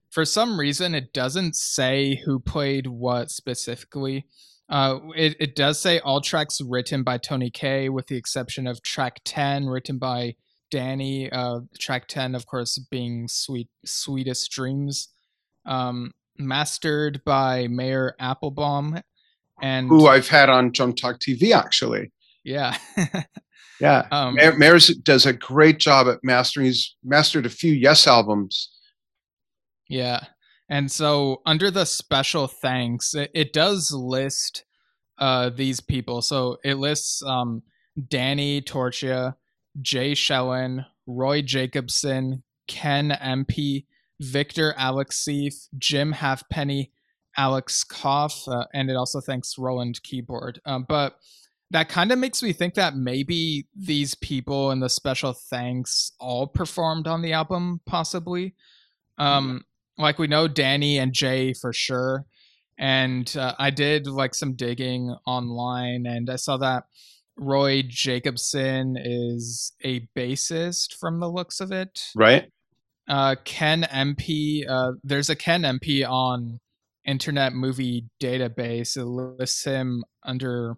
for 0.10 0.26
some 0.26 0.60
reason 0.60 0.96
it 0.96 1.14
doesn't 1.14 1.56
say 1.56 2.22
who 2.26 2.40
played 2.40 2.88
what 2.88 3.30
specifically 3.30 4.26
uh, 4.70 5.00
it, 5.16 5.36
it 5.40 5.56
does 5.56 5.80
say 5.80 6.00
all 6.00 6.22
tracks 6.22 6.62
written 6.62 7.04
by 7.04 7.18
tony 7.18 7.50
Kaye, 7.50 7.90
with 7.90 8.08
the 8.08 8.18
exception 8.18 8.68
of 8.68 8.82
track 8.82 9.22
10 9.26 9.68
written 9.68 9.98
by 9.98 10.36
danny 10.72 11.32
uh, 11.32 11.60
track 11.80 12.08
10 12.08 12.36
of 12.36 12.46
course 12.46 12.78
being 12.92 13.28
sweet 13.28 13.70
sweetest 13.86 14.52
dreams 14.52 15.10
um, 15.66 16.12
mastered 16.38 17.22
by 17.26 17.68
maor 17.68 18.12
appelbaum 18.22 19.02
and 19.62 19.90
Who 19.90 20.08
I've 20.08 20.30
had 20.30 20.50
on 20.50 20.72
Jump 20.72 20.96
Talk 20.96 21.20
TV 21.20 21.54
actually. 21.54 22.12
yeah 22.44 22.78
Yeah. 23.80 24.08
um, 24.12 24.36
Maor 24.36 24.56
Maor's 24.58 24.88
does 24.98 25.26
a 25.26 25.34
great 25.34 25.80
job 25.80 26.08
at 26.08 26.20
mastering. 26.24 26.66
He's 26.68 26.96
mastered 27.04 27.46
a 27.46 27.50
few 27.50 27.74
Yes 27.74 28.08
albums. 28.08 28.70
Yeah. 29.88 30.26
And 30.70 30.92
so 30.92 31.42
under 31.46 31.72
the 31.72 31.86
special 31.86 32.48
thanks, 32.48 33.16
it, 33.16 33.32
it 33.34 33.54
does 33.54 33.92
list 33.92 34.64
uh, 35.18 35.50
these 35.50 35.80
people. 35.80 36.22
So 36.22 36.58
it 36.64 36.76
lists 36.76 37.24
um, 37.24 37.64
Danny 38.08 38.62
Torchia, 38.62 39.36
Jay 39.82 40.14
Schellen, 40.14 40.86
Roy 41.08 41.42
Jacobson, 41.42 42.44
Ken 42.68 43.18
MP, 43.22 43.86
Victor 44.20 44.76
Alexeef, 44.78 45.68
Jim 45.78 46.12
Halfpenny, 46.12 46.92
Alex 47.38 47.84
Koff, 47.84 48.48
uh, 48.48 48.66
and 48.74 48.90
it 48.90 48.96
also 48.96 49.22
thanks 49.22 49.58
Roland 49.58 50.02
Keyboard. 50.04 50.62
Um, 50.66 50.86
but 50.88 51.18
that 51.72 51.90
kind 51.90 52.12
of 52.12 52.20
makes 52.20 52.42
me 52.42 52.52
think 52.52 52.74
that 52.76 52.96
maybe 52.96 53.68
these 53.76 54.16
people 54.16 54.72
in 54.72 54.80
the 54.80 54.90
special 54.90 55.34
thanks 55.34 56.12
all 56.20 56.48
performed 56.48 57.08
on 57.08 57.22
the 57.22 57.34
album, 57.34 57.82
possibly. 57.86 58.56
Um, 59.18 59.66
like 60.00 60.18
we 60.18 60.28
know 60.28 60.48
Danny 60.48 60.98
and 60.98 61.14
Jay 61.14 61.54
for 61.54 61.74
sure. 61.74 62.26
And 62.78 63.36
uh, 63.38 63.56
I 63.60 63.70
did 63.70 64.08
like 64.08 64.34
some 64.34 64.54
digging 64.54 65.14
online 65.28 66.06
and 66.06 66.30
I 66.30 66.38
saw 66.38 66.58
that 66.58 66.86
Roy 67.38 67.84
Jacobson 67.88 68.98
is 68.98 69.74
a 69.84 70.08
bassist 70.16 70.94
from 70.96 71.20
the 71.20 71.30
looks 71.30 71.60
of 71.60 71.72
it. 71.72 72.02
Right. 72.16 72.52
Uh, 73.08 73.36
Ken 73.44 73.84
MP, 73.84 74.64
uh, 74.68 74.94
there's 75.04 75.30
a 75.30 75.36
Ken 75.36 75.64
MP 75.64 76.08
on 76.08 76.60
Internet 77.06 77.54
Movie 77.54 78.06
Database. 78.22 78.96
It 78.96 79.06
lists 79.06 79.64
him 79.64 80.04
under 80.24 80.76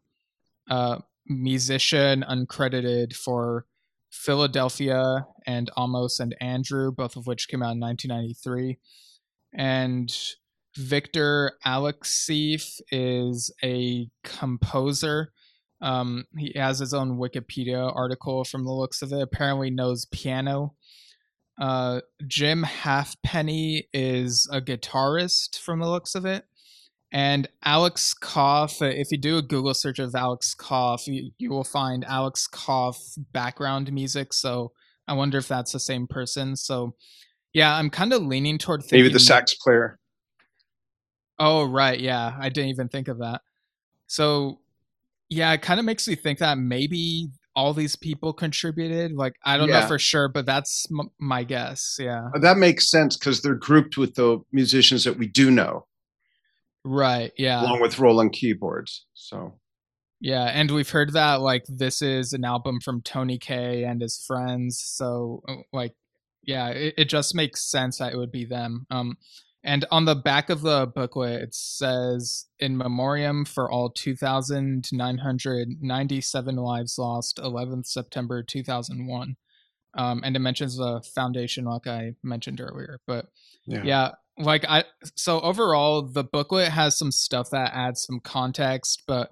uh, 0.70 1.00
musician 1.28 2.24
uncredited 2.28 3.14
for 3.14 3.66
Philadelphia 4.12 5.26
and 5.46 5.70
Almost 5.76 6.20
and 6.20 6.36
Andrew, 6.40 6.92
both 6.92 7.16
of 7.16 7.28
which 7.28 7.48
came 7.48 7.62
out 7.62 7.74
in 7.74 7.80
1993. 7.80 8.78
And 9.54 10.16
Victor 10.78 11.54
Alexeef 11.66 12.80
is 12.92 13.54
a 13.64 14.10
composer. 14.24 15.34
Um, 15.82 16.26
he 16.38 16.54
has 16.56 16.80
his 16.80 16.94
own 16.94 17.18
Wikipedia 17.18 17.94
article 17.96 18.44
from 18.44 18.64
the 18.64 18.72
looks 18.72 19.02
of 19.02 19.12
it. 19.12 19.22
Apparently 19.22 19.70
knows 19.70 20.06
piano. 20.06 20.76
Uh, 21.60 22.02
Jim 22.28 22.64
Halfpenny 22.64 23.88
is 23.94 24.48
a 24.52 24.62
guitarist 24.62 25.60
from 25.60 25.80
the 25.80 25.90
looks 25.90 26.16
of 26.16 26.26
it. 26.26 26.46
And 27.12 27.50
Alex 27.64 28.14
Koff, 28.14 28.82
uh, 28.82 28.86
if 28.86 29.12
you 29.12 29.18
do 29.18 29.38
a 29.38 29.42
Google 29.42 29.74
search 29.74 30.00
of 30.00 30.16
Alex 30.16 30.56
Koff, 30.56 31.08
you, 31.08 31.32
you 31.38 31.50
will 31.50 31.66
find 31.66 32.06
Alex 32.06 32.48
Koff 32.48 32.98
background 33.34 33.92
music. 33.92 34.34
So 34.34 34.72
I 35.08 35.14
wonder 35.14 35.38
if 35.38 35.48
that's 35.48 35.74
the 35.74 35.80
same 35.80 36.08
person. 36.08 36.56
So, 36.56 36.96
yeah, 37.54 37.76
I'm 37.76 37.90
kind 37.90 38.14
of 38.14 38.22
leaning 38.24 38.58
toward 38.58 38.82
thinking 38.82 39.00
maybe 39.04 39.14
the 39.14 39.20
sax 39.20 39.56
player. 39.56 39.98
Oh, 41.40 41.64
right. 41.66 42.00
Yeah, 42.00 42.36
I 42.40 42.50
didn't 42.50 42.70
even 42.70 42.88
think 42.88 43.08
of 43.08 43.20
that. 43.20 43.42
So, 44.08 44.60
yeah, 45.30 45.52
it 45.54 45.62
kind 45.62 45.80
of 45.80 45.86
makes 45.86 46.08
me 46.08 46.16
think 46.16 46.40
that 46.40 46.58
maybe 46.58 47.30
all 47.56 47.74
these 47.74 47.96
people 47.96 48.32
contributed. 48.32 49.12
Like, 49.14 49.34
I 49.44 49.58
don't 49.58 49.70
Yeah. 49.70 49.82
know 49.82 49.88
for 49.88 49.98
sure, 50.00 50.28
but 50.30 50.46
that's 50.46 50.86
m- 50.92 51.10
my 51.20 51.44
guess. 51.44 51.98
Yeah. 52.00 52.30
Uh, 52.36 52.40
That 52.40 52.58
makes 52.58 52.90
sense 52.90 53.18
because 53.18 53.42
they're 53.42 53.56
grouped 53.56 53.98
with 53.98 54.16
the 54.16 54.40
musicians 54.52 55.04
that 55.04 55.18
we 55.18 55.28
do 55.28 55.50
know, 55.52 55.88
Right. 56.86 57.32
Yeah. 57.38 57.62
along 57.62 57.82
with 57.82 58.00
Roland 58.00 58.34
keyboards. 58.34 59.06
So 59.14 59.58
Yeah, 60.24 60.44
and 60.46 60.70
we've 60.70 60.90
heard 60.92 61.14
that 61.14 61.42
like 61.42 61.64
this 61.68 62.02
is 62.04 62.32
an 62.34 62.46
album 62.46 62.80
from 62.80 63.02
Tony 63.02 63.40
Kaye 63.40 63.84
and 63.84 64.00
his 64.02 64.24
friends, 64.28 64.80
so 64.80 65.42
uh, 65.48 65.56
like 65.74 65.96
yeah, 66.44 66.70
it, 66.70 66.94
it 66.98 67.10
just 67.10 67.36
makes 67.36 67.70
sense 67.70 67.98
that 67.98 68.14
it 68.14 68.18
would 68.18 68.32
be 68.32 68.46
them. 68.46 68.86
Um 68.90 69.18
and 69.64 69.86
on 69.92 70.06
the 70.06 70.16
back 70.16 70.50
of 70.50 70.62
the 70.62 70.92
booklet 70.94 71.42
it 71.42 71.54
says 71.54 72.48
in 72.60 72.76
memoriam 72.76 73.46
for 73.46 73.70
all 73.70 73.92
2997 73.92 76.56
lives 76.56 76.98
lost 76.98 77.38
11th 77.38 77.86
September 77.86 78.42
2001. 78.44 79.36
Um 79.98 80.22
and 80.24 80.36
it 80.36 80.40
mentions 80.40 80.78
the 80.78 81.02
foundation 81.14 81.66
like 81.66 81.86
I 81.88 82.14
mentioned 82.24 82.60
earlier, 82.60 83.00
but 83.06 83.28
yeah, 83.66 83.84
yeah 83.84 84.12
like 84.38 84.66
i 84.68 84.84
so 85.16 85.40
overall 85.42 86.02
the 86.02 86.24
booklet 86.24 86.70
has 86.70 86.98
some 86.98 87.12
stuff 87.12 87.50
that 87.52 87.72
adds 87.74 88.04
some 88.04 88.20
context 88.20 89.04
but 89.08 89.32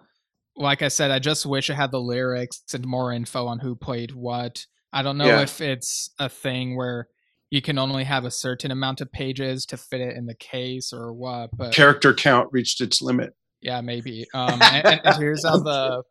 like 0.56 0.82
i 0.82 0.88
said 0.88 1.12
i 1.12 1.20
just 1.20 1.46
wish 1.46 1.70
it 1.70 1.76
had 1.76 1.92
the 1.92 2.00
lyrics 2.00 2.62
and 2.74 2.86
more 2.86 3.14
info 3.14 3.48
on 3.48 3.60
who 3.60 3.76
played 3.76 4.12
what 4.12 4.66
i 4.94 5.02
don't 5.02 5.18
know 5.18 5.26
Yeah. 5.26 5.42
if 5.42 5.62
it's 5.62 6.10
a 6.20 6.30
thing 6.30 6.76
where 6.76 7.08
you 7.52 7.62
can 7.62 7.78
only 7.80 8.04
have 8.04 8.26
a 8.26 8.32
certain 8.32 8.70
amount 8.72 9.02
of 9.02 9.12
pages 9.12 9.66
to 9.68 9.78
fit 9.78 10.02
it 10.02 10.16
in 10.16 10.26
the 10.28 10.36
case 10.36 10.94
or 10.94 11.14
what 11.14 11.50
but 11.56 11.74
character 11.74 12.14
count 12.14 12.50
reached 12.52 12.80
its 12.82 13.02
limit. 13.02 13.34
yeah 13.62 13.82
maybe 13.82 14.26
um 14.34 14.60
and, 14.62 15.02
and- 15.04 15.16
here's 15.18 15.44
how 15.46 15.58
the 15.58 16.04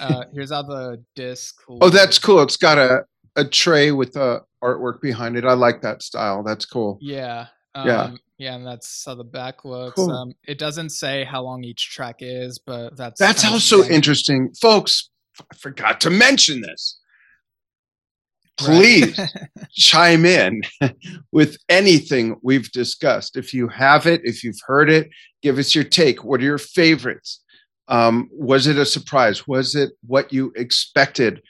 uh 0.00 0.24
here's 0.32 0.50
how 0.50 0.62
the 0.62 1.02
disc 1.14 1.56
Oh, 1.82 1.90
that's 1.90 2.18
cool. 2.18 2.40
It's 2.42 2.56
got 2.56 2.78
a 2.78 3.02
a 3.36 3.44
tray 3.44 3.92
with 3.92 4.14
the 4.14 4.40
artwork 4.64 5.00
behind 5.00 5.36
it. 5.36 5.44
I 5.44 5.52
like 5.52 5.82
that 5.82 6.02
style. 6.02 6.42
That's 6.42 6.64
cool. 6.66 6.98
Yeah. 7.00 7.46
Um, 7.74 7.86
Yeah. 7.86 8.10
yeah. 8.38 8.54
and 8.56 8.66
that's 8.66 9.04
how 9.06 9.14
the 9.14 9.24
back 9.24 9.64
looks. 9.64 9.94
Cool. 9.96 10.10
Um, 10.10 10.32
it 10.48 10.58
doesn't 10.58 10.90
say 10.90 11.24
how 11.24 11.42
long 11.42 11.62
each 11.62 11.90
track 11.90 12.16
is, 12.20 12.58
but 12.58 12.96
that's 12.96 13.20
That's 13.20 13.44
also 13.44 13.84
interesting, 13.84 14.50
folks. 14.60 15.10
I 15.40 15.54
forgot 15.56 16.00
to 16.02 16.10
mention 16.10 16.60
this. 16.62 16.98
Please 18.56 19.18
chime 19.70 20.24
in 20.24 20.62
with 21.32 21.56
anything 21.68 22.36
we've 22.42 22.70
discussed. 22.72 23.36
If 23.36 23.54
you 23.54 23.68
have 23.68 24.06
it, 24.06 24.20
if 24.24 24.44
you've 24.44 24.60
heard 24.66 24.90
it, 24.90 25.10
give 25.42 25.58
us 25.58 25.74
your 25.74 25.84
take. 25.84 26.24
What 26.24 26.40
are 26.40 26.44
your 26.44 26.58
favorites? 26.58 27.40
Um, 27.88 28.28
was 28.32 28.66
it 28.66 28.78
a 28.78 28.86
surprise? 28.86 29.48
Was 29.48 29.74
it 29.74 29.92
what 30.06 30.32
you 30.32 30.52
expected? 30.56 31.42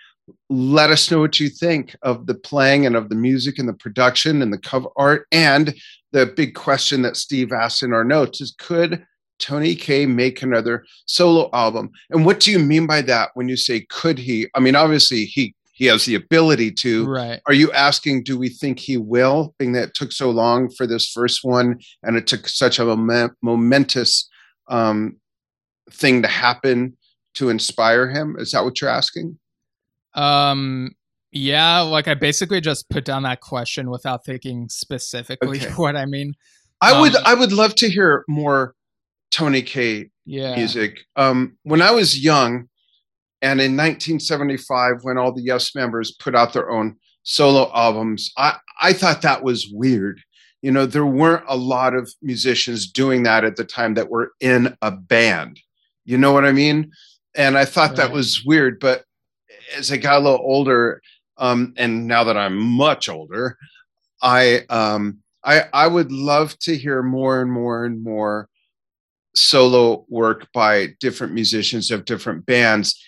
Let 0.48 0.90
us 0.90 1.10
know 1.10 1.20
what 1.20 1.38
you 1.38 1.48
think 1.48 1.94
of 2.02 2.26
the 2.26 2.34
playing 2.34 2.86
and 2.86 2.96
of 2.96 3.08
the 3.08 3.14
music 3.14 3.58
and 3.58 3.68
the 3.68 3.74
production 3.74 4.40
and 4.40 4.52
the 4.52 4.58
cover 4.58 4.88
art. 4.96 5.26
And 5.32 5.74
the 6.12 6.26
big 6.26 6.54
question 6.54 7.02
that 7.02 7.16
Steve 7.16 7.52
asked 7.52 7.82
in 7.82 7.92
our 7.92 8.04
notes 8.04 8.40
is 8.40 8.54
could 8.58 9.04
Tony 9.38 9.74
Kaye 9.74 10.06
make 10.06 10.42
another 10.42 10.84
solo 11.06 11.50
album? 11.52 11.90
And 12.10 12.24
what 12.24 12.40
do 12.40 12.50
you 12.50 12.58
mean 12.58 12.86
by 12.86 13.02
that 13.02 13.30
when 13.34 13.48
you 13.48 13.56
say 13.56 13.80
could 13.88 14.18
he? 14.18 14.48
I 14.54 14.60
mean, 14.60 14.76
obviously 14.76 15.24
he 15.24 15.54
he 15.80 15.86
has 15.86 16.04
the 16.04 16.14
ability 16.14 16.70
to, 16.70 17.06
right. 17.06 17.40
are 17.46 17.54
you 17.54 17.72
asking, 17.72 18.22
do 18.22 18.38
we 18.38 18.50
think 18.50 18.78
he 18.78 18.98
will, 18.98 19.54
being 19.58 19.72
that 19.72 19.84
it 19.88 19.94
took 19.94 20.12
so 20.12 20.28
long 20.28 20.68
for 20.68 20.86
this 20.86 21.10
first 21.10 21.40
one 21.42 21.78
and 22.02 22.18
it 22.18 22.26
took 22.26 22.46
such 22.48 22.78
a 22.78 22.84
moment, 22.84 23.32
momentous 23.40 24.28
um, 24.68 25.16
thing 25.90 26.20
to 26.20 26.28
happen 26.28 26.98
to 27.32 27.48
inspire 27.48 28.10
him? 28.10 28.36
Is 28.38 28.50
that 28.50 28.62
what 28.62 28.78
you're 28.82 28.90
asking? 28.90 29.38
Um, 30.12 30.90
yeah, 31.32 31.80
like 31.80 32.08
I 32.08 32.12
basically 32.14 32.60
just 32.60 32.90
put 32.90 33.06
down 33.06 33.22
that 33.22 33.40
question 33.40 33.88
without 33.88 34.22
thinking 34.22 34.68
specifically 34.68 35.60
Okay. 35.62 35.70
what 35.76 35.96
I 35.96 36.04
mean. 36.04 36.34
I 36.82 37.00
would 37.00 37.16
Um, 37.16 37.22
I 37.24 37.32
would 37.32 37.52
love 37.52 37.74
to 37.76 37.88
hear 37.88 38.22
more 38.28 38.74
Tony 39.30 39.62
Kaye 39.62 40.10
Yeah. 40.26 40.56
music. 40.56 41.00
Um, 41.16 41.56
when 41.62 41.80
I 41.80 41.90
was 41.92 42.22
young, 42.22 42.68
and 43.42 43.60
in 43.60 43.76
1975, 43.76 45.02
when 45.02 45.16
all 45.16 45.32
the 45.32 45.42
Yes 45.42 45.74
members 45.74 46.12
put 46.12 46.34
out 46.34 46.52
their 46.52 46.70
own 46.70 46.96
solo 47.22 47.70
albums, 47.74 48.32
I, 48.36 48.56
I 48.80 48.92
thought 48.92 49.22
that 49.22 49.42
was 49.42 49.70
weird. 49.72 50.20
You 50.62 50.72
know, 50.72 50.84
there 50.84 51.06
weren't 51.06 51.44
a 51.48 51.56
lot 51.56 51.94
of 51.94 52.12
musicians 52.20 52.90
doing 52.90 53.22
that 53.22 53.44
at 53.44 53.56
the 53.56 53.64
time 53.64 53.94
that 53.94 54.10
were 54.10 54.32
in 54.40 54.76
a 54.82 54.90
band. 54.90 55.58
You 56.04 56.18
know 56.18 56.32
what 56.32 56.44
I 56.44 56.52
mean? 56.52 56.92
And 57.34 57.56
I 57.56 57.64
thought 57.64 57.96
that 57.96 58.12
was 58.12 58.44
weird. 58.44 58.78
But 58.78 59.04
as 59.74 59.90
I 59.90 59.96
got 59.96 60.20
a 60.20 60.24
little 60.24 60.44
older, 60.44 61.00
um, 61.38 61.72
and 61.78 62.06
now 62.06 62.24
that 62.24 62.36
I'm 62.36 62.58
much 62.58 63.08
older, 63.08 63.56
I 64.20 64.66
um, 64.68 65.18
I 65.42 65.64
I 65.72 65.86
would 65.86 66.12
love 66.12 66.58
to 66.60 66.76
hear 66.76 67.02
more 67.02 67.40
and 67.40 67.50
more 67.50 67.86
and 67.86 68.02
more 68.02 68.48
solo 69.34 70.04
work 70.08 70.48
by 70.52 70.88
different 70.98 71.32
musicians 71.32 71.90
of 71.90 72.04
different 72.04 72.44
bands 72.44 73.00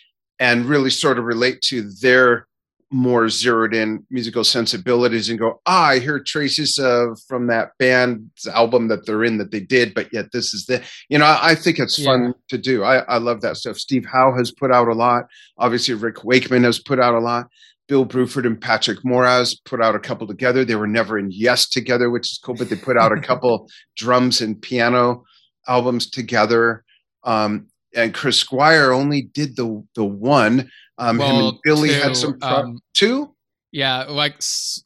and 0.43 0.65
really 0.65 0.91
sort 0.91 1.21
of 1.21 1.25
relate 1.25 1.61
to 1.61 1.89
their 2.01 2.49
more 2.91 3.29
zeroed 3.29 3.73
in 3.73 4.05
musical 4.11 4.43
sensibilities 4.43 5.31
and 5.31 5.39
go, 5.39 5.61
ah, 5.67 5.91
I 5.91 6.01
hear 6.01 6.19
traces 6.19 6.79
of 6.79 7.21
from 7.29 7.47
that 7.47 7.71
band's 7.79 8.49
album 8.49 8.89
that 8.89 9.07
they're 9.07 9.23
in 9.23 9.39
that 9.39 9.53
they 9.53 9.61
did, 9.61 9.95
but 9.95 10.13
yet 10.13 10.33
this 10.33 10.53
is 10.53 10.67
the, 10.67 10.83
you 11.09 11.17
know, 11.17 11.27
I, 11.27 11.51
I 11.51 11.55
think 11.55 11.79
it's 11.79 12.05
fun 12.05 12.35
to 12.49 12.59
do. 12.59 12.83
I, 12.83 12.99
I 13.03 13.19
love 13.19 13.41
that 13.43 13.57
stuff. 13.57 13.77
Steve 13.79 14.05
Howe 14.05 14.35
has 14.37 14.51
put 14.51 14.73
out 14.73 14.89
a 14.89 14.95
lot. 14.95 15.27
Obviously, 15.59 15.95
Rick 15.95 16.25
Wakeman 16.25 16.65
has 16.65 16.81
put 16.81 16.99
out 16.99 17.15
a 17.15 17.21
lot. 17.21 17.47
Bill 17.87 18.05
Bruford 18.05 18.45
and 18.45 18.61
Patrick 18.61 18.99
Moraz 19.05 19.57
put 19.65 19.81
out 19.81 19.95
a 19.95 20.01
couple 20.01 20.27
together. 20.27 20.65
They 20.65 20.75
were 20.75 20.89
never 20.89 21.21
in 21.21 21.31
Yes 21.31 21.69
together, 21.69 22.11
which 22.11 22.33
is 22.33 22.41
cool, 22.43 22.57
but 22.57 22.69
they 22.69 22.77
put 22.77 22.99
out 22.99 23.17
a 23.17 23.21
couple 23.21 23.71
drums 23.97 24.41
and 24.41 24.61
piano 24.61 25.23
albums 25.69 26.11
together. 26.11 26.85
Um, 27.23 27.69
and 27.95 28.15
Chris 28.15 28.39
Squire 28.39 28.93
only 28.93 29.23
did 29.23 29.57
the 29.57 29.85
the 29.95 30.05
one. 30.05 30.71
Um, 30.99 31.17
him 31.17 31.19
Well, 31.19 31.49
and 31.49 31.59
Billy 31.65 31.89
two, 31.89 31.95
had 31.95 32.17
some 32.17 32.39
pro- 32.39 32.49
um, 32.49 32.81
two. 32.95 33.35
Yeah, 33.73 34.05
like 34.05 34.35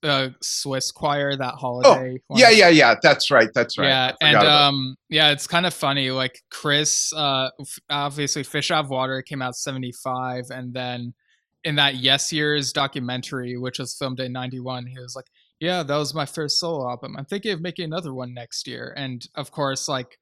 uh, 0.04 0.28
Swiss 0.40 0.92
Choir 0.92 1.36
that 1.36 1.54
holiday. 1.54 2.20
Oh, 2.30 2.38
Yeah, 2.38 2.50
yeah, 2.50 2.68
yeah. 2.68 2.94
That's 3.02 3.32
right. 3.32 3.48
That's 3.52 3.76
right. 3.76 3.88
Yeah, 3.88 4.12
and 4.20 4.36
um, 4.36 4.96
yeah, 5.08 5.32
it's 5.32 5.48
kind 5.48 5.66
of 5.66 5.74
funny. 5.74 6.12
Like 6.12 6.40
Chris, 6.52 7.12
uh, 7.12 7.50
obviously, 7.90 8.44
Fish 8.44 8.70
Out 8.70 8.84
of 8.84 8.90
Water 8.90 9.22
came 9.22 9.42
out 9.42 9.56
seventy 9.56 9.92
five, 10.04 10.44
and 10.50 10.72
then 10.72 11.14
in 11.64 11.74
that 11.76 11.96
Yes 11.96 12.32
Years 12.32 12.72
documentary, 12.72 13.56
which 13.56 13.80
was 13.80 13.96
filmed 13.98 14.20
in 14.20 14.32
ninety 14.32 14.60
one, 14.60 14.86
he 14.86 14.98
was 15.00 15.16
like, 15.16 15.26
"Yeah, 15.58 15.82
that 15.82 15.96
was 15.96 16.14
my 16.14 16.24
first 16.24 16.60
solo 16.60 16.88
album. 16.88 17.16
I'm 17.18 17.24
thinking 17.24 17.52
of 17.52 17.60
making 17.60 17.86
another 17.86 18.14
one 18.14 18.34
next 18.34 18.68
year." 18.68 18.94
And 18.96 19.26
of 19.34 19.50
course, 19.50 19.88
like 19.88 20.16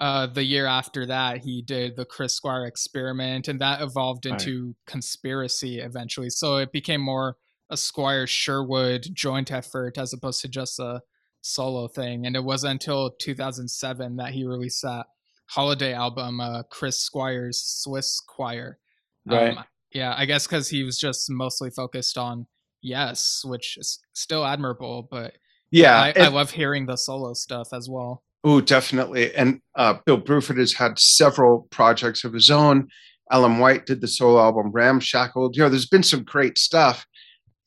uh, 0.00 0.26
the 0.26 0.44
year 0.44 0.66
after 0.66 1.06
that, 1.06 1.38
he 1.38 1.62
did 1.62 1.96
the 1.96 2.04
Chris 2.04 2.34
Squire 2.34 2.66
experiment, 2.66 3.48
and 3.48 3.60
that 3.60 3.80
evolved 3.82 4.26
Right. 4.26 4.32
into 4.40 4.74
Conspiracy 4.86 5.80
eventually. 5.80 6.30
So 6.30 6.56
it 6.58 6.72
became 6.72 7.00
more 7.00 7.36
a 7.70 7.76
Squire 7.76 8.26
Sherwood 8.26 9.08
joint 9.12 9.50
effort 9.52 9.98
as 9.98 10.12
opposed 10.12 10.40
to 10.42 10.48
just 10.48 10.78
a 10.78 11.02
solo 11.40 11.88
thing. 11.88 12.26
And 12.26 12.34
it 12.36 12.44
wasn't 12.44 12.72
until 12.72 13.10
2007 13.10 14.16
that 14.16 14.32
he 14.32 14.44
released 14.44 14.82
that 14.82 15.06
holiday 15.46 15.92
album, 15.92 16.40
uh, 16.40 16.62
Chris 16.64 17.00
Squire's 17.00 17.60
Swiss 17.60 18.20
Choir. 18.20 18.78
Right. 19.26 19.58
yeah, 19.92 20.14
I 20.16 20.24
guess 20.24 20.46
because 20.46 20.68
he 20.68 20.82
was 20.84 20.98
just 20.98 21.28
mostly 21.30 21.70
focused 21.70 22.16
on 22.18 22.46
Yes, 22.80 23.42
which 23.44 23.76
is 23.76 23.98
still 24.12 24.44
admirable, 24.46 25.08
but 25.10 25.34
yeah. 25.72 26.00
I, 26.00 26.12
I 26.16 26.28
love 26.28 26.52
hearing 26.52 26.86
the 26.86 26.96
solo 26.96 27.34
stuff 27.34 27.72
as 27.72 27.88
well. 27.90 28.22
Oh, 28.44 28.60
definitely. 28.60 29.34
And 29.34 29.60
uh, 29.74 29.94
Bill 30.06 30.20
Bruford 30.20 30.58
has 30.58 30.72
had 30.72 30.98
several 30.98 31.66
projects 31.70 32.24
of 32.24 32.32
his 32.32 32.50
own. 32.50 32.88
Alan 33.30 33.58
White 33.58 33.84
did 33.84 34.00
the 34.00 34.08
solo 34.08 34.40
album 34.40 34.70
Ramshackled. 34.72 35.56
You 35.56 35.62
know, 35.62 35.68
there's 35.68 35.88
been 35.88 36.02
some 36.02 36.22
great 36.22 36.56
stuff 36.56 37.04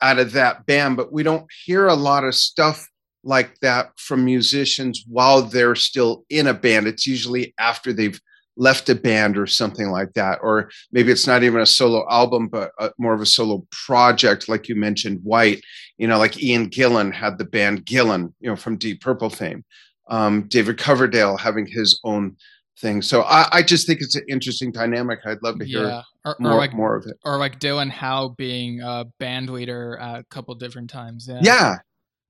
out 0.01 0.17
of 0.17 0.31
that 0.31 0.65
band, 0.65 0.97
but 0.97 1.11
we 1.11 1.23
don't 1.23 1.45
hear 1.65 1.87
a 1.87 1.93
lot 1.93 2.23
of 2.23 2.35
stuff 2.35 2.87
like 3.23 3.59
that 3.59 3.91
from 3.97 4.25
musicians 4.25 5.03
while 5.07 5.43
they're 5.43 5.75
still 5.75 6.25
in 6.29 6.47
a 6.47 6.53
band. 6.53 6.87
It's 6.87 7.05
usually 7.05 7.53
after 7.59 7.93
they've 7.93 8.19
left 8.57 8.89
a 8.89 8.95
band 8.95 9.37
or 9.37 9.45
something 9.45 9.89
like 9.89 10.13
that. 10.13 10.39
Or 10.41 10.71
maybe 10.91 11.11
it's 11.11 11.27
not 11.27 11.43
even 11.43 11.61
a 11.61 11.65
solo 11.65 12.05
album, 12.09 12.47
but 12.47 12.71
a, 12.79 12.91
more 12.97 13.13
of 13.13 13.21
a 13.21 13.25
solo 13.25 13.65
project, 13.71 14.49
like 14.49 14.67
you 14.67 14.75
mentioned, 14.75 15.19
White. 15.21 15.61
You 15.97 16.07
know, 16.07 16.17
like 16.17 16.41
Ian 16.41 16.69
Gillan 16.69 17.13
had 17.13 17.37
the 17.37 17.45
band 17.45 17.85
Gillan, 17.85 18.33
you 18.39 18.49
know, 18.49 18.55
from 18.55 18.77
Deep 18.77 19.01
Purple 19.01 19.29
fame 19.29 19.63
um, 20.09 20.47
David 20.47 20.77
Coverdale 20.77 21.37
having 21.37 21.65
his 21.65 21.99
own 22.03 22.35
thing. 22.79 23.01
So 23.01 23.21
I, 23.23 23.47
I 23.51 23.61
just 23.61 23.87
think 23.87 24.01
it's 24.01 24.15
an 24.15 24.23
interesting 24.27 24.71
dynamic. 24.71 25.19
I'd 25.25 25.41
love 25.43 25.59
to 25.59 25.65
hear 25.65 25.85
yeah, 25.85 26.01
or, 26.25 26.33
or 26.33 26.37
more, 26.39 26.55
like 26.55 26.73
more 26.73 26.95
of 26.95 27.05
it. 27.05 27.17
or 27.23 27.37
like 27.37 27.59
Dylan 27.59 27.89
Howe 27.91 28.29
being 28.29 28.81
a 28.81 29.05
band 29.19 29.49
leader 29.49 29.95
a 29.95 30.23
couple 30.29 30.55
different 30.55 30.89
times. 30.89 31.27
Yeah. 31.29 31.39
Yeah, 31.41 31.75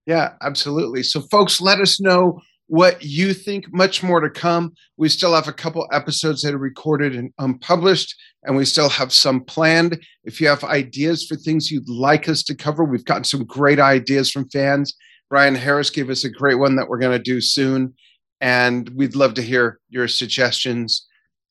yeah, 0.06 0.34
absolutely. 0.42 1.04
So, 1.04 1.22
folks, 1.32 1.62
let 1.62 1.80
us 1.80 2.00
know 2.00 2.42
what 2.68 3.04
you 3.04 3.34
think. 3.34 3.66
Much 3.74 4.02
more 4.02 4.20
to 4.20 4.30
come. 4.30 4.74
We 4.98 5.10
still 5.10 5.34
have 5.34 5.48
a 5.48 5.54
couple 5.54 5.88
episodes 5.92 6.42
that 6.42 6.54
are 6.54 6.60
recorded 6.60 7.16
and 7.16 7.32
unpublished, 7.38 8.16
and 8.44 8.56
we 8.56 8.66
still 8.66 8.90
have 8.90 9.14
some 9.14 9.44
planned. 9.44 10.02
If 10.24 10.42
you 10.42 10.48
have 10.48 10.64
ideas 10.64 11.26
for 11.26 11.36
things 11.36 11.72
you'd 11.72 11.90
like 11.90 12.28
us 12.28 12.44
to 12.44 12.56
cover, 12.56 12.84
we've 12.84 13.06
gotten 13.06 13.24
some 13.24 13.46
great 13.46 13.80
ideas 13.80 14.32
from 14.32 14.50
fans. 14.50 14.96
Brian 15.32 15.56
Harris 15.56 15.90
gave 15.90 16.10
us 16.10 16.26
a 16.26 16.30
great 16.30 16.56
one 16.56 16.76
that 16.76 16.90
we're 16.90 17.00
going 17.00 17.18
to 17.18 17.24
do 17.24 17.40
soon. 17.40 17.96
And 18.42 18.90
we'd 18.90 19.16
love 19.16 19.34
to 19.36 19.42
hear 19.42 19.80
your 19.90 20.10
suggestions, 20.10 21.08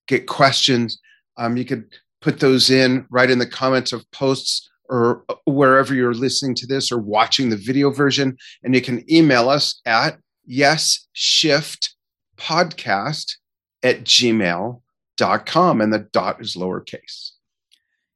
get 0.07 0.27
questions. 0.27 1.01
Um, 1.39 1.57
you 1.57 1.65
could 1.65 1.87
put 2.21 2.41
those 2.41 2.69
in 2.69 3.07
right 3.09 3.31
in 3.31 3.39
the 3.39 3.47
comments 3.47 3.95
of 3.95 4.09
posts 4.11 4.69
or 4.91 5.25
wherever 5.47 5.95
you're 5.95 6.13
listening 6.13 6.55
to 6.57 6.67
this 6.67 6.93
or 6.93 6.99
watching 6.99 7.49
the 7.49 7.57
video 7.57 7.91
version. 7.91 8.37
And 8.63 8.75
you 8.75 8.83
can 8.83 9.03
email 9.11 9.49
us 9.49 9.81
at 9.87 10.19
yes 10.45 11.09
shift 11.15 11.95
podcast 12.37 13.37
at 13.83 14.05
gmail.com. 14.05 15.81
And 15.81 15.93
the 15.93 16.07
dot 16.13 16.43
is 16.43 16.55
lowercase. 16.55 17.31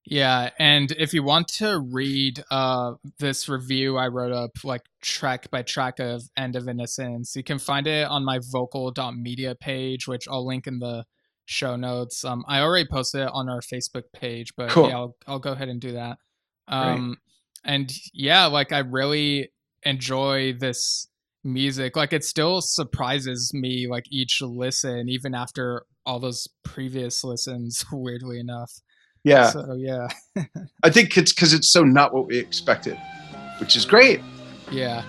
Yeah, 0.06 0.50
and 0.58 0.90
if 0.92 1.14
you 1.14 1.22
want 1.22 1.48
to 1.48 1.78
read 1.80 2.44
uh, 2.50 2.94
this 3.18 3.48
review 3.48 3.96
I 3.96 4.08
wrote 4.08 4.32
up, 4.32 4.50
like 4.62 4.82
track 5.00 5.50
by 5.50 5.62
track 5.62 5.98
of 5.98 6.22
End 6.36 6.56
of 6.56 6.68
Innocence, 6.68 7.34
you 7.34 7.42
can 7.42 7.58
find 7.58 7.86
it 7.86 8.06
on 8.06 8.22
my 8.24 8.38
vocal.media 8.52 9.54
page, 9.54 10.06
which 10.06 10.28
I'll 10.28 10.46
link 10.46 10.66
in 10.66 10.78
the 10.78 11.06
show 11.46 11.76
notes. 11.76 12.22
Um, 12.24 12.44
I 12.46 12.60
already 12.60 12.86
posted 12.86 13.22
it 13.22 13.30
on 13.32 13.48
our 13.48 13.60
Facebook 13.60 14.04
page, 14.12 14.52
but 14.56 14.70
Cool. 14.70 14.88
yeah, 14.88 14.96
I'll, 14.96 15.16
I'll 15.26 15.38
go 15.38 15.52
ahead 15.52 15.68
and 15.68 15.80
do 15.80 15.92
that. 15.92 16.18
Um, 16.68 17.16
and 17.64 17.90
yeah, 18.12 18.46
like 18.46 18.72
I 18.72 18.80
really 18.80 19.50
enjoy 19.84 20.52
this 20.52 21.08
music. 21.42 21.96
Like 21.96 22.12
it 22.12 22.24
still 22.24 22.60
surprises 22.60 23.52
me, 23.54 23.86
like 23.88 24.04
each 24.10 24.40
listen, 24.42 25.08
even 25.08 25.34
after 25.34 25.84
all 26.04 26.18
those 26.20 26.46
previous 26.62 27.24
listens, 27.24 27.84
weirdly 27.92 28.38
enough. 28.38 28.80
Yeah. 29.24 29.48
So 29.50 29.74
yeah. 29.74 30.08
I 30.82 30.90
think 30.90 31.16
it's 31.16 31.32
because 31.32 31.52
it's 31.52 31.70
so 31.70 31.82
not 31.82 32.14
what 32.14 32.26
we 32.26 32.38
expected, 32.38 32.98
which 33.58 33.74
is 33.76 33.84
great. 33.84 34.20
Yeah. 34.70 35.02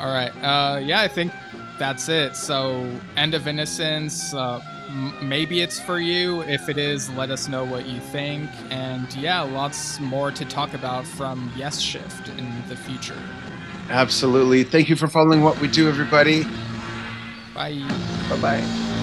All 0.00 0.12
right. 0.12 0.30
Uh, 0.42 0.78
yeah, 0.78 1.00
I 1.00 1.08
think 1.08 1.32
that's 1.78 2.08
it. 2.08 2.36
So, 2.36 2.88
End 3.16 3.34
of 3.34 3.46
Innocence. 3.48 4.32
Uh, 4.34 4.60
m- 4.88 5.28
maybe 5.28 5.60
it's 5.60 5.80
for 5.80 5.98
you. 5.98 6.42
If 6.42 6.68
it 6.68 6.78
is, 6.78 7.10
let 7.10 7.30
us 7.30 7.48
know 7.48 7.64
what 7.64 7.86
you 7.86 8.00
think. 8.00 8.50
And 8.70 9.12
yeah, 9.14 9.40
lots 9.40 9.98
more 10.00 10.30
to 10.30 10.44
talk 10.44 10.74
about 10.74 11.04
from 11.06 11.52
Yes 11.56 11.80
Shift 11.80 12.28
in 12.28 12.62
the 12.68 12.76
future. 12.76 13.18
Absolutely. 13.90 14.64
Thank 14.64 14.88
you 14.88 14.96
for 14.96 15.08
following 15.08 15.42
what 15.42 15.60
we 15.60 15.68
do, 15.68 15.88
everybody. 15.88 16.44
Bye. 17.54 17.82
Bye 18.28 18.40
bye. 18.40 18.98